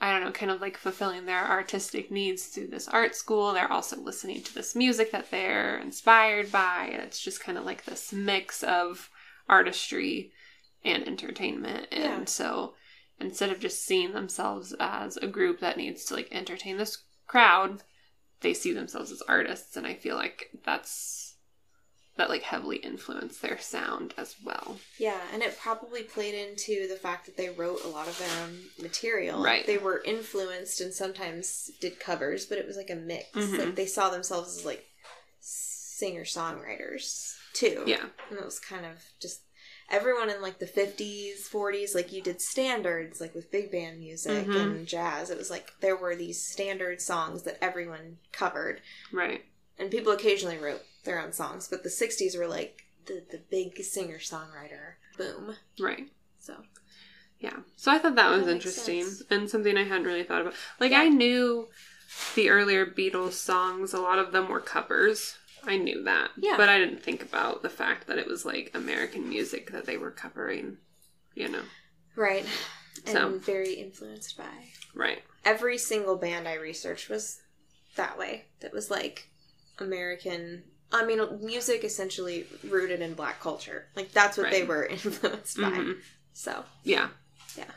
I 0.00 0.12
don't 0.12 0.22
know, 0.22 0.30
kind 0.30 0.52
of 0.52 0.60
like 0.60 0.76
fulfilling 0.76 1.26
their 1.26 1.44
artistic 1.44 2.08
needs 2.08 2.46
through 2.46 2.68
this 2.68 2.86
art 2.86 3.16
school. 3.16 3.52
They're 3.52 3.72
also 3.72 3.96
listening 3.96 4.44
to 4.44 4.54
this 4.54 4.76
music 4.76 5.10
that 5.10 5.32
they're 5.32 5.76
inspired 5.76 6.52
by. 6.52 6.84
It's 6.92 7.18
just 7.18 7.40
kind 7.40 7.58
of 7.58 7.64
like 7.64 7.84
this 7.84 8.12
mix 8.12 8.62
of 8.62 9.10
artistry 9.48 10.32
and 10.84 11.04
entertainment. 11.04 11.88
And 11.90 12.20
Yeah. 12.20 12.24
so 12.26 12.76
instead 13.18 13.50
of 13.50 13.58
just 13.58 13.84
seeing 13.84 14.12
themselves 14.12 14.72
as 14.78 15.16
a 15.16 15.26
group 15.26 15.58
that 15.58 15.76
needs 15.76 16.04
to 16.04 16.14
like 16.14 16.28
entertain 16.30 16.76
this 16.76 16.98
crowd, 17.28 17.84
they 18.40 18.54
see 18.54 18.72
themselves 18.72 19.12
as 19.12 19.22
artists. 19.22 19.76
And 19.76 19.86
I 19.86 19.94
feel 19.94 20.16
like 20.16 20.50
that's 20.64 21.36
that 22.16 22.28
like 22.28 22.42
heavily 22.42 22.78
influenced 22.78 23.40
their 23.40 23.58
sound 23.58 24.12
as 24.18 24.34
well. 24.44 24.76
Yeah, 24.98 25.20
and 25.32 25.40
it 25.40 25.56
probably 25.60 26.02
played 26.02 26.34
into 26.34 26.88
the 26.88 26.96
fact 26.96 27.26
that 27.26 27.36
they 27.36 27.48
wrote 27.48 27.84
a 27.84 27.88
lot 27.88 28.08
of 28.08 28.18
their 28.18 28.42
own 28.42 28.58
material. 28.82 29.40
Right. 29.40 29.64
They 29.64 29.78
were 29.78 30.02
influenced 30.04 30.80
and 30.80 30.92
sometimes 30.92 31.70
did 31.80 32.00
covers, 32.00 32.44
but 32.44 32.58
it 32.58 32.66
was 32.66 32.76
like 32.76 32.90
a 32.90 32.96
mix. 32.96 33.30
Mhm. 33.34 33.58
Like 33.58 33.74
they 33.76 33.86
saw 33.86 34.10
themselves 34.10 34.58
as 34.58 34.64
like 34.64 34.84
singer 35.40 36.24
songwriters 36.24 37.36
too. 37.52 37.84
Yeah. 37.86 38.04
And 38.30 38.38
it 38.38 38.44
was 38.44 38.58
kind 38.58 38.84
of 38.84 38.98
just 39.20 39.42
everyone 39.91 40.30
in 40.30 40.43
like 40.43 40.59
the 40.59 40.66
50s, 40.66 41.49
40s, 41.51 41.95
like 41.95 42.12
you 42.12 42.22
did 42.22 42.41
standards, 42.41 43.20
like 43.20 43.34
with 43.34 43.51
big 43.51 43.70
band 43.72 43.99
music 44.01 44.47
Mhm. 44.47 44.61
and 44.61 44.86
jazz. 44.86 45.30
It 45.30 45.39
was 45.39 45.51
like 45.51 45.72
there 45.80 45.97
were 45.97 46.14
these 46.16 46.45
standard 46.45 47.01
songs 47.01 47.43
that 47.45 47.59
everyone 47.62 48.18
covered. 48.32 48.82
Right. 49.12 49.45
And 49.78 49.91
people 49.91 50.12
occasionally 50.12 50.59
wrote 50.59 50.82
their 51.05 51.20
own 51.20 51.32
songs, 51.32 51.68
but 51.68 51.82
the 51.82 51.89
60s 51.91 52.36
were 52.36 52.49
like 52.49 52.82
the, 53.07 53.24
the 53.30 53.39
big 53.51 53.82
singer 53.82 54.18
songwriter 54.18 54.95
boom. 55.16 55.57
Right. 55.80 56.11
So 56.39 56.64
Yeah. 57.39 57.57
So 57.76 57.91
I 57.93 57.99
thought 57.99 58.16
that 58.16 58.30
was 58.30 58.45
That 58.47 58.53
makes 58.55 58.66
interesting 58.66 59.05
sense. 59.05 59.22
and 59.30 59.49
something 59.51 59.76
I 59.76 59.84
hadn't 59.84 60.07
really 60.07 60.24
thought 60.24 60.43
about. 60.43 60.55
Like 60.80 60.91
Yeah. 60.91 61.01
I 61.03 61.09
knew 61.09 61.68
the 62.34 62.51
earlier 62.51 62.84
Beatles 62.86 63.32
songs, 63.34 63.93
a 63.95 64.01
lot 64.01 64.18
of 64.18 64.32
them 64.32 64.49
were 64.49 64.61
covers. 64.61 65.36
I 65.68 65.76
knew 65.76 66.02
that. 66.04 66.30
Yeah. 66.36 66.56
But 66.56 66.68
I 66.68 66.78
didn't 66.78 67.02
think 67.02 67.22
about 67.22 67.62
the 67.62 67.68
fact 67.70 68.06
that 68.06 68.18
it 68.18 68.26
was 68.26 68.44
like 68.44 68.70
American 68.74 69.28
music 69.28 69.70
that 69.72 69.84
they 69.86 69.96
were 69.96 70.10
covering, 70.10 70.78
you 71.34 71.48
know. 71.48 71.62
Right. 72.16 72.44
And 73.06 73.14
So- 73.16 73.38
very 73.38 73.74
influenced 73.74 74.36
by. 74.36 74.72
Right. 74.94 75.22
Every 75.44 75.78
single 75.78 76.16
band 76.16 76.48
I 76.48 76.54
researched 76.54 77.08
was 77.08 77.40
that 77.96 78.18
way. 78.18 78.46
That 78.60 78.72
was 78.72 78.90
like 78.90 79.28
American. 79.78 80.64
I 80.90 81.04
mean, 81.04 81.20
music 81.44 81.84
essentially 81.84 82.46
rooted 82.64 83.00
in 83.02 83.14
black 83.14 83.40
culture. 83.40 83.88
Like, 83.94 84.10
that's 84.12 84.36
what 84.38 84.50
they 84.50 84.64
were 84.64 84.84
influenced 84.90 85.56
by. 85.58 85.70
Mhm. 85.70 86.00
So, 86.32 86.64
Yeah. 86.82 87.08
Yeah. 87.56 87.70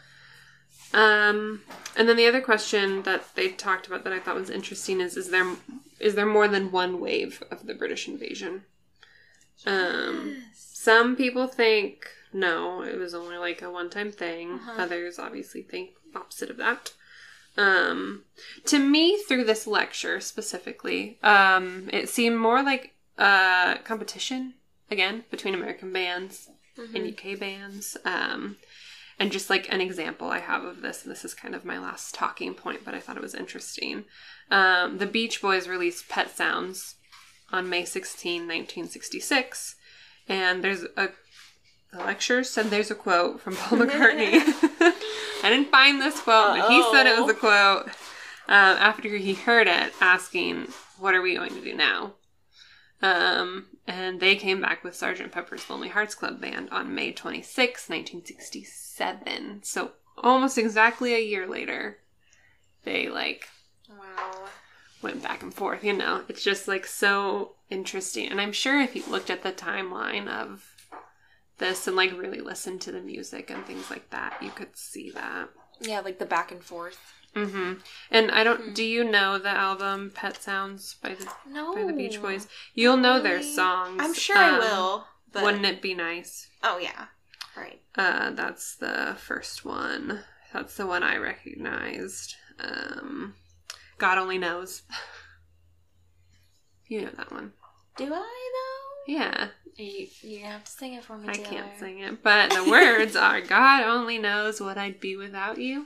Um 0.93 1.61
and 1.95 2.07
then 2.09 2.17
the 2.17 2.27
other 2.27 2.41
question 2.41 3.03
that 3.03 3.35
they 3.35 3.49
talked 3.49 3.87
about 3.87 4.03
that 4.03 4.13
I 4.13 4.19
thought 4.19 4.35
was 4.35 4.49
interesting 4.49 4.99
is 5.01 5.15
is 5.17 5.29
there 5.29 5.55
is 6.01 6.15
there 6.15 6.25
more 6.25 6.47
than 6.47 6.71
one 6.71 6.99
wave 6.99 7.43
of 7.51 7.65
the 7.65 7.73
British 7.73 8.07
invasion? 8.07 8.63
Um 9.65 10.43
Some 10.53 11.15
people 11.15 11.47
think 11.47 12.07
no, 12.33 12.81
it 12.81 12.97
was 12.97 13.13
only 13.13 13.37
like 13.37 13.61
a 13.61 13.69
one 13.69 13.89
time 13.89 14.11
thing. 14.11 14.53
Uh-huh. 14.53 14.83
Others 14.83 15.19
obviously 15.19 15.61
think 15.61 15.91
opposite 16.15 16.49
of 16.49 16.57
that. 16.57 16.93
Um, 17.57 18.23
to 18.65 18.79
me, 18.79 19.17
through 19.17 19.43
this 19.43 19.67
lecture 19.67 20.19
specifically, 20.21 21.19
um, 21.21 21.89
it 21.91 22.07
seemed 22.07 22.37
more 22.37 22.63
like 22.63 22.93
a 23.17 23.79
competition 23.83 24.53
again 24.89 25.25
between 25.29 25.53
American 25.53 25.91
bands 25.91 26.49
and 26.77 27.05
UK 27.05 27.37
bands. 27.37 27.97
Um, 28.05 28.57
And 29.21 29.31
just 29.31 29.51
like 29.51 29.71
an 29.71 29.81
example 29.81 30.31
I 30.31 30.39
have 30.39 30.63
of 30.63 30.81
this, 30.81 31.03
and 31.03 31.11
this 31.11 31.23
is 31.23 31.35
kind 31.35 31.53
of 31.53 31.63
my 31.63 31.77
last 31.77 32.15
talking 32.15 32.55
point, 32.55 32.83
but 32.83 32.95
I 32.95 32.99
thought 32.99 33.17
it 33.17 33.21
was 33.21 33.35
interesting. 33.35 34.05
Um, 34.49 34.97
the 34.97 35.05
Beach 35.05 35.43
Boys 35.43 35.67
released 35.67 36.09
Pet 36.09 36.35
Sounds 36.35 36.95
on 37.51 37.69
May 37.69 37.85
16, 37.85 38.47
1966. 38.47 39.75
And 40.27 40.63
there's 40.63 40.85
a 40.97 41.09
the 41.93 41.99
lecture 41.99 42.43
said 42.43 42.71
there's 42.71 42.89
a 42.89 42.95
quote 42.95 43.39
from 43.41 43.55
Paul 43.57 43.77
McCartney. 43.81 44.41
I 45.43 45.49
didn't 45.49 45.69
find 45.69 46.01
this 46.01 46.19
quote, 46.19 46.57
but 46.57 46.71
he 46.71 46.83
said 46.91 47.05
it 47.05 47.21
was 47.21 47.29
a 47.29 47.35
quote 47.35 47.89
um, 48.47 48.77
after 48.79 49.07
he 49.17 49.35
heard 49.35 49.67
it, 49.67 49.93
asking, 50.01 50.69
"What 50.97 51.13
are 51.13 51.21
we 51.21 51.35
going 51.35 51.53
to 51.53 51.61
do 51.61 51.75
now?" 51.75 52.13
Um, 53.03 53.67
and 53.91 54.19
they 54.19 54.35
came 54.35 54.61
back 54.61 54.83
with 54.83 54.93
Sgt. 54.93 55.31
Pepper's 55.31 55.69
Lonely 55.69 55.89
Hearts 55.89 56.15
Club 56.15 56.39
Band 56.39 56.69
on 56.71 56.95
May 56.95 57.11
26, 57.11 57.89
1967. 57.89 59.61
So 59.63 59.91
almost 60.17 60.57
exactly 60.57 61.13
a 61.13 61.19
year 61.19 61.47
later, 61.47 61.97
they 62.83 63.09
like 63.09 63.47
Wow. 63.89 64.45
went 65.01 65.21
back 65.21 65.43
and 65.43 65.53
forth. 65.53 65.83
You 65.83 65.93
know, 65.93 66.23
it's 66.29 66.43
just 66.43 66.67
like 66.67 66.85
so 66.87 67.55
interesting. 67.69 68.27
And 68.29 68.39
I'm 68.39 68.53
sure 68.53 68.79
if 68.79 68.95
you 68.95 69.03
looked 69.09 69.29
at 69.29 69.43
the 69.43 69.51
timeline 69.51 70.27
of 70.27 70.65
this 71.57 71.85
and 71.87 71.95
like 71.97 72.11
really 72.17 72.39
listened 72.41 72.81
to 72.81 72.91
the 72.91 73.01
music 73.01 73.49
and 73.49 73.65
things 73.65 73.89
like 73.89 74.09
that, 74.11 74.37
you 74.41 74.49
could 74.51 74.75
see 74.77 75.11
that. 75.11 75.49
Yeah, 75.81 75.99
like 75.99 76.19
the 76.19 76.25
back 76.25 76.51
and 76.51 76.63
forth. 76.63 76.97
Hmm 77.33 77.73
And 78.09 78.29
I 78.31 78.43
don't. 78.43 78.73
Do 78.75 78.83
you 78.83 79.03
know 79.03 79.37
the 79.37 79.49
album 79.49 80.11
Pet 80.13 80.41
Sounds 80.41 80.95
by 81.01 81.15
the 81.15 81.27
No. 81.47 81.73
by 81.73 81.83
the 81.85 81.93
Beach 81.93 82.21
Boys? 82.21 82.47
You'll 82.73 82.97
know 82.97 83.21
their 83.21 83.41
songs. 83.41 83.99
I'm 84.01 84.13
sure 84.13 84.37
I 84.37 84.49
Um, 84.49 84.59
will. 84.59 85.07
But 85.31 85.43
Wouldn't 85.43 85.65
it 85.65 85.81
be 85.81 85.93
nice? 85.93 86.49
Oh 86.61 86.77
yeah. 86.77 87.05
Right. 87.55 87.81
Uh, 87.95 88.31
that's 88.31 88.75
the 88.75 89.15
first 89.17 89.63
one. 89.63 90.23
That's 90.53 90.75
the 90.75 90.85
one 90.85 91.03
I 91.03 91.15
recognized. 91.17 92.35
Um, 92.59 93.35
God 93.97 94.17
only 94.17 94.37
knows. 94.37 94.83
you 96.87 97.01
know 97.01 97.11
that 97.17 97.31
one. 97.31 97.53
Do 97.97 98.05
I 98.05 98.09
though? 98.17 99.13
Yeah, 99.13 99.47
You 99.77 100.07
you 100.21 100.39
have 100.45 100.63
to 100.65 100.71
sing 100.71 100.93
it 100.93 101.03
for 101.03 101.17
me. 101.17 101.29
I 101.29 101.33
Taylor. 101.33 101.47
can't 101.49 101.79
sing 101.79 101.99
it, 101.99 102.21
but 102.21 102.51
the 102.51 102.69
words 102.69 103.15
are 103.15 103.41
God 103.41 103.83
only 103.83 104.17
knows 104.17 104.61
what 104.61 104.77
I'd 104.77 104.99
be 104.99 105.15
without 105.15 105.57
you. 105.57 105.85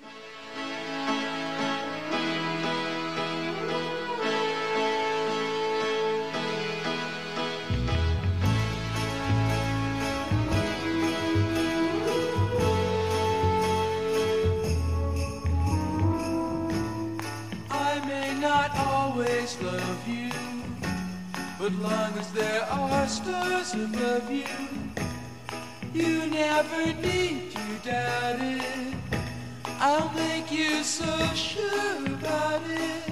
But 21.66 21.74
long 21.82 22.14
as 22.20 22.32
there 22.34 22.62
are 22.70 23.08
stars 23.08 23.74
above 23.74 24.30
you, 24.30 24.46
you 25.96 26.28
never 26.28 26.94
need 27.02 27.50
to 27.50 27.90
doubt 27.90 28.40
it. 28.40 28.94
I'll 29.80 30.14
make 30.14 30.52
you 30.52 30.84
so 30.84 31.18
sure 31.34 32.06
about 32.06 32.62
it. 32.68 33.12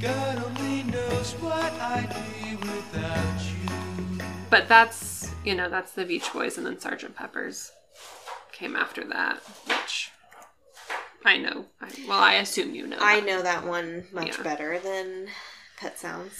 God 0.00 0.42
only 0.46 0.84
knows 0.84 1.34
what 1.34 1.72
I'd 1.74 2.08
be 2.40 2.56
without 2.56 3.40
you. 3.44 4.24
But 4.48 4.66
that's 4.66 5.30
you 5.44 5.54
know 5.54 5.68
that's 5.68 5.92
the 5.92 6.06
Beach 6.06 6.32
Boys, 6.32 6.56
and 6.56 6.66
then 6.66 6.80
Sergeant 6.80 7.16
Pepper's 7.16 7.70
came 8.50 8.74
after 8.74 9.04
that, 9.08 9.42
which 9.66 10.10
I 11.22 11.36
know. 11.36 11.66
I, 11.82 11.88
well, 12.08 12.18
I 12.18 12.34
assume 12.34 12.74
you 12.74 12.86
know. 12.86 12.96
I 12.98 13.20
that. 13.20 13.26
know 13.26 13.42
that 13.42 13.66
one 13.66 14.06
much 14.10 14.38
Yeah. 14.38 14.42
better 14.42 14.78
than 14.78 15.28
Pet 15.76 15.98
Sounds. 15.98 16.32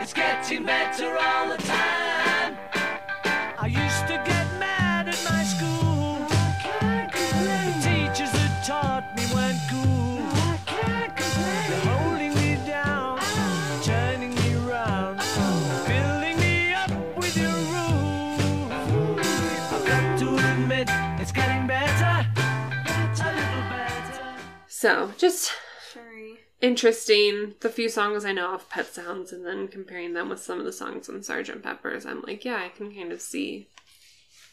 It's 0.00 0.14
getting 0.14 0.64
better 0.64 1.18
all 1.18 1.48
the 1.50 1.58
time. 1.58 2.56
I 3.58 3.66
used 3.66 4.06
to 4.06 4.22
get 4.24 4.35
So 24.78 25.14
just 25.16 25.52
Sorry. 25.90 26.40
interesting. 26.60 27.54
The 27.60 27.70
few 27.70 27.88
songs 27.88 28.26
I 28.26 28.32
know 28.32 28.52
of 28.52 28.68
Pet 28.68 28.86
Sounds, 28.86 29.32
and 29.32 29.46
then 29.46 29.68
comparing 29.68 30.12
them 30.12 30.28
with 30.28 30.40
some 30.40 30.58
of 30.58 30.66
the 30.66 30.72
songs 30.72 31.08
on 31.08 31.22
Sergeant 31.22 31.62
Pepper's, 31.62 32.04
I'm 32.04 32.20
like, 32.20 32.44
yeah, 32.44 32.62
I 32.62 32.68
can 32.68 32.94
kind 32.94 33.10
of 33.10 33.22
see 33.22 33.68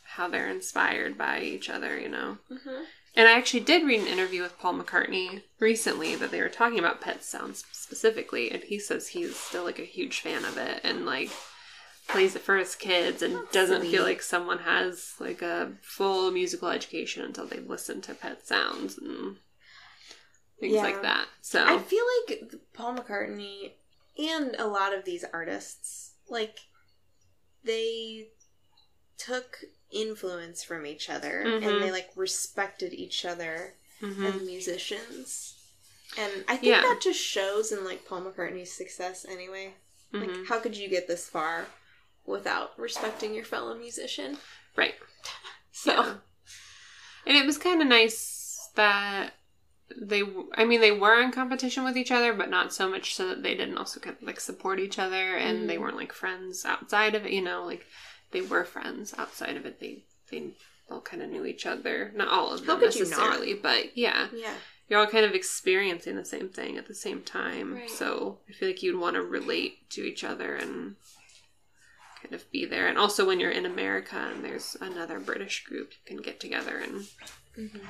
how 0.06 0.30
they're 0.30 0.50
inspired 0.50 1.18
by 1.18 1.42
each 1.42 1.70
other, 1.70 2.00
you 2.00 2.08
know. 2.08 2.38
Mhm. 2.50 2.86
And 3.18 3.28
I 3.28 3.34
actually 3.34 3.60
did 3.66 3.84
read 3.86 4.00
an 4.00 4.08
interview 4.08 4.44
with 4.44 4.58
Paul 4.58 4.76
McCartney 4.76 5.44
recently 5.60 6.16
that 6.16 6.32
they 6.32 6.42
were 6.42 6.48
talking 6.48 6.80
about 6.80 7.02
Pet 7.02 7.22
Sounds 7.22 7.66
specifically, 7.74 8.50
and 8.50 8.64
he 8.64 8.80
says 8.80 9.10
he's 9.10 9.36
still 9.36 9.66
like 9.66 9.78
a 9.80 9.84
huge 9.84 10.22
fan 10.22 10.46
of 10.46 10.56
it 10.58 10.80
and 10.86 11.06
like 11.06 11.32
plays 12.08 12.34
it 12.34 12.44
for 12.44 12.56
his 12.56 12.76
kids 12.76 13.22
and 13.22 13.38
doesn't 13.52 13.82
feel 13.82 14.04
like 14.04 14.22
someone 14.22 14.60
has 14.60 15.16
like 15.20 15.42
a 15.42 15.74
full 15.82 16.32
musical 16.32 16.70
education 16.70 17.26
until 17.26 17.46
they've 17.46 17.70
listened 17.70 18.04
to 18.04 18.14
Pet 18.14 18.48
Sounds 18.48 18.98
and 18.98 19.36
things 20.60 20.74
Yeah. 20.76 20.84
like 20.84 21.02
that. 21.02 21.28
So 21.42 21.64
I 21.66 21.78
feel 21.80 22.06
like 22.28 22.54
Paul 22.74 22.96
McCartney 22.96 23.74
and 24.18 24.56
a 24.58 24.68
lot 24.68 24.94
of 24.94 25.06
these 25.06 25.24
artists, 25.34 26.14
like, 26.30 26.58
they 27.64 28.30
took 29.18 29.60
influence 29.92 30.64
from 30.64 30.86
each 30.86 31.10
other 31.10 31.44
Mhm. 31.46 31.66
and 31.68 31.84
they, 31.84 31.92
like, 31.92 32.10
respected 32.16 32.94
each 32.94 33.26
other 33.26 33.76
mhm. 34.02 34.26
as 34.36 34.42
musicians. 34.42 35.56
And 36.18 36.44
I 36.48 36.58
think 36.58 36.72
Yeah. 36.76 36.82
that 36.82 37.02
just 37.02 37.20
shows 37.20 37.72
in, 37.72 37.84
like, 37.86 38.06
Paul 38.06 38.22
McCartney's 38.22 38.72
success 38.74 39.26
anyway. 39.26 39.76
Like, 40.12 40.30
Mhm. 40.30 40.48
how 40.48 40.60
could 40.60 40.78
you 40.78 40.88
get 40.90 41.08
this 41.08 41.28
far 41.28 41.68
without 42.26 42.78
respecting 42.78 43.34
your 43.34 43.46
fellow 43.46 43.76
musician? 43.76 44.38
right. 44.76 44.96
So, 45.72 45.92
Yeah. 45.94 46.18
And 47.26 47.38
it 47.38 47.46
was 47.48 47.58
kind 47.58 47.82
of 47.82 47.88
nice 47.88 48.70
that 48.76 49.34
they, 50.02 50.24
I 50.56 50.66
mean, 50.66 50.82
they 50.82 50.92
were 50.92 51.22
in 51.22 51.32
competition 51.32 51.84
with 51.84 51.98
each 51.98 52.12
other, 52.12 52.34
but 52.34 52.50
not 52.50 52.74
so 52.74 52.90
much 52.90 53.16
so 53.16 53.28
that 53.30 53.44
they 53.44 53.56
didn't 53.56 53.78
also 53.78 54.00
kind 54.00 54.16
of 54.20 54.24
like 54.24 54.40
support 54.40 54.80
each 54.80 54.98
other 55.00 55.36
and 55.36 55.70
they 55.70 55.76
Mhm. 55.78 55.82
weren't 55.82 55.98
like 55.98 56.14
friends 56.14 56.66
outside 56.66 57.16
of 57.16 57.26
it, 57.26 57.32
you 57.32 57.42
know, 57.42 57.64
like 57.66 57.86
they 58.32 58.42
were 58.42 58.64
friends 58.66 59.14
outside 59.18 59.56
of 59.58 59.66
it. 59.66 59.80
They, 59.80 60.04
they 60.32 60.52
all 60.90 61.02
kind 61.02 61.22
of 61.22 61.30
knew 61.30 61.46
each 61.46 61.66
other. 61.66 62.12
Not 62.16 62.28
all 62.28 62.52
of 62.54 62.66
them 62.66 62.80
could 62.80 62.96
you 62.96 63.02
not? 63.02 63.10
necessarily, 63.10 63.54
but 63.54 63.96
yeah. 63.98 64.28
yeah. 64.36 64.56
You're 64.90 65.00
all 65.00 65.08
kind 65.08 65.26
of 65.26 65.34
experiencing 65.34 66.16
the 66.16 66.26
same 66.26 66.50
thing 66.50 66.78
at 66.78 66.88
the 66.88 66.94
same 66.96 67.22
time. 67.22 67.76
Right. 67.76 67.90
So 67.90 68.40
I 68.50 68.54
feel 68.54 68.68
like 68.70 68.84
you'd 68.84 69.00
want 69.00 69.16
to 69.16 69.22
relate 69.22 69.90
to 69.92 70.02
each 70.04 70.24
other 70.24 70.56
and 70.56 70.96
kind 72.22 72.34
of 72.36 72.50
be 72.52 72.66
there. 72.66 72.88
And 72.88 72.98
also 72.98 73.26
when 73.26 73.40
you're 73.40 73.50
in 73.52 73.66
America 73.66 74.16
and 74.18 74.44
there's 74.44 74.76
another 74.82 75.20
British 75.20 75.64
group, 75.66 75.92
you 75.92 76.16
can 76.16 76.18
get 76.24 76.40
together 76.40 76.78
and 76.78 77.06
Mhm. 77.58 77.82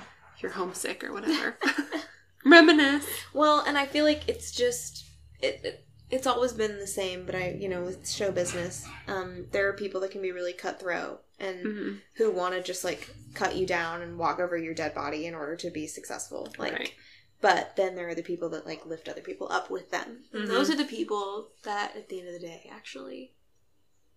You're 0.44 0.52
homesick 0.52 1.04
or 1.04 1.12
whatever. 1.14 1.58
Reminisce. 2.46 3.08
Well, 3.34 3.64
and 3.66 3.78
I 3.78 3.86
feel 3.86 4.06
like 4.06 4.28
it's 4.28 4.52
just 4.52 5.06
it, 5.40 5.62
it 5.64 5.88
it's 6.12 6.28
always 6.28 6.54
been 6.54 6.78
the 6.78 6.86
same, 6.88 7.26
but 7.26 7.34
I 7.36 7.52
you 7.60 7.70
know 7.70 7.82
with 7.84 8.08
show 8.10 8.32
business, 8.32 8.86
um, 9.08 9.48
there 9.52 9.68
are 9.70 9.74
people 9.74 10.02
that 10.02 10.12
can 10.12 10.22
be 10.22 10.32
really 10.32 10.54
cutthroat 10.54 11.22
and 11.40 11.60
hmm 11.66 11.92
who 12.18 12.30
want 12.32 12.54
to 12.54 12.62
just 12.62 12.84
like 12.84 13.10
cut 13.34 13.56
you 13.56 13.66
down 13.66 14.04
and 14.04 14.20
walk 14.20 14.40
over 14.40 14.56
your 14.56 14.76
dead 14.76 14.94
body 14.94 15.26
in 15.26 15.34
order 15.34 15.56
to 15.56 15.72
be 15.72 15.88
successful. 15.88 16.54
Like, 16.60 16.74
Right. 16.74 16.94
but 17.42 17.76
then 17.76 17.96
there 17.96 18.08
are 18.08 18.14
the 18.14 18.22
people 18.22 18.50
that 18.50 18.68
like 18.68 18.86
lift 18.86 19.10
other 19.10 19.22
people 19.22 19.48
up 19.52 19.72
with 19.72 19.90
them. 19.90 20.26
Mhm. 20.32 20.48
those 20.48 20.70
are 20.70 20.76
the 20.76 20.86
people 20.86 21.50
that 21.64 21.96
at 21.96 22.10
the 22.10 22.20
end 22.20 22.28
of 22.28 22.34
the 22.40 22.48
day 22.48 22.70
actually 22.72 23.34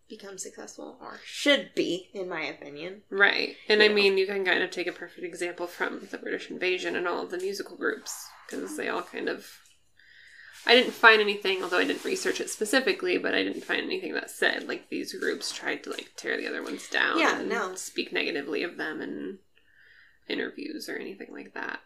become 0.08 0.38
successful 0.38 0.98
or 1.00 1.20
should 1.24 1.74
be, 1.74 2.08
in 2.14 2.28
my 2.28 2.42
opinion. 2.42 3.02
Right. 3.10 3.56
And 3.68 3.82
I 3.82 3.86
Yeah. 3.86 3.94
mean, 3.94 4.18
you 4.18 4.26
can 4.26 4.44
kind 4.44 4.62
of 4.62 4.70
take 4.70 4.86
a 4.86 4.92
perfect 4.92 5.24
example 5.24 5.66
from 5.66 6.08
the 6.10 6.18
British 6.18 6.50
invasion 6.50 6.94
and 6.96 7.06
all 7.08 7.22
of 7.24 7.30
the 7.30 7.38
musical 7.38 7.76
groups 7.76 8.26
because 8.48 8.76
they 8.76 8.88
all 8.88 9.02
kind 9.02 9.28
of. 9.28 9.60
I 10.68 10.74
didn't 10.74 10.94
find 10.94 11.20
anything, 11.20 11.62
although 11.62 11.78
I 11.78 11.84
didn't 11.84 12.04
research 12.04 12.40
it 12.40 12.50
specifically, 12.50 13.18
but 13.18 13.34
I 13.34 13.44
didn't 13.44 13.64
find 13.64 13.82
anything 13.82 14.14
that 14.14 14.30
said 14.30 14.66
like 14.66 14.88
these 14.88 15.12
groups 15.14 15.52
tried 15.52 15.84
to 15.84 15.90
like 15.90 16.10
tear 16.16 16.36
the 16.36 16.48
other 16.48 16.62
ones 16.62 16.88
down. 16.88 17.18
Yeah, 17.18 17.38
and 17.40 17.48
no. 17.48 17.74
Speak 17.76 18.12
negatively 18.12 18.62
of 18.64 18.76
them 18.76 19.00
in 19.00 19.38
interviews 20.28 20.88
or 20.88 20.96
anything 20.96 21.28
like 21.32 21.54
that. 21.54 21.80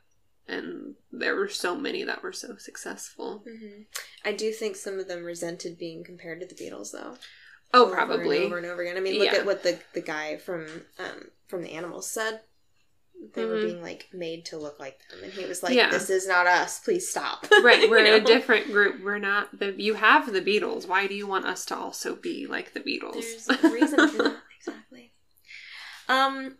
And 0.48 0.94
there 1.12 1.36
were 1.36 1.48
so 1.48 1.76
many 1.76 2.02
that 2.04 2.22
were 2.22 2.32
so 2.32 2.56
successful. 2.56 3.44
Mm-hmm. 3.48 3.82
I 4.24 4.32
do 4.32 4.50
think 4.50 4.76
some 4.76 4.98
of 4.98 5.06
them 5.08 5.24
resented 5.24 5.78
being 5.78 6.02
compared 6.02 6.40
to 6.40 6.46
the 6.46 6.54
Beatles, 6.54 6.90
though. 6.92 7.18
Oh, 7.72 7.86
over 7.86 7.94
probably. 7.94 8.36
and 8.38 8.46
over 8.46 8.56
and 8.58 8.66
over 8.66 8.82
again. 8.82 8.96
I 8.96 9.00
mean, 9.00 9.18
look 9.18 9.32
Yeah. 9.32 9.38
at 9.40 9.46
what 9.46 9.62
the 9.62 9.78
the 9.94 10.00
guy 10.00 10.36
from 10.38 10.66
um 10.98 11.30
from 11.48 11.62
the 11.62 11.70
animals 11.72 12.10
said. 12.10 12.40
They 13.34 13.44
were 13.44 13.56
Mhm. 13.58 13.64
being 13.66 13.82
like 13.82 14.08
made 14.14 14.46
to 14.46 14.56
look 14.56 14.80
like 14.80 14.98
them, 15.10 15.22
and 15.22 15.32
he 15.32 15.44
was 15.44 15.62
like, 15.62 15.74
Yeah. 15.74 15.90
"This 15.90 16.08
is 16.08 16.26
not 16.26 16.46
us. 16.46 16.78
Please 16.80 17.08
stop." 17.10 17.46
Right, 17.62 17.88
we're 17.90 17.98
You 18.06 18.14
a 18.14 18.20
different 18.20 18.68
group. 18.72 19.02
We're 19.02 19.18
not 19.18 19.58
the. 19.58 19.74
You 19.80 19.94
have 19.94 20.32
the 20.32 20.40
Beatles. 20.40 20.86
Why 20.88 21.06
do 21.06 21.14
you 21.14 21.26
want 21.26 21.44
us 21.46 21.66
to 21.66 21.76
also 21.76 22.16
be 22.16 22.46
like 22.46 22.72
the 22.72 22.80
Beatles? 22.80 23.22
There's 23.46 23.48
a 23.64 23.68
reason 23.70 24.08
for 24.08 24.22
that. 24.22 24.36
Exactly. 24.58 25.12
Um. 26.08 26.56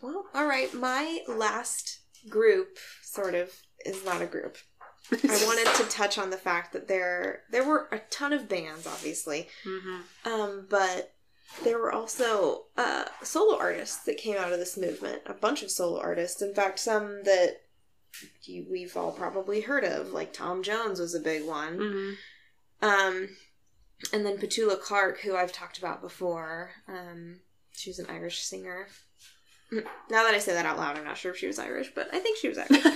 Well, 0.00 0.26
all 0.34 0.46
right. 0.46 0.72
My 0.74 1.20
last 1.28 2.00
group, 2.30 2.78
sort 3.02 3.34
of, 3.34 3.52
is 3.84 4.04
not 4.06 4.22
a 4.22 4.26
group. 4.26 4.56
I 5.12 5.16
wanted 5.46 5.74
to 5.76 5.90
touch 5.90 6.18
on 6.18 6.30
the 6.30 6.36
fact 6.36 6.72
that 6.72 6.88
there 6.88 7.42
there 7.50 7.66
were 7.66 7.88
a 7.92 7.98
ton 8.10 8.32
of 8.32 8.48
bands, 8.48 8.86
obviously, 8.86 9.48
hmm 9.64 10.00
um, 10.24 10.66
but 10.68 11.12
there 11.62 11.78
were 11.78 11.92
also 11.92 12.64
uh, 12.76 13.04
solo 13.22 13.56
artists 13.58 13.98
that 14.04 14.16
came 14.16 14.36
out 14.36 14.52
of 14.52 14.58
this 14.58 14.76
movement. 14.76 15.22
A 15.26 15.34
bunch 15.34 15.62
of 15.62 15.70
solo 15.70 16.00
artists. 16.00 16.42
In 16.42 16.52
fact, 16.54 16.78
some 16.80 17.22
that 17.24 17.60
you, 18.42 18.66
we've 18.70 18.96
all 18.96 19.12
probably 19.12 19.60
heard 19.60 19.84
of, 19.84 20.08
like 20.12 20.32
Tom 20.32 20.62
Jones 20.62 20.98
was 20.98 21.14
a 21.14 21.20
big 21.20 21.44
one. 21.46 21.76
hmm 21.76 22.10
Um, 22.86 23.28
and 24.12 24.26
then 24.26 24.36
Petula 24.38 24.80
Clark, 24.80 25.20
who 25.20 25.36
I've 25.36 25.52
talked 25.52 25.78
about 25.78 26.00
before. 26.02 26.72
Um, 26.88 27.40
she 27.72 27.90
was 27.90 27.98
an 27.98 28.06
Irish 28.10 28.40
singer. 28.40 28.88
Now 29.72 30.22
that 30.22 30.34
I 30.34 30.38
say 30.38 30.52
that 30.52 30.66
out 30.66 30.76
loud, 30.76 30.96
I'm 30.96 31.04
not 31.04 31.16
sure 31.16 31.32
if 31.32 31.38
she 31.38 31.46
was 31.48 31.58
Irish, 31.58 31.90
but 31.94 32.08
I 32.12 32.18
think 32.20 32.38
she 32.38 32.48
was 32.48 32.58
Irish. 32.58 32.84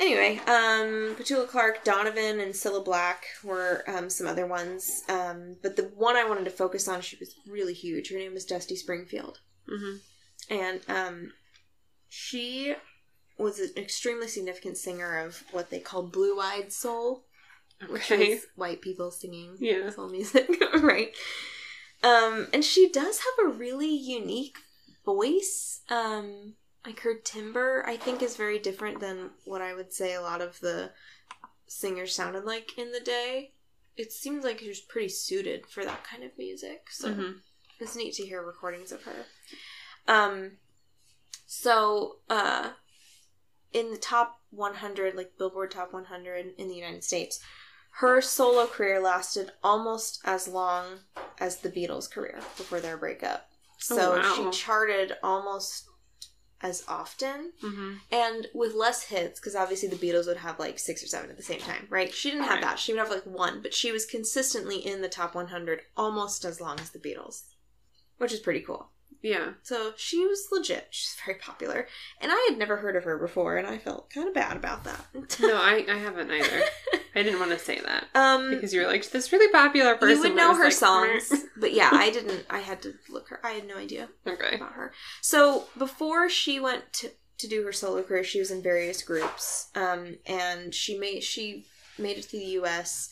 anyway, 0.00 0.38
um, 0.46 1.16
Petula 1.16 1.46
Clark, 1.48 1.84
Donovan, 1.84 2.40
and 2.40 2.52
Cilla 2.54 2.84
Black 2.84 3.24
were 3.44 3.82
um, 3.88 4.08
some 4.10 4.26
other 4.26 4.46
ones. 4.46 5.02
Um, 5.08 5.56
but 5.62 5.76
the 5.76 5.84
one 5.96 6.16
I 6.16 6.24
wanted 6.28 6.44
to 6.44 6.50
focus 6.50 6.88
on, 6.88 7.00
she 7.00 7.16
was 7.18 7.34
really 7.46 7.74
huge. 7.74 8.10
Her 8.10 8.18
name 8.18 8.34
was 8.34 8.44
Dusty 8.44 8.76
Springfield 8.76 9.40
hmm 9.68 9.96
and 10.48 10.80
um, 10.88 11.32
she 12.08 12.74
was 13.36 13.58
an 13.58 13.70
extremely 13.76 14.28
significant 14.28 14.76
singer 14.78 15.18
of 15.18 15.42
what 15.50 15.70
they 15.70 15.80
call 15.80 16.04
blue-eyed 16.04 16.72
soul, 16.72 17.24
which 17.88 18.10
is 18.12 18.46
white 18.54 18.80
people 18.80 19.10
singing 19.10 19.56
Yeah. 19.58 19.90
soul 19.90 20.08
music, 20.08 20.48
right? 20.80 21.10
Um, 22.04 22.46
and 22.52 22.64
she 22.64 22.88
does 22.90 23.18
have 23.18 23.46
a 23.46 23.56
really 23.58 23.92
unique 23.94 24.56
voice. 25.04 25.80
Um, 25.90 26.54
like 26.86 27.00
her 27.00 27.14
timbre, 27.14 27.84
I 27.86 27.96
think, 27.96 28.22
is 28.22 28.36
very 28.36 28.58
different 28.58 29.00
than 29.00 29.30
what 29.44 29.60
I 29.60 29.74
would 29.74 29.92
say 29.92 30.14
a 30.14 30.22
lot 30.22 30.40
of 30.40 30.60
the 30.60 30.92
singers 31.66 32.14
sounded 32.14 32.44
like 32.44 32.78
in 32.78 32.92
the 32.92 33.00
day. 33.00 33.52
It 33.96 34.12
seems 34.12 34.44
like 34.44 34.60
she 34.60 34.68
was 34.68 34.80
pretty 34.80 35.08
suited 35.08 35.66
for 35.66 35.84
that 35.84 36.04
kind 36.04 36.22
of 36.22 36.30
music. 36.38 36.86
So 36.90 37.12
hmm 37.12 37.32
it's 37.78 37.94
neat 37.96 38.14
to 38.14 38.24
hear 38.24 38.42
recordings 38.42 38.90
of 38.90 39.02
her. 39.02 39.26
Um, 40.08 40.52
so 41.46 42.16
uh, 42.30 42.70
in 43.72 43.90
the 43.90 43.98
top 43.98 44.40
100, 44.50 45.14
like 45.14 45.36
Billboard 45.38 45.70
Top 45.72 45.92
100 45.92 46.54
in 46.56 46.68
the 46.68 46.74
United 46.74 47.04
States, 47.04 47.40
her 47.90 48.20
solo 48.22 48.66
career 48.66 49.00
lasted 49.00 49.52
almost 49.62 50.20
as 50.24 50.48
long 50.48 51.00
as 51.38 51.58
the 51.58 51.68
Beatles' 51.68 52.10
career 52.10 52.38
before 52.56 52.80
their 52.80 52.96
breakup. 52.96 53.50
So 53.78 54.14
Oh, 54.14 54.16
wow. 54.16 54.50
she 54.50 54.58
charted 54.58 55.16
almost 55.22 55.85
as 56.68 56.84
often 56.88 57.52
hmm 57.60 57.92
and 58.12 58.46
with 58.54 58.74
less 58.74 59.00
hits 59.04 59.38
because 59.40 59.56
obviously 59.56 59.88
the 59.88 59.96
beatles 60.04 60.26
would 60.26 60.36
have 60.46 60.58
like 60.58 60.78
six 60.78 61.02
or 61.02 61.06
seven 61.14 61.30
at 61.30 61.36
the 61.36 61.42
same 61.52 61.60
time 61.60 61.86
right? 61.90 62.12
She 62.12 62.30
didn't 62.30 62.44
have 62.44 62.54
Right. 62.60 62.62
that. 62.68 62.78
She 62.78 62.92
would 62.92 63.00
have 63.04 63.10
like 63.16 63.26
one 63.26 63.56
but 63.62 63.74
she 63.80 63.90
was 63.92 64.04
consistently 64.16 64.76
in 64.90 65.00
the 65.02 65.08
top 65.08 65.34
100 65.34 65.80
almost 65.96 66.44
as 66.44 66.60
long 66.60 66.78
as 66.80 66.90
the 66.90 66.98
beatles 67.06 67.42
which 68.18 68.32
is 68.32 68.40
pretty 68.40 68.60
cool 68.60 68.90
Yeah. 69.26 69.52
so 69.62 69.92
she 69.96 70.24
was 70.26 70.46
legit 70.52 70.86
she's 70.90 71.16
very 71.24 71.38
popular 71.38 71.86
and 72.20 72.30
i 72.32 72.46
had 72.48 72.58
never 72.58 72.76
heard 72.76 72.94
of 72.96 73.04
her 73.04 73.18
before 73.18 73.56
and 73.56 73.66
i 73.66 73.76
felt 73.78 74.08
kind 74.10 74.28
of 74.28 74.34
bad 74.34 74.56
about 74.56 74.84
that 74.84 75.04
No, 75.40 75.56
I, 75.56 75.84
I 75.90 75.98
haven't 75.98 76.30
either. 76.30 76.62
I 77.14 77.22
didn't 77.22 77.40
want 77.40 77.50
to 77.52 77.58
say 77.58 77.80
that 77.80 78.04
um 78.14 78.50
because 78.50 78.72
you 78.72 78.80
were 78.82 78.86
like 78.86 79.10
this 79.10 79.32
really 79.32 79.50
popular 79.52 79.96
person. 79.96 80.16
you 80.16 80.22
would 80.22 80.36
know 80.36 80.54
her 80.54 80.64
like, 80.64 80.72
songs 80.72 81.32
but 81.56 81.72
yeah 81.72 81.90
i 81.92 82.10
didn't 82.10 82.44
i 82.50 82.58
had 82.60 82.80
to 82.82 82.94
look 83.08 83.28
her 83.30 83.40
i 83.44 83.50
had 83.52 83.66
no 83.66 83.76
idea 83.76 84.08
Okay. 84.26 84.56
about 84.56 84.72
her. 84.72 84.92
So 85.22 85.64
before 85.78 86.28
she 86.28 86.60
went 86.60 86.92
to, 86.94 87.10
to 87.38 87.48
do 87.48 87.62
her 87.64 87.72
solo 87.72 88.02
career, 88.02 88.24
she 88.24 88.38
was 88.38 88.50
in 88.50 88.62
various 88.62 89.02
groups, 89.02 89.70
um, 89.74 90.16
and 90.26 90.74
she 90.74 90.98
made 90.98 91.22
she 91.22 91.66
made 91.98 92.16
it 92.18 92.22
to 92.24 92.32
the 92.38 92.44
U.S. 92.60 93.10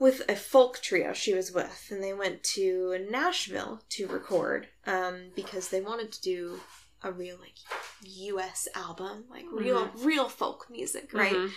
with 0.00 0.22
a 0.28 0.34
folk 0.34 0.80
trio 0.80 1.12
she 1.12 1.32
was 1.34 1.52
with, 1.52 1.86
and 1.90 2.02
they 2.02 2.12
went 2.12 2.42
to 2.42 3.06
Nashville 3.08 3.82
to 3.90 4.08
record 4.08 4.66
um, 4.86 5.30
because 5.36 5.68
they 5.68 5.80
wanted 5.80 6.10
to 6.10 6.20
do 6.22 6.60
a 7.02 7.12
real 7.12 7.36
like 7.38 7.54
U.S. 8.02 8.66
album, 8.74 9.24
like 9.30 9.44
real 9.52 9.90
real 9.98 10.28
folk 10.28 10.66
music, 10.70 11.12
right? 11.12 11.34
Mhm. 11.34 11.52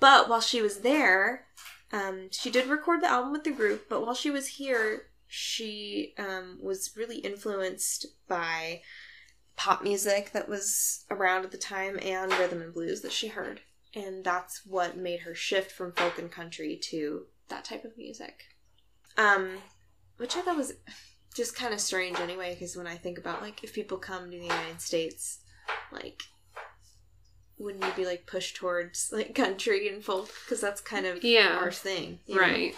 But 0.00 0.28
while 0.28 0.40
she 0.40 0.60
was 0.60 0.80
there, 0.80 1.46
um, 1.92 2.28
she 2.30 2.50
did 2.50 2.66
record 2.66 3.00
the 3.00 3.10
album 3.10 3.32
with 3.32 3.44
the 3.44 3.52
group. 3.52 3.88
But 3.88 4.04
while 4.04 4.14
she 4.14 4.30
was 4.30 4.48
here, 4.48 5.06
she 5.28 6.14
um, 6.18 6.58
was 6.60 6.96
really 6.96 7.18
influenced 7.18 8.06
by 8.28 8.82
pop 9.56 9.84
music 9.84 10.32
that 10.32 10.48
was 10.48 11.04
around 11.10 11.44
at 11.44 11.52
the 11.52 11.58
time 11.58 11.98
and 12.02 12.32
rhythm 12.32 12.60
and 12.60 12.74
blues 12.74 13.02
that 13.02 13.12
she 13.12 13.28
heard. 13.28 13.60
And 13.94 14.24
that's 14.24 14.66
what 14.66 14.96
made 14.96 15.20
her 15.20 15.36
shift 15.36 15.70
from 15.70 15.92
folk 15.92 16.18
and 16.18 16.30
country 16.30 16.76
to 16.90 17.26
that 17.48 17.64
type 17.64 17.84
of 17.84 17.96
music. 17.96 18.34
Um, 19.16 19.58
which 20.16 20.36
I 20.36 20.40
thought 20.40 20.56
was 20.56 20.72
just 21.34 21.56
kind 21.56 21.72
of 21.74 21.80
strange 21.80 22.18
anyway, 22.20 22.54
because 22.54 22.76
when 22.76 22.86
I 22.86 22.96
think 22.96 23.18
about 23.18 23.42
like 23.42 23.62
if 23.64 23.72
people 23.74 23.98
come 23.98 24.24
to 24.30 24.36
the 24.38 24.44
United 24.44 24.80
States, 24.80 25.40
like 25.92 26.22
wouldn't 27.56 27.84
you 27.84 27.90
be 27.96 28.04
like 28.04 28.26
pushed 28.26 28.56
towards 28.56 29.10
like 29.12 29.34
country 29.34 29.88
and 29.88 30.02
folk 30.02 30.28
because 30.44 30.60
that's 30.60 30.80
kind 30.80 31.06
of 31.06 31.22
Yeah. 31.22 31.56
our 31.60 31.70
thing, 31.70 32.18
you 32.26 32.34
know? 32.34 32.40
Right. 32.40 32.74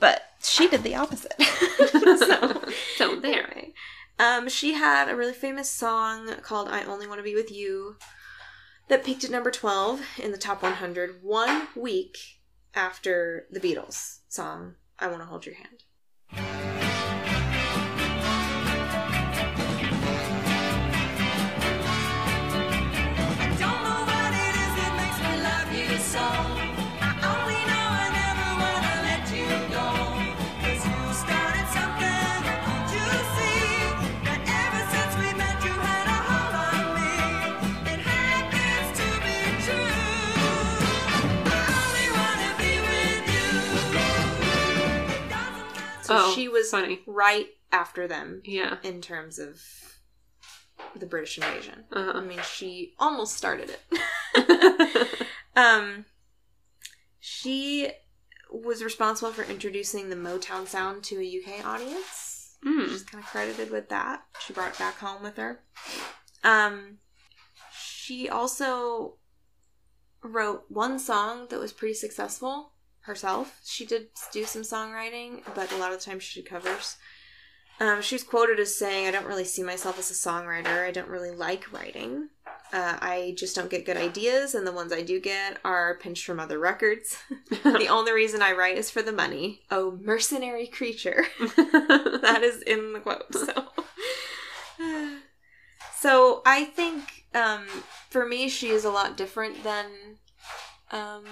But 0.00 0.22
she 0.42 0.68
did 0.68 0.82
the 0.82 0.96
opposite. 0.96 1.32
so, 1.90 2.64
So 2.96 3.16
there. 3.20 3.44
anyway. 3.50 3.72
Um, 4.18 4.48
she 4.48 4.72
had 4.74 5.08
a 5.08 5.14
really 5.16 5.32
famous 5.34 5.70
song 5.70 6.28
called 6.42 6.68
"I 6.68 6.82
Only 6.84 7.06
Want 7.06 7.18
to 7.18 7.22
Be 7.24 7.34
with 7.34 7.52
You" 7.52 7.96
that 8.88 9.04
peaked 9.04 9.24
at 9.24 9.30
number 9.30 9.50
twelve 9.50 10.00
in 10.18 10.32
the 10.32 10.38
top 10.38 10.62
100 10.62 11.22
one 11.22 11.68
week 11.76 12.16
after 12.76 13.46
the 13.50 13.58
Beatles 13.58 14.20
song 14.28 14.76
"I 14.98 15.08
Want 15.08 15.20
to 15.22 15.26
Hold 15.26 15.46
Your 15.46 15.56
Hand." 15.56 16.55
So 46.06 46.14
Oh, 46.18 46.34
she 46.34 46.48
was 46.48 46.70
funny. 46.70 47.00
right 47.06 47.48
after 47.72 48.06
them 48.08 48.42
Yeah. 48.44 48.78
in 48.82 49.00
terms 49.02 49.38
of 49.38 49.60
the 50.94 51.06
British 51.06 51.36
invasion. 51.38 51.84
I 51.92 51.98
Uh-huh. 52.00 52.20
mean, 52.20 52.40
she 52.42 52.94
almost 52.98 53.34
started 53.36 53.70
it. 53.70 55.08
Um, 55.56 56.04
she 57.18 57.88
was 58.50 58.84
responsible 58.84 59.32
for 59.32 59.42
introducing 59.44 60.10
the 60.10 60.16
Motown 60.16 60.68
sound 60.68 61.02
to 61.04 61.16
a 61.18 61.24
UK 61.42 61.64
audience. 61.64 62.58
Mm. 62.62 62.90
She's 62.90 63.02
kind 63.02 63.24
of 63.24 63.30
credited 63.30 63.70
with 63.70 63.88
that. 63.88 64.24
She 64.44 64.52
brought 64.52 64.72
it 64.74 64.78
back 64.78 64.98
home 64.98 65.22
with 65.22 65.38
her. 65.38 65.62
Um, 66.44 66.98
she 67.74 68.28
also 68.28 69.16
wrote 70.22 70.64
one 70.68 70.98
song 70.98 71.46
that 71.48 71.58
was 71.58 71.72
pretty 71.72 71.94
successful 71.94 72.72
herself. 73.06 73.60
She 73.64 73.86
did 73.86 74.08
do 74.32 74.44
some 74.44 74.62
songwriting, 74.62 75.42
but 75.54 75.72
a 75.72 75.76
lot 75.76 75.92
of 75.92 75.98
the 75.98 76.04
time 76.04 76.20
she 76.20 76.40
did 76.40 76.48
covers. 76.48 76.96
Um, 77.78 78.00
she 78.00 78.14
was 78.14 78.24
quoted 78.24 78.58
as 78.58 78.74
saying, 78.74 79.06
I 79.06 79.10
don't 79.10 79.26
really 79.26 79.44
see 79.44 79.62
myself 79.62 79.98
as 79.98 80.10
a 80.10 80.14
songwriter. 80.14 80.86
I 80.86 80.90
don't 80.90 81.08
really 81.08 81.30
like 81.30 81.72
writing. 81.72 82.28
Uh, 82.72 82.98
I 83.00 83.34
just 83.36 83.54
don't 83.54 83.70
get 83.70 83.86
good 83.86 83.96
ideas, 83.96 84.54
and 84.54 84.66
the 84.66 84.72
ones 84.72 84.92
I 84.92 85.02
do 85.02 85.20
get 85.20 85.58
are 85.64 85.98
pinched 85.98 86.24
from 86.24 86.40
other 86.40 86.58
records. 86.58 87.18
the 87.50 87.86
only 87.90 88.12
reason 88.12 88.42
I 88.42 88.52
write 88.52 88.78
is 88.78 88.90
for 88.90 89.02
the 89.02 89.12
money. 89.12 89.62
Oh, 89.70 89.98
mercenary 90.02 90.66
creature. 90.66 91.26
that 91.38 92.40
is 92.42 92.62
in 92.62 92.92
the 92.92 93.00
quote. 93.00 93.32
So, 93.32 93.66
so 96.00 96.42
I 96.44 96.64
think 96.64 97.26
um, 97.34 97.66
for 98.10 98.26
me, 98.26 98.48
she 98.48 98.70
is 98.70 98.84
a 98.84 98.90
lot 98.90 99.16
different 99.16 99.62
than 99.62 99.86
um, 100.90 101.24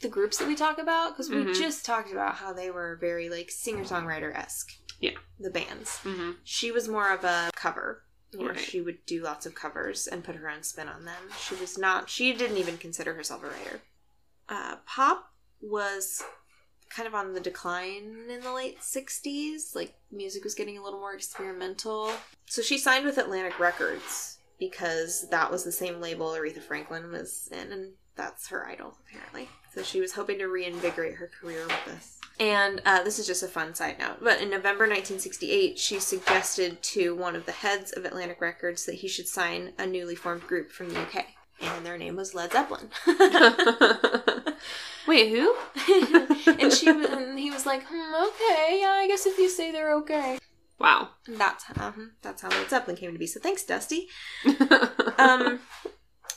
the 0.00 0.08
groups 0.08 0.36
that 0.38 0.46
we 0.48 0.54
talk 0.54 0.78
about 0.78 1.10
because 1.12 1.30
we 1.30 1.36
Mhm. 1.36 1.54
just 1.54 1.84
talked 1.84 2.12
about 2.12 2.34
how 2.36 2.52
they 2.52 2.70
were 2.70 2.96
very 2.96 3.28
like 3.28 3.50
singer 3.50 3.84
songwriter 3.84 4.34
esque. 4.34 4.72
Yeah. 5.00 5.12
the 5.38 5.50
bands. 5.50 5.98
hmm 5.98 6.32
She 6.44 6.70
was 6.72 6.88
more 6.88 7.10
of 7.12 7.22
a 7.24 7.50
cover. 7.54 8.02
Where 8.34 8.48
Right. 8.52 8.58
she 8.60 8.80
would 8.80 9.04
do 9.06 9.22
lots 9.22 9.46
of 9.46 9.54
covers 9.54 10.06
and 10.06 10.24
put 10.24 10.34
her 10.36 10.48
own 10.48 10.62
spin 10.62 10.88
on 10.88 11.04
them. 11.04 11.30
She 11.40 11.54
was 11.54 11.76
not. 11.78 12.08
She 12.10 12.32
didn't 12.32 12.56
even 12.56 12.76
consider 12.78 13.14
herself 13.14 13.42
a 13.44 13.48
writer. 13.48 13.82
Uh, 14.48 14.76
pop 14.86 15.32
was 15.60 16.22
kind 16.90 17.06
of 17.06 17.14
on 17.14 17.34
the 17.34 17.40
decline 17.40 18.26
in 18.28 18.40
the 18.40 18.52
late 18.52 18.80
60s. 18.82 19.74
Like, 19.74 19.94
music 20.10 20.44
was 20.44 20.54
getting 20.54 20.76
a 20.78 20.82
little 20.82 20.98
more 21.00 21.14
experimental. 21.14 22.12
So 22.46 22.62
she 22.62 22.78
signed 22.78 23.04
with 23.04 23.16
Atlantic 23.18 23.58
Records 23.58 24.38
because 24.58 25.28
that 25.30 25.50
was 25.50 25.64
the 25.64 25.72
same 25.72 26.00
label 26.00 26.30
Aretha 26.32 26.62
Franklin 26.62 27.10
was 27.12 27.48
in, 27.52 27.72
and 27.72 27.94
that's 28.16 28.48
her 28.48 28.66
idol, 28.66 28.98
apparently. 29.06 29.48
So 29.76 29.82
she 29.82 30.00
was 30.00 30.14
hoping 30.14 30.38
to 30.38 30.46
reinvigorate 30.46 31.16
her 31.16 31.28
career 31.38 31.66
with 31.66 31.84
this. 31.84 32.18
And 32.40 32.80
uh, 32.86 33.02
this 33.02 33.18
is 33.18 33.26
just 33.26 33.42
a 33.42 33.46
fun 33.46 33.74
side 33.74 33.98
note. 33.98 34.16
But 34.22 34.40
in 34.40 34.48
November 34.48 34.84
1968, 34.84 35.78
she 35.78 36.00
suggested 36.00 36.82
to 36.82 37.14
one 37.14 37.36
of 37.36 37.44
the 37.44 37.52
heads 37.52 37.92
of 37.92 38.06
Atlantic 38.06 38.40
Records 38.40 38.86
that 38.86 38.94
he 38.94 39.08
should 39.08 39.28
sign 39.28 39.74
a 39.78 39.86
newly 39.86 40.14
formed 40.14 40.46
group 40.46 40.70
from 40.70 40.88
the 40.88 41.00
UK. 41.00 41.26
And 41.60 41.84
their 41.84 41.98
name 41.98 42.16
was 42.16 42.34
Led 42.34 42.52
Zeppelin. 42.52 42.88
Wait, 45.06 45.28
who? 45.28 45.54
and 46.58 46.72
she 46.72 46.90
was, 46.92 47.10
and 47.10 47.38
he 47.38 47.50
was 47.50 47.66
like, 47.66 47.84
hmm, 47.86 48.14
okay, 48.14 48.78
yeah, 48.80 48.92
I 48.96 49.06
guess 49.06 49.26
if 49.26 49.36
you 49.36 49.50
say 49.50 49.72
they're 49.72 49.94
okay. 49.96 50.38
Wow. 50.78 51.10
And 51.26 51.36
that's 51.36 51.64
how, 51.64 51.90
mhm, 51.90 52.12
that's 52.22 52.40
how 52.40 52.48
Led 52.48 52.70
Zeppelin 52.70 52.96
came 52.96 53.12
to 53.12 53.18
be. 53.18 53.26
So 53.26 53.40
thanks, 53.40 53.62
Dusty. 53.62 54.08
Um, 55.18 55.60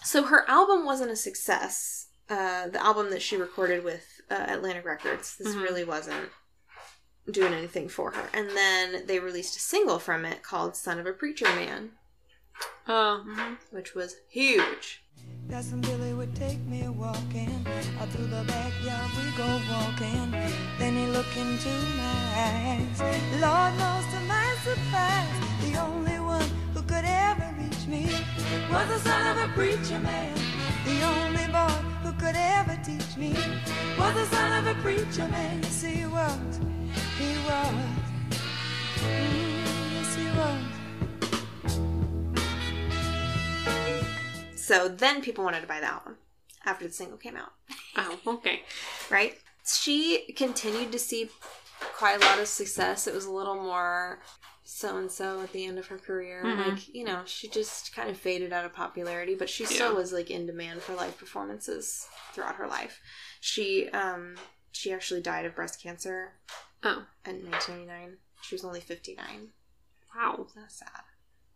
so 0.04 0.24
her 0.24 0.44
album 0.50 0.84
wasn't 0.84 1.12
a 1.12 1.16
success. 1.16 2.09
Uh, 2.30 2.68
the 2.68 2.84
album 2.84 3.10
that 3.10 3.22
she 3.22 3.36
recorded 3.38 3.84
with 3.84 4.06
uh, 4.30 4.46
Atlantic 4.48 4.86
Records, 4.86 5.36
this 5.38 5.56
Mhm. 5.56 5.64
really 5.64 5.84
wasn't 5.84 6.30
doing 7.32 7.54
anything 7.54 7.90
for 7.90 8.12
her. 8.12 8.30
And 8.34 8.50
then 8.52 9.06
they 9.08 9.20
released 9.20 9.56
a 9.56 9.60
single 9.60 9.98
from 10.00 10.26
it 10.26 10.44
called 10.44 10.76
"Son 10.76 11.00
of 11.00 11.06
a 11.08 11.14
Preacher 11.14 11.46
Man," 11.56 11.92
oh. 12.88 13.24
mhm. 13.28 13.58
which 13.72 13.96
was 13.96 14.16
huge. 14.30 15.04
Cousin 15.50 15.82
Billy 15.82 16.14
would 16.14 16.36
take 16.36 16.60
me 16.60 16.88
walking 16.88 17.66
out 18.00 18.10
through 18.10 18.28
the 18.28 18.44
backyard. 18.46 19.10
We 19.18 19.32
go 19.36 19.62
walking. 19.72 20.32
Then 20.78 20.96
he 20.96 21.08
looked 21.08 21.36
into 21.36 21.70
my 21.98 22.22
eyes. 22.48 23.02
Lord 23.42 23.74
knows 23.82 24.06
to 24.14 24.20
my 24.28 24.56
surprise, 24.64 25.40
the 25.66 25.80
only 25.82 26.20
one 26.20 26.48
who 26.74 26.82
could 26.84 27.06
ever 27.06 27.54
reach 27.60 27.86
me 27.88 28.06
was 28.72 28.88
the 28.88 29.00
son 29.00 29.38
of 29.38 29.50
a 29.50 29.54
preacher 29.54 30.00
man. 30.00 30.38
The 30.90 31.04
only 31.04 31.46
boy 31.52 31.76
who 32.02 32.12
could 32.14 32.36
ever 32.36 32.76
teach 32.84 33.16
me 33.16 33.32
was 34.00 34.14
the 34.16 34.26
son 34.26 34.52
of 34.58 34.76
a 34.76 34.82
preacher 34.82 35.28
man. 35.28 35.62
Yes, 35.62 35.84
he 35.84 36.06
was. 36.08 36.60
He 37.20 37.38
was. 37.46 37.74
Mm, 38.98 39.64
yes, 39.94 40.16
he 40.16 40.26
was. 40.40 40.62
So 44.56 44.88
then 44.90 45.22
people 45.22 45.44
wanted 45.44 45.62
to 45.62 45.68
buy 45.68 45.80
the 45.80 45.86
album 45.86 46.18
after 46.66 46.88
the 46.88 46.94
single 46.94 47.20
came 47.20 47.36
out. 47.36 47.54
Oh, 47.96 48.20
okay. 48.26 48.64
right? 49.12 49.38
She 49.66 50.34
continued 50.36 50.92
to 50.92 51.00
see 51.00 51.30
quite 51.80 52.18
a 52.20 52.26
lot 52.26 52.40
of 52.40 52.48
success. 52.48 53.06
It 53.06 53.14
was 53.14 53.26
a 53.26 53.32
little 53.32 53.62
more 53.62 54.22
so 54.72 54.98
and 54.98 55.12
so 55.12 55.42
at 55.42 55.52
the 55.52 55.66
end 55.66 55.80
of 55.80 55.88
her 55.88 55.98
career. 55.98 56.44
Mhm. 56.46 56.68
Like, 56.74 56.88
you 56.94 57.04
know, 57.04 57.24
she 57.26 57.48
just 57.50 57.94
kind 57.96 58.10
of 58.10 58.18
faded 58.18 58.54
out 58.54 58.66
of 58.66 58.74
popularity, 58.74 59.34
but 59.34 59.50
she 59.50 59.66
still 59.66 59.92
Yeah. 59.94 59.98
was 59.98 60.14
like 60.14 60.30
in 60.30 60.46
demand 60.46 60.84
for 60.84 60.94
live 60.94 61.18
performances 61.18 62.08
throughout 62.34 62.56
her 62.56 62.68
life. 62.68 63.02
She 63.42 63.90
um 63.90 64.36
she 64.72 64.94
actually 64.94 65.22
died 65.22 65.46
of 65.46 65.56
breast 65.56 65.82
cancer 65.82 66.34
Oh, 66.84 67.06
in 67.26 67.50
1999. 67.50 68.18
She 68.44 68.54
was 68.56 68.64
only 68.64 68.80
59. 68.80 69.52
wow. 70.16 70.48
That's 70.56 70.78
sad. 70.78 71.04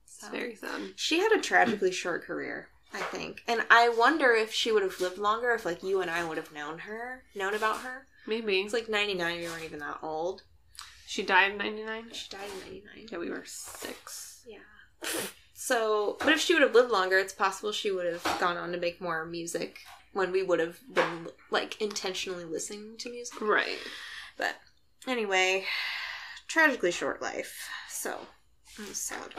It's 0.06 0.28
very 0.30 0.56
sad. 0.56 0.94
she 0.96 1.20
had 1.20 1.32
a 1.34 1.40
tragically 1.42 1.92
short 1.92 2.24
career, 2.24 2.70
I 2.94 3.02
think. 3.02 3.44
And 3.48 3.64
I 3.70 3.90
wonder 3.90 4.32
if 4.34 4.52
she 4.54 4.72
would 4.72 4.84
have 4.84 5.00
lived 5.00 5.18
longer 5.20 5.52
if 5.54 5.66
like 5.66 5.84
you 5.84 6.02
and 6.02 6.10
I 6.10 6.24
would 6.24 6.38
have 6.38 6.52
known 6.52 6.80
her, 6.80 7.26
known 7.36 7.54
about 7.54 7.82
her. 7.82 8.08
Maybe. 8.26 8.62
It's 8.62 8.74
like 8.74 8.90
99, 8.90 9.40
we 9.40 9.48
weren't 9.48 9.64
even 9.66 9.80
that 9.80 10.00
old. 10.02 10.44
She 11.14 11.22
died 11.22 11.52
in 11.52 11.60
99? 11.60 12.06
She 12.12 12.28
died 12.28 12.50
in 12.56 12.82
99. 12.82 13.08
Yeah, 13.12 13.20
we 13.20 13.30
were 13.30 13.44
six. 13.46 14.42
Yeah. 14.48 14.58
So, 15.56 16.18
but 16.20 16.34
if 16.34 16.42
she 16.42 16.54
would 16.54 16.64
have 16.64 16.74
lived 16.74 16.92
longer, 16.92 17.18
it's 17.18 17.32
possible 17.32 17.72
she 17.72 17.90
would 17.90 18.06
have 18.06 18.38
gone 18.38 18.58
on 18.58 18.74
to 18.74 18.78
make 18.78 19.00
more 19.00 19.24
music 19.24 19.80
when 20.12 20.34
we 20.34 20.44
would 20.44 20.60
have 20.60 20.78
been 20.94 21.30
like 21.52 21.80
intentionally 21.80 22.44
listening 22.44 22.98
to 22.98 23.10
music. 23.10 23.40
Right. 23.40 23.78
But 24.36 24.58
anyway, 25.08 25.64
tragically 26.50 26.92
short 26.92 27.22
life. 27.22 27.70
So, 27.88 28.18
was 28.78 28.98
sad. 28.98 29.36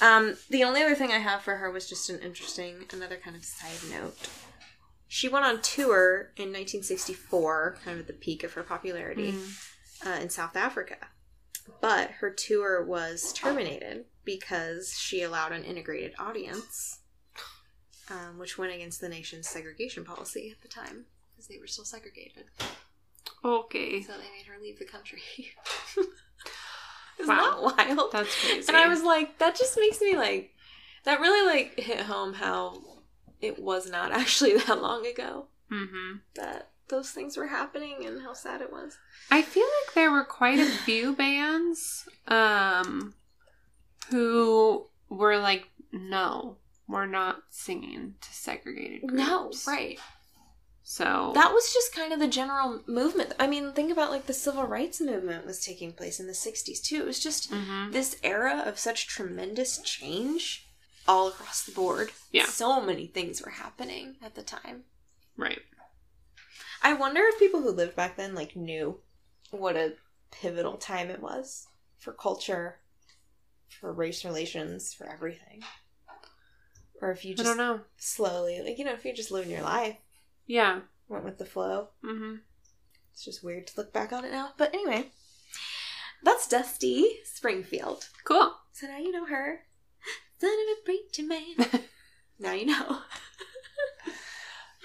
Um, 0.00 0.36
the 0.48 0.62
only 0.62 0.80
other 0.80 0.94
thing 0.94 1.10
I 1.10 1.18
have 1.18 1.42
for 1.42 1.56
her 1.56 1.72
was 1.72 1.88
just 1.88 2.08
an 2.08 2.20
interesting, 2.20 2.84
another 2.92 3.16
kind 3.16 3.34
of 3.34 3.44
side 3.44 3.90
note. 3.90 4.28
She 5.08 5.28
went 5.28 5.44
on 5.44 5.60
tour 5.60 6.30
in 6.36 6.52
1964, 6.52 7.78
kind 7.84 7.96
of 7.96 8.02
at 8.02 8.06
the 8.06 8.12
peak 8.12 8.44
of 8.44 8.52
her 8.52 8.62
popularity, 8.62 9.34
uh, 10.06 10.18
in 10.20 10.30
South 10.30 10.56
Africa. 10.56 10.96
But 11.80 12.10
her 12.20 12.30
tour 12.30 12.84
was 12.84 13.32
terminated 13.32 14.04
because 14.24 14.96
she 14.98 15.22
allowed 15.22 15.52
an 15.52 15.64
integrated 15.64 16.12
audience, 16.18 17.00
um, 18.10 18.38
which 18.38 18.58
went 18.58 18.72
against 18.74 19.00
the 19.00 19.08
nation's 19.08 19.48
segregation 19.48 20.04
policy 20.04 20.50
at 20.50 20.60
the 20.62 20.68
time, 20.68 21.04
because 21.30 21.46
they 21.48 21.58
were 21.58 21.66
still 21.66 21.84
segregated. 21.84 22.44
Okay. 23.44 24.02
So 24.02 24.12
they 24.12 24.18
made 24.36 24.46
her 24.46 24.60
leave 24.60 24.78
the 24.78 24.84
country. 24.84 25.22
Isn't 27.18 27.34
Wow. 27.36 27.72
that 27.74 27.88
wild? 27.88 28.12
That's 28.12 28.34
crazy. 28.40 28.68
and 28.68 28.76
I 28.76 28.88
was 28.88 29.02
like, 29.02 29.38
that 29.38 29.54
just 29.56 29.76
makes 29.78 30.00
me 30.00 30.16
like, 30.16 30.54
that 31.04 31.20
really 31.20 31.46
like 31.46 31.78
hit 31.78 32.00
home 32.00 32.34
how 32.34 32.80
it 33.40 33.58
was 33.62 33.88
not 33.90 34.12
actually 34.12 34.56
that 34.56 34.80
long 34.82 35.06
ago 35.06 35.46
hmm 35.68 36.16
that 36.34 36.68
those 36.92 37.10
things 37.10 37.36
were 37.36 37.48
happening 37.48 38.04
and 38.06 38.22
how 38.22 38.32
sad 38.34 38.60
it 38.60 38.70
was. 38.72 38.96
I 39.30 39.42
feel 39.42 39.64
like 39.66 39.94
there 39.94 40.12
were 40.12 40.24
quite 40.24 40.60
a 40.60 40.66
few 40.70 41.12
bands 41.24 42.08
um 42.28 43.14
who 44.10 44.86
were 45.08 45.38
like, 45.38 45.68
no, 45.92 46.56
we're 46.88 47.06
not 47.06 47.42
singing 47.50 48.14
to 48.20 48.32
segregated 48.32 49.02
groups. 49.08 49.14
No, 49.14 49.50
right. 49.66 49.98
So 50.84 51.30
That 51.34 51.52
was 51.52 51.72
just 51.72 51.94
kind 51.94 52.12
of 52.12 52.18
the 52.18 52.26
general 52.28 52.82
movement. 52.86 53.32
I 53.38 53.46
mean, 53.46 53.72
think 53.72 53.90
about 53.92 54.10
like 54.10 54.26
the 54.26 54.32
civil 54.34 54.64
rights 54.64 55.00
movement 55.00 55.46
was 55.46 55.64
taking 55.64 55.92
place 55.92 56.18
in 56.20 56.26
the 56.26 56.32
60s 56.34 56.82
too. 56.82 56.96
It 57.02 57.06
was 57.06 57.20
just 57.20 57.50
Mhm. 57.50 57.92
this 57.92 58.16
era 58.22 58.62
of 58.66 58.78
such 58.78 59.06
tremendous 59.06 59.78
change 59.78 60.66
all 61.08 61.28
across 61.28 61.62
the 61.64 61.72
board. 61.72 62.10
Yeah. 62.32 62.46
So 62.46 62.80
many 62.80 63.06
things 63.06 63.40
were 63.42 63.52
happening 63.52 64.16
at 64.22 64.34
the 64.34 64.42
time. 64.42 64.84
right. 65.36 65.62
I 66.82 66.94
wonder 66.94 67.20
if 67.24 67.38
people 67.38 67.60
who 67.62 67.70
lived 67.70 67.96
back 67.96 68.16
then 68.16 68.34
like 68.34 68.56
knew 68.56 68.98
what 69.50 69.76
a 69.76 69.94
pivotal 70.30 70.76
time 70.76 71.10
it 71.10 71.20
was 71.22 71.66
for 71.98 72.12
culture, 72.12 72.78
for 73.80 73.92
race 73.92 74.24
relations, 74.24 74.92
for 74.92 75.08
everything. 75.08 75.62
Or 77.00 77.10
if 77.10 77.24
you 77.24 77.34
just 77.34 77.46
I 77.46 77.50
don't 77.50 77.58
know. 77.58 77.80
slowly, 77.96 78.60
like 78.62 78.78
you 78.78 78.84
know, 78.84 78.92
if 78.92 79.04
you're 79.04 79.14
just 79.14 79.30
living 79.30 79.50
your 79.50 79.62
life, 79.62 79.96
Yeah. 80.46 80.80
went 81.08 81.24
with 81.24 81.38
the 81.38 81.44
flow. 81.44 81.88
Mm-hmm. 82.04 82.36
It's 83.12 83.24
just 83.24 83.44
weird 83.44 83.66
to 83.68 83.74
look 83.76 83.92
back 83.92 84.12
on 84.12 84.24
it 84.24 84.32
now. 84.32 84.50
But 84.56 84.72
anyway, 84.74 85.10
that's 86.22 86.48
Dusty 86.48 87.18
Springfield. 87.24 88.08
Cool. 88.24 88.54
So 88.72 88.86
now 88.86 88.98
you 88.98 89.12
know 89.12 89.26
her. 89.26 89.60
Son 90.40 90.50
of 90.50 90.78
a 90.78 90.84
preacher 90.84 91.22
man. 91.24 91.82
now 92.40 92.52
you 92.52 92.66
know. 92.66 92.98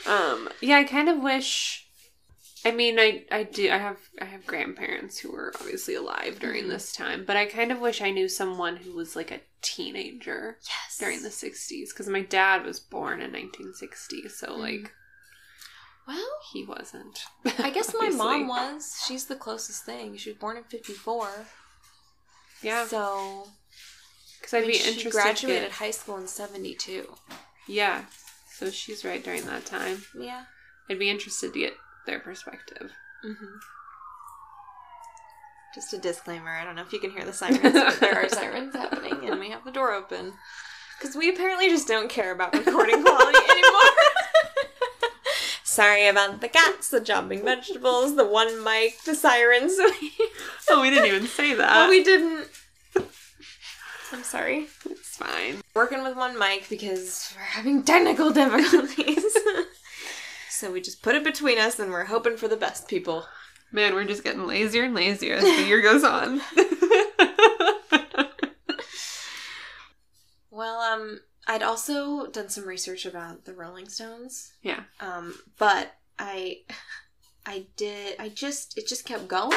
Um, 0.06 0.48
yeah, 0.62 0.78
I 0.78 0.84
kind 0.86 1.10
of 1.10 1.18
wish. 1.20 1.87
I 2.68 2.72
mean, 2.72 3.00
I 3.00 3.26
I 3.32 3.44
do. 3.44 3.70
I 3.72 3.78
have 3.78 3.98
I 4.22 4.26
have 4.26 4.46
grandparents 4.46 5.18
who 5.20 5.32
were 5.32 5.54
obviously 5.60 5.96
alive 5.96 6.40
during 6.40 6.66
Mhm. 6.66 6.70
this 6.70 6.92
time, 6.94 7.24
but 7.26 7.38
I 7.38 7.46
kind 7.46 7.72
of 7.72 7.80
wish 7.80 8.02
I 8.02 8.12
knew 8.12 8.28
someone 8.28 8.78
who 8.78 8.94
was 8.94 9.16
like 9.16 9.32
a 9.32 9.42
teenager 9.62 10.60
Yes. 10.68 10.98
during 11.00 11.22
the 11.24 11.30
'60s 11.32 11.90
because 11.94 12.08
my 12.08 12.22
dad 12.22 12.66
was 12.66 12.80
born 12.80 13.22
in 13.22 13.32
1960, 13.32 14.28
so 14.30 14.48
Mhm. 14.48 14.60
like 14.60 14.94
Well, 16.08 16.40
he 16.54 16.64
wasn't. 16.64 17.26
I 17.60 17.70
guess 17.70 17.94
my 18.00 18.10
mom 18.10 18.48
was. 18.48 19.04
She's 19.06 19.26
the 19.26 19.36
closest 19.36 19.84
thing. 19.86 20.16
She 20.18 20.30
was 20.32 20.40
born 20.40 20.56
in 20.58 20.64
54. 20.64 21.48
Yeah, 22.62 22.88
So 22.88 23.52
because 24.40 24.54
I'd 24.54 24.64
I 24.64 24.68
mean, 24.68 24.84
be 24.96 25.00
she 25.00 25.10
graduated 25.10 25.70
to- 25.70 25.76
high 25.76 25.92
school 25.92 26.18
in 26.18 26.28
72. 26.28 27.14
yeah, 27.68 28.06
so 28.58 28.72
she's 28.72 29.04
right 29.04 29.24
during 29.24 29.46
that 29.48 29.66
time. 29.66 30.06
Yeah. 30.18 30.46
I'd 30.90 30.98
be 31.00 31.10
interested 31.10 31.52
to 31.54 31.60
get 31.60 31.78
their 32.08 32.20
perspective. 32.20 32.92
Mm-hmm. 33.24 33.56
Just 35.76 35.94
a 35.94 36.00
disclaimer. 36.00 36.50
I 36.50 36.64
don't 36.64 36.76
know 36.76 36.82
if 36.82 36.92
you 36.92 37.00
can 37.00 37.12
hear 37.12 37.24
the 37.26 37.34
sirens, 37.34 37.60
but 37.62 38.00
there 38.00 38.16
are 38.24 38.30
sirens 38.42 38.74
happening, 38.74 39.30
and 39.30 39.40
we 39.40 39.52
have 39.52 39.64
the 39.64 39.72
door 39.72 39.94
open 39.94 40.34
because 40.98 41.16
we 41.16 41.30
apparently 41.30 41.70
just 41.70 41.88
don't 41.88 42.10
care 42.10 42.32
about 42.32 42.54
recording 42.56 43.04
quality 43.04 43.38
anymore. 43.52 43.82
Sorry 45.64 46.08
about 46.08 46.42
the 46.42 46.48
cats, 46.48 46.90
the 46.90 47.00
jumping 47.00 47.44
vegetables, 47.46 48.16
the 48.16 48.26
one 48.26 48.64
mic, 48.64 49.04
the 49.04 49.14
sirens. 49.14 49.74
Oh, 50.70 50.82
we 50.82 50.90
didn't 50.90 51.06
even 51.06 51.28
say 51.28 51.54
that. 51.54 51.76
well, 51.76 51.90
we 51.90 52.04
didn't. 52.04 52.50
I'm 54.12 54.24
sorry. 54.24 54.68
it's 54.90 55.16
fine. 55.16 55.62
Working 55.76 56.04
with 56.04 56.18
one 56.18 56.38
mic 56.38 56.68
because 56.68 57.34
we're 57.38 57.42
having 57.44 57.84
technical 57.84 58.32
difficulties. 58.32 59.27
So 60.58 60.72
we 60.72 60.82
just 60.82 61.02
put 61.04 61.16
it 61.16 61.24
between 61.24 61.58
us 61.60 61.80
and 61.80 61.92
we're 61.92 62.06
hoping 62.06 62.36
for 62.38 62.48
the 62.48 62.58
best, 62.58 62.88
people. 62.88 63.26
Man, 63.72 63.94
we're 63.94 64.06
just 64.06 64.24
getting 64.24 64.48
lazier 64.48 64.86
and 64.86 64.96
lazier 64.96 65.36
as 65.36 65.44
the 65.44 65.64
year 65.68 65.82
goes 65.82 66.04
on. 66.04 66.42
Well, 70.50 70.80
um, 70.80 71.20
I'd 71.46 71.62
also 71.62 72.26
done 72.26 72.50
some 72.50 72.66
research 72.68 73.06
about 73.06 73.46
the 73.46 73.54
Rolling 73.54 73.88
Stones. 73.90 74.54
yeah. 74.64 74.86
Um, 75.00 75.36
but 75.60 75.94
I, 76.18 76.62
I 77.46 77.68
did. 77.76 78.20
I 78.20 78.30
just 78.30 78.76
it 78.76 78.88
just 78.88 79.06
kept 79.06 79.28
going. 79.28 79.56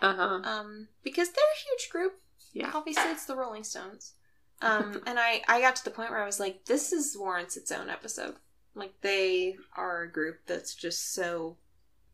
Uh 0.00 0.14
huh. 0.14 0.40
Um, 0.42 0.88
because 1.02 1.28
they're 1.28 1.44
a 1.44 1.68
huge 1.68 1.90
group. 1.90 2.14
Yeah. 2.54 2.70
Obviously, 2.72 3.10
it's 3.10 3.26
the 3.26 3.36
Rolling 3.36 3.64
Stones. 3.64 4.14
Um, 4.62 5.02
and 5.06 5.18
I 5.18 5.42
I 5.46 5.60
got 5.60 5.76
to 5.76 5.84
the 5.84 5.90
point 5.90 6.10
where 6.10 6.22
I 6.22 6.26
was 6.26 6.40
like, 6.40 6.64
this 6.64 6.90
is 6.90 7.16
warrants 7.18 7.58
its 7.58 7.70
own 7.70 7.90
episode. 7.90 8.36
Like 8.74 8.94
they 9.02 9.56
are 9.76 10.02
a 10.02 10.10
group 10.12 10.40
that's 10.46 10.74
just 10.74 11.12
so 11.12 11.56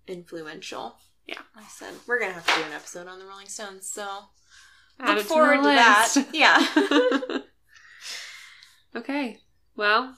influential. 0.06 0.96
Yeah. 1.26 1.40
I 1.56 1.64
said 1.64 1.94
we're 2.06 2.20
gonna 2.20 2.32
have 2.32 2.46
to 2.46 2.54
do 2.54 2.62
an 2.66 2.72
episode 2.72 3.08
on 3.08 3.18
the 3.18 3.26
Rolling 3.26 3.48
Stones. 3.48 3.88
So 3.88 4.06
Add 4.98 5.18
look 5.18 5.26
forward 5.26 5.58
the 5.58 5.62
to, 5.62 5.74
that. 5.74 6.14
Yeah. 6.32 7.38
okay. 9.00 9.38
Well, 9.76 10.16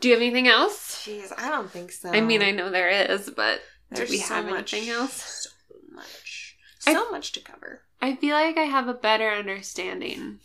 do 0.00 0.08
you 0.08 0.14
have 0.14 0.22
anything 0.22 0.48
else? 0.48 1.04
Jeez, 1.06 1.32
I 1.38 1.48
don't 1.50 1.70
think 1.70 1.92
so. 1.92 2.10
I 2.10 2.20
mean, 2.20 2.42
I 2.42 2.50
know 2.50 2.70
there 2.70 2.88
is, 2.88 3.30
but 3.30 3.60
do 3.94 4.02
we 4.08 4.18
so 4.18 4.34
have 4.34 4.46
much, 4.48 4.74
anything 4.74 4.90
else? 4.90 5.44
So 5.44 5.50
much. 5.94 6.56
I- 6.86 6.94
So 6.94 7.10
much 7.10 7.32
to 7.32 7.40
cover. 7.40 7.82
I 8.00 8.16
feel 8.16 8.34
like 8.34 8.56
I 8.58 8.62
have 8.62 8.88
a 8.88 8.94
better 8.94 9.30
understanding 9.30 10.40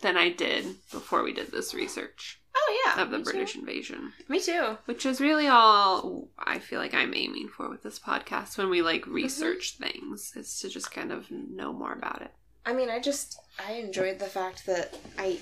than 0.00 0.16
I 0.16 0.30
did 0.30 0.64
before 0.90 1.22
we 1.22 1.34
did 1.34 1.52
this 1.52 1.74
research 1.74 2.39
yeah. 2.96 3.02
of 3.02 3.10
the 3.10 3.18
me 3.18 3.24
too. 3.24 3.30
British 3.30 3.56
invasion, 3.56 4.12
Me 4.28 4.40
too. 4.40 4.78
which 4.84 5.06
is 5.06 5.20
really 5.20 5.46
all 5.46 6.28
I 6.38 6.58
feel 6.58 6.80
like 6.80 6.94
I'm 6.94 7.14
aiming 7.14 7.48
for 7.48 7.68
with 7.68 7.82
this 7.82 7.98
podcast 7.98 8.58
when 8.58 8.70
we 8.70 8.82
like 8.82 9.02
mm-hmm. 9.02 9.14
research 9.14 9.76
things, 9.78 10.32
is 10.36 10.58
to 10.60 10.68
just 10.68 10.92
kind 10.92 11.12
of 11.12 11.30
know 11.30 11.72
more 11.72 11.92
about 11.92 12.22
it. 12.22 12.32
I 12.64 12.72
mean, 12.72 12.90
I 12.90 13.00
just 13.00 13.38
I 13.66 13.74
enjoyed 13.74 14.18
the 14.18 14.26
fact 14.26 14.66
that 14.66 14.96
I 15.18 15.38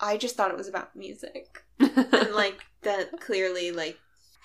I 0.00 0.16
just 0.16 0.36
thought 0.36 0.50
it 0.50 0.56
was 0.56 0.68
about 0.68 0.96
music. 0.96 1.62
and 1.78 2.34
like 2.34 2.60
that 2.82 3.20
clearly 3.20 3.72
like 3.72 3.98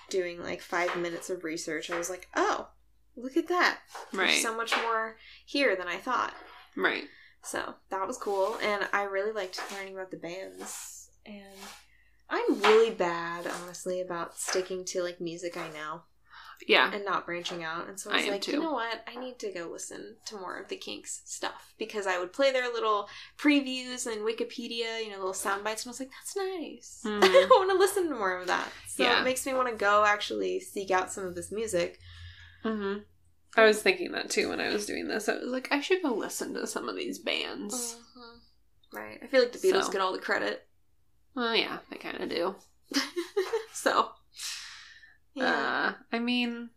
doing 0.09 0.41
like 0.41 0.61
5 0.61 0.97
minutes 0.97 1.29
of 1.29 1.43
research, 1.43 1.91
I 1.91 1.97
was 1.97 2.09
like, 2.09 2.27
"Oh, 2.35 2.69
look 3.15 3.37
at 3.37 3.47
that. 3.47 3.79
right. 4.13 4.41
So 4.41 4.55
much 4.55 4.75
more 4.77 5.17
here 5.45 5.75
than 5.75 5.87
I 5.87 5.97
thought." 5.97 6.33
right. 6.75 7.05
So, 7.41 7.75
that 7.89 8.05
was 8.05 8.17
cool 8.17 8.57
and 8.61 8.89
I 8.91 9.03
really 9.03 9.31
liked 9.31 9.61
learning 9.71 9.93
about 9.93 10.11
the 10.11 10.17
bands 10.17 10.98
and 11.29 11.59
I'm 12.29 12.61
really 12.61 12.91
bad, 12.91 13.47
honestly, 13.61 14.01
about 14.01 14.37
sticking 14.37 14.85
to 14.85 15.01
like 15.03 15.19
music 15.21 15.57
I 15.57 15.67
know 15.69 16.03
Yeah. 16.67 16.91
and 16.93 17.03
not 17.05 17.25
branching 17.25 17.63
out. 17.63 17.87
And 17.87 17.99
so 17.99 18.11
I 18.11 18.13
I 18.13 18.17
was 18.17 18.25
am 18.25 18.31
like, 18.33 18.41
too. 18.41 18.51
you 18.53 18.59
know 18.61 18.73
what? 18.73 19.03
I 19.07 19.19
need 19.19 19.39
to 19.39 19.51
go 19.51 19.69
listen 19.71 20.17
to 20.27 20.35
more 20.37 20.57
of 20.59 20.67
the 20.67 20.75
Kinks 20.75 21.21
stuff 21.25 21.73
because 21.79 22.05
I 22.05 22.19
would 22.19 22.31
play 22.33 22.51
their 22.51 22.71
little 22.71 23.07
previews 23.37 24.05
and 24.05 24.21
Wikipedia, 24.21 25.03
you 25.03 25.09
know, 25.09 25.17
little 25.17 25.33
sound 25.33 25.63
bites, 25.63 25.83
and 25.85 25.89
I 25.89 25.91
was 25.91 25.99
like, 25.99 26.11
that's 26.11 26.35
nice. 26.35 27.01
Mhm. 27.05 27.23
I 27.23 27.47
want 27.51 27.71
to 27.71 27.77
listen 27.77 28.09
to 28.09 28.15
more 28.15 28.37
of 28.37 28.47
that. 28.47 28.69
So 28.87 29.03
Yeah. 29.03 29.21
it 29.21 29.23
makes 29.23 29.45
me 29.45 29.53
want 29.53 29.69
to 29.69 29.75
go 29.75 30.03
actually 30.05 30.59
seek 30.59 30.91
out 30.91 31.11
some 31.11 31.25
of 31.25 31.35
this 31.35 31.51
music. 31.51 31.99
hmm 32.63 32.97
I 33.57 33.63
was 33.63 33.81
thinking 33.81 34.11
that 34.11 34.29
too 34.29 34.49
when 34.49 34.61
I 34.61 34.69
was 34.71 34.85
doing 34.85 35.07
this. 35.07 35.27
I 35.27 35.33
was 35.33 35.45
like, 35.49 35.69
I 35.71 35.81
should 35.81 36.03
go 36.03 36.13
listen 36.13 36.53
to 36.53 36.67
some 36.67 36.87
of 36.87 36.95
these 36.95 37.17
bands. 37.17 37.97
Right. 38.93 39.19
I 39.23 39.27
feel 39.27 39.41
like 39.41 39.51
the 39.51 39.57
Beatles 39.57 39.85
So. 39.85 39.91
get 39.91 40.01
all 40.01 40.13
the 40.13 40.19
credit. 40.19 40.67
Well, 41.35 41.55
yeah, 41.55 41.77
they 41.89 41.97
kind 41.97 42.21
of 42.21 42.29
do. 42.29 42.55
so, 43.73 44.09
yeah. 45.33 45.45
Uh, 45.45 45.93
I 46.11 46.19
mean, 46.19 46.69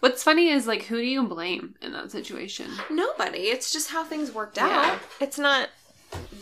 what's 0.00 0.22
funny 0.22 0.48
is 0.48 0.66
like, 0.66 0.82
who 0.84 0.96
do 0.98 1.06
you 1.06 1.26
blame 1.26 1.74
in 1.82 1.92
that 1.92 2.10
situation? 2.12 2.70
Nobody. 2.90 3.40
It's 3.48 3.72
just 3.72 3.90
how 3.90 4.04
things 4.04 4.32
worked 4.32 4.56
Yeah. 4.58 4.92
out. 4.92 5.00
It's 5.20 5.38
not 5.38 5.70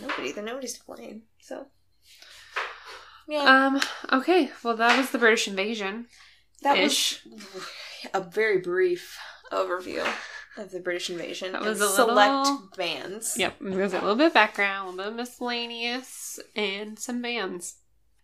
nobody. 0.01 0.33
They're 0.33 0.45
nobody's 0.45 0.79
to 0.79 0.85
blame. 0.87 1.23
So, 1.41 1.67
yeah. 3.29 3.67
Um. 3.67 3.81
Okay. 4.13 4.51
Well, 4.63 4.77
that 4.77 4.99
was 4.99 5.11
the 5.11 5.19
British 5.19 5.47
invasion. 5.49 6.07
That 6.63 6.77
was 6.79 7.21
a 8.13 8.21
very 8.21 8.59
brief 8.59 9.17
overview 9.53 10.07
of 10.61 10.71
the 10.71 10.81
British 10.81 11.11
invasion. 11.11 11.53
That 11.53 11.63
was 11.63 11.81
a 11.81 11.89
select 11.89 12.47
little- 12.49 12.69
bands. 12.77 13.37
Yep. 13.39 13.57
There's 13.61 13.93
a 13.93 14.01
little 14.01 14.17
bit 14.17 14.29
of 14.29 14.35
background, 14.35 14.89
a 14.89 14.91
little 14.91 15.03
bit 15.05 15.09
of 15.11 15.17
miscellaneous, 15.17 16.39
and 16.55 16.99
some 16.99 17.23
bands. 17.23 17.77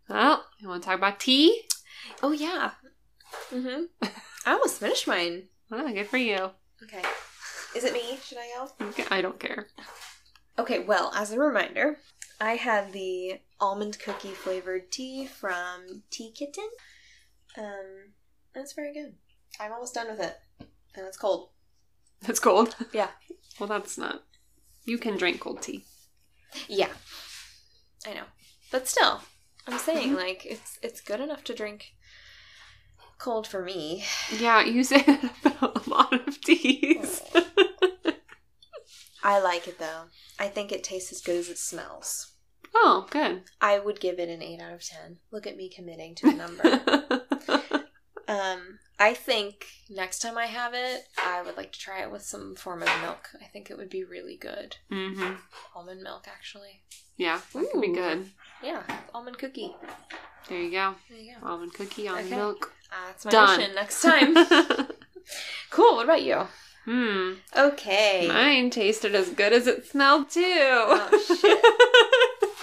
Well, 0.09 0.45
you 0.59 0.69
want 0.69 0.83
to 0.83 0.89
talk 0.89 0.99
about 0.99 1.19
tea? 1.21 1.63
Oh 2.23 2.33
yeah. 2.33 2.73
Mm-hmm. 3.51 3.85
I 4.47 4.53
almost 4.53 4.79
finished 4.79 5.09
mine. 5.09 5.49
Oh, 5.73 5.93
good 5.93 6.07
for 6.07 6.19
you. 6.19 6.51
Okay. 6.85 7.03
Is 7.75 7.85
it 7.85 7.93
me? 7.93 8.19
Should 8.23 8.39
I? 8.39 8.67
Okay, 8.81 9.05
I 9.11 9.21
don't 9.21 9.41
care. 9.41 9.67
Okay. 10.59 10.79
Well, 10.79 11.13
as 11.15 11.33
a 11.33 11.39
reminder, 11.39 11.99
I 12.41 12.53
had 12.53 12.93
the 12.93 13.41
almond 13.61 13.99
cookie 13.99 14.29
flavored 14.29 14.93
tea 14.93 15.27
from 15.27 16.03
Tea 16.11 16.31
Kitten. 16.33 16.69
Um, 17.59 18.13
that's 18.55 18.75
very 18.75 18.93
good. 18.93 19.15
I'm 19.59 19.73
almost 19.73 19.95
done 19.95 20.09
with 20.09 20.21
it, 20.21 20.37
and 20.61 21.07
it's 21.07 21.17
cold. 21.17 21.51
It's 22.29 22.41
cold. 22.41 22.75
Yeah. 22.93 23.09
Well, 23.61 23.69
that's 23.69 23.97
not. 23.99 24.23
You 24.85 24.99
can 24.99 25.17
drink 25.17 25.41
cold 25.41 25.63
tea. 25.63 25.85
Yeah. 26.69 26.89
I 28.07 28.15
know. 28.15 28.25
But 28.73 28.89
still, 28.89 29.21
I'm 29.67 29.79
saying 29.79 30.13
Mhm. 30.13 30.17
like 30.17 30.45
it's 30.47 30.79
it's 30.83 31.01
good 31.01 31.21
enough 31.21 31.45
to 31.45 31.55
drink 31.55 31.93
cold 33.19 33.47
for 33.47 33.63
me. 33.63 34.05
Yeah, 34.39 34.63
you 34.65 34.83
say 34.85 35.03
that 35.03 35.25
about 35.45 35.87
a 35.87 35.91
lot 35.91 36.13
of 36.29 36.41
teas. 36.41 37.23
I 39.23 39.39
like 39.41 39.67
it 39.69 39.79
though. 39.79 40.05
I 40.39 40.49
think 40.49 40.71
it 40.73 40.85
tastes 40.85 41.13
as 41.13 41.21
good 41.21 41.37
as 41.37 41.49
it 41.49 41.59
smells. 41.59 42.33
oh, 42.75 43.07
good. 43.11 43.43
I 43.61 43.79
would 43.79 44.01
give 44.01 44.19
it 44.19 44.29
an 44.29 44.43
8 44.43 44.61
out 44.61 44.73
of 44.75 44.85
10. 44.85 45.19
Look 45.33 45.47
at 45.47 45.57
me 45.57 45.69
committing 45.75 46.15
to 46.17 46.29
a 46.29 46.33
number. 46.33 47.85
um 48.29 48.79
I 48.99 49.13
think 49.15 49.67
next 49.91 50.21
time 50.21 50.39
I 50.39 50.47
have 50.47 50.73
it, 50.75 51.07
I 51.19 51.43
would 51.43 51.57
like 51.57 51.73
to 51.73 51.79
try 51.79 52.03
it 52.03 52.11
with 52.11 52.23
some 52.23 52.55
form 52.55 52.83
of 52.83 52.89
milk. 53.03 53.29
I 53.43 53.45
think 53.47 53.71
it 53.71 53.77
would 53.77 53.91
be 53.91 54.05
really 54.05 54.37
good. 54.37 54.77
hmm 54.91 55.35
Almond 55.75 56.03
milk 56.03 56.27
actually. 56.29 56.83
Yeah, 57.17 57.41
that 57.55 57.71
could 57.73 57.81
be 57.81 57.93
good. 57.93 58.31
Yeah, 58.63 58.83
almond 59.15 59.39
cookie. 59.39 59.75
There 60.49 60.59
you 60.61 60.71
go. 60.71 60.95
There 61.11 61.19
you 61.19 61.35
go. 61.41 61.47
Almond 61.47 61.75
cookie, 61.75 62.09
almond 62.09 62.27
Okay. 62.29 62.37
milk. 62.37 62.73
Uh, 62.91 63.07
that's 63.09 63.25
my 63.25 63.31
Done. 63.31 63.59
mission 63.59 63.75
next 63.75 64.01
time. 64.03 64.35
cool. 65.71 65.97
What 65.97 66.05
about 66.05 66.23
you? 66.23 66.47
hmm. 66.85 67.33
Okay. 67.57 68.27
Mine 68.29 68.71
tasted 68.71 69.15
as 69.15 69.29
good 69.31 69.53
as 69.53 69.67
it 69.67 69.87
smelled 69.87 70.31
too. 70.31 70.43
Oh, 70.43 71.11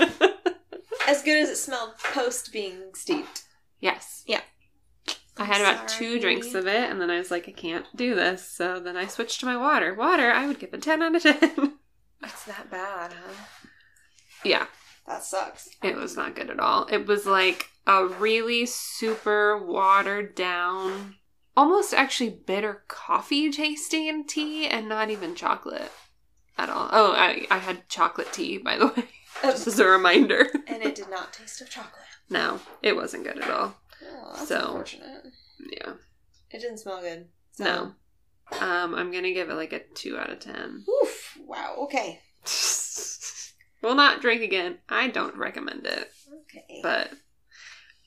As 1.05 1.21
good 1.21 1.37
as 1.43 1.49
it 1.49 1.57
smelled 1.57 1.97
post 1.99 2.51
being 2.53 2.93
steeped. 2.95 3.43
yes. 3.81 4.23
Yeah. 4.25 4.41
I 5.37 5.45
had 5.45 5.61
about 5.61 5.87
two 5.87 6.19
drinks 6.19 6.53
of 6.53 6.67
it, 6.67 6.89
and 6.89 7.01
then 7.01 7.09
I 7.09 7.17
was 7.17 7.31
like, 7.31 7.47
I 7.49 7.51
can't 7.51 7.85
do 7.95 8.13
this. 8.13 8.47
So 8.47 8.79
then 8.79 8.95
I 8.95 9.07
switched 9.07 9.39
to 9.39 9.45
my 9.47 9.57
water. 9.57 9.93
Water, 9.93 10.31
I 10.31 10.45
would 10.47 10.59
give 10.59 10.73
a 10.73 10.77
10 10.77 11.01
out 11.01 11.15
of 11.15 11.21
10. 11.23 11.73
It's 12.23 12.45
that 12.45 12.69
bad, 12.71 13.13
huh? 13.13 13.33
yeah, 14.45 14.67
That 15.07 15.23
sucks. 15.23 15.69
it 15.81 15.95
was 15.95 16.15
not 16.15 16.35
good 16.35 16.49
at 16.49 16.59
all. 16.59 16.85
It 16.91 17.05
was 17.07 17.25
like 17.25 17.67
a 17.87 18.05
really 18.05 18.65
super 18.65 19.57
watered 19.57 20.33
down, 20.35 21.15
almost 21.57 21.93
actually 21.93 22.29
bitter 22.29 22.83
coffee 22.87 23.51
tasting 23.51 24.25
tea, 24.25 24.67
and 24.67 24.87
not 24.87 25.09
even 25.09 25.35
chocolate 25.35 25.91
at 26.57 26.69
all. 26.69 26.87
Oh, 26.93 27.13
I, 27.13 27.45
I 27.51 27.57
had 27.57 27.89
chocolate 27.89 28.31
tea, 28.31 28.57
by 28.57 28.77
the 28.77 28.87
way, 28.87 29.09
just 29.41 29.67
as 29.67 29.79
a 29.79 29.85
reminder. 29.87 30.47
and 30.67 30.81
it 30.83 30.95
did 30.95 31.09
not 31.09 31.33
taste 31.33 31.59
of 31.59 31.69
chocolate. 31.69 32.03
no, 32.29 32.59
it 32.81 32.95
wasn't 32.95 33.23
good 33.25 33.39
at 33.39 33.49
all. 33.49 33.75
Oh, 34.11 34.33
that's 34.35 34.47
So- 34.47 34.59
unfortunate. 34.67 35.25
Yeah. 35.71 35.93
It 36.51 36.59
didn't 36.59 36.77
smell 36.79 37.01
good. 37.01 37.27
So. 37.53 37.63
No. 37.63 37.95
Um, 38.59 38.93
I'm 38.95 39.11
gonna 39.11 39.33
give 39.33 39.49
it 39.49 39.55
like 39.55 39.73
a 39.73 39.79
two 39.95 40.17
out 40.17 40.29
of 40.29 40.39
ten. 40.39 40.83
Oof. 41.03 41.37
Wow. 41.45 41.75
Okay. 41.83 42.21
Will 43.81 43.95
not 43.95 44.21
drink 44.21 44.41
again. 44.41 44.77
I 44.89 45.07
don't 45.07 45.35
recommend 45.37 45.85
it, 45.85 46.11
Okay. 46.43 46.79
but 46.83 47.11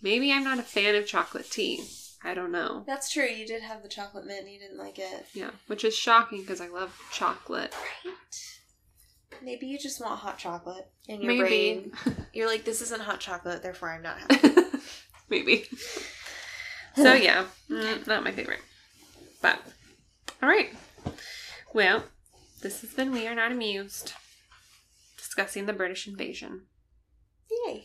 maybe 0.03 0.33
I'm 0.33 0.45
not 0.45 0.59
a 0.59 0.63
fan 0.63 0.95
of 0.95 1.07
chocolate 1.07 1.51
tea. 1.51 1.85
I 2.25 2.35
don't 2.35 2.51
know. 2.53 2.83
That's 2.87 3.11
true. 3.13 3.25
You 3.27 3.47
did 3.47 3.63
have 3.63 3.83
the 3.83 3.89
chocolate 3.89 4.27
mint. 4.27 4.45
and 4.45 4.53
You 4.53 4.59
didn't 4.59 4.79
like 4.79 4.99
it. 4.99 5.27
Yeah, 5.35 5.51
which 5.67 5.85
is 5.85 5.95
shocking 5.97 6.41
because 6.41 6.61
I 6.61 6.69
love 6.69 6.99
chocolate. 7.13 7.75
Right. 8.05 9.41
Maybe 9.43 9.67
you 9.67 9.79
just 9.79 10.01
want 10.01 10.19
hot 10.21 10.39
chocolate 10.39 10.89
in 11.09 11.21
your 11.21 11.35
Maybe. 11.35 11.41
brain. 11.43 11.93
You're 12.33 12.49
like, 12.49 12.65
this 12.65 12.81
isn't 12.83 13.03
hot 13.03 13.21
chocolate, 13.21 13.63
therefore 13.63 13.91
I'm 13.93 14.03
not 14.03 14.19
happy. 14.19 14.49
maybe. 15.29 15.67
So 16.97 17.13
yeah, 17.13 17.45
mm, 17.71 18.07
not 18.07 18.25
my 18.25 18.33
favorite. 18.33 18.63
But 19.43 19.61
all 20.43 20.49
right. 20.49 20.73
Well, 21.75 22.05
this 22.63 22.81
has 22.81 22.95
been 22.95 23.13
We 23.13 23.27
Are 23.27 23.35
Not 23.35 23.53
Amused, 23.53 24.15
discussing 25.19 25.67
the 25.67 25.75
British 25.75 26.09
invasion. 26.09 26.63
Yay. 27.51 27.85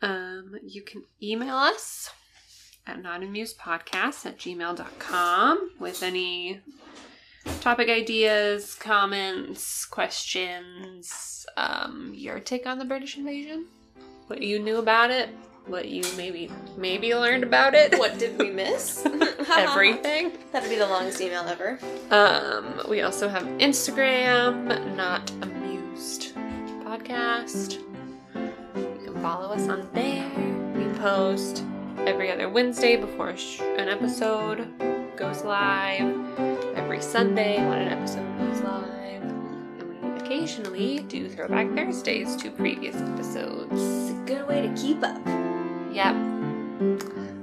Um, 0.00 0.54
you 0.62 0.82
can 0.82 1.02
email 1.20 1.56
us 1.56 2.10
at 2.86 3.02
notamusedpodcast 3.02 4.26
at 4.26 4.38
gmail.com 4.38 5.70
with 5.80 6.02
any 6.04 6.60
topic 7.60 7.88
ideas, 7.88 8.74
comments, 8.74 9.84
questions, 9.86 11.46
um, 11.56 12.12
your 12.14 12.40
take 12.40 12.66
on 12.66 12.78
the 12.78 12.84
British 12.84 13.16
invasion, 13.16 13.66
what 14.28 14.40
you 14.40 14.58
knew 14.58 14.76
about 14.76 15.10
it, 15.10 15.30
what 15.70 15.88
you 15.88 16.02
maybe 16.16 16.50
maybe 16.76 17.14
learned 17.14 17.44
about 17.44 17.74
it, 17.74 17.98
What 17.98 18.18
did 18.18 18.38
we 18.38 18.50
miss? 18.50 19.04
everything. 19.50 20.32
That'd 20.52 20.68
be 20.70 20.76
the 20.76 20.86
longest 20.86 21.20
email 21.20 21.42
ever. 21.42 21.78
Um, 22.10 22.82
we 22.88 23.02
also 23.02 23.28
have 23.28 23.44
Instagram, 23.58 24.96
not 24.96 25.30
amused 25.42 26.34
podcast. 26.84 27.78
You 28.34 29.00
can 29.04 29.22
follow 29.22 29.48
us 29.52 29.68
on 29.68 29.88
there. 29.92 30.28
We 30.74 30.84
post 30.98 31.64
every 31.98 32.30
other 32.30 32.48
Wednesday 32.48 32.96
before 32.96 33.36
sh- 33.36 33.60
an 33.60 33.88
episode 33.88 34.66
goes 35.16 35.42
live. 35.42 36.16
Every 36.76 37.00
Sunday 37.00 37.56
when 37.58 37.78
an 37.78 37.88
episode 37.88 38.38
goes 38.38 38.60
live. 38.62 39.22
And 39.22 40.02
we 40.02 40.20
occasionally 40.20 41.00
do 41.00 41.28
Throwback 41.28 41.68
Thursdays 41.74 42.36
to 42.36 42.50
previous 42.50 42.96
episodes. 42.96 43.72
It's 43.72 44.10
a 44.12 44.22
good 44.26 44.46
way 44.48 44.62
to 44.66 44.74
keep 44.74 45.02
up. 45.02 45.39
Yep. 45.92 46.14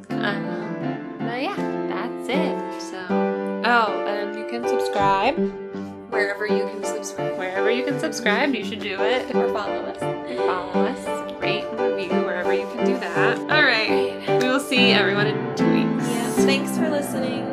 Um, 0.10 1.16
but 1.20 1.41
yeah, 1.41 1.56
that's 1.89 2.30
it. 2.30 2.82
So, 2.82 3.06
oh, 3.66 4.06
and 4.08 4.38
you 4.38 4.48
can 4.48 4.68
subscribe 4.68 5.36
wherever 6.10 6.48
you 6.48 6.64
can 6.70 6.84
subscribe. 6.84 7.38
Wherever 7.38 7.70
you 7.70 7.84
can 7.84 8.00
subscribe, 8.00 8.56
you 8.56 8.64
should 8.64 8.80
do 8.80 9.02
it 9.02 9.36
or 9.36 9.48
follow 9.54 9.82
us. 9.84 10.00
Follow 10.00 10.86
us, 10.86 11.41
rate, 11.41 11.66
review 11.74 12.10
wherever 12.26 12.54
you 12.54 12.68
can 12.74 12.86
do 12.86 12.98
that. 13.00 13.38
All 13.39 13.64
right, 13.64 14.41
we 14.41 14.48
will 14.48 14.60
see 14.60 14.91
everyone 14.91 15.28
in 15.28 15.56
two 15.56 15.72
weeks. 15.72 16.08
Yeah, 16.10 16.32
thanks 16.32 16.78
for 16.78 16.89
listening. 16.89 17.47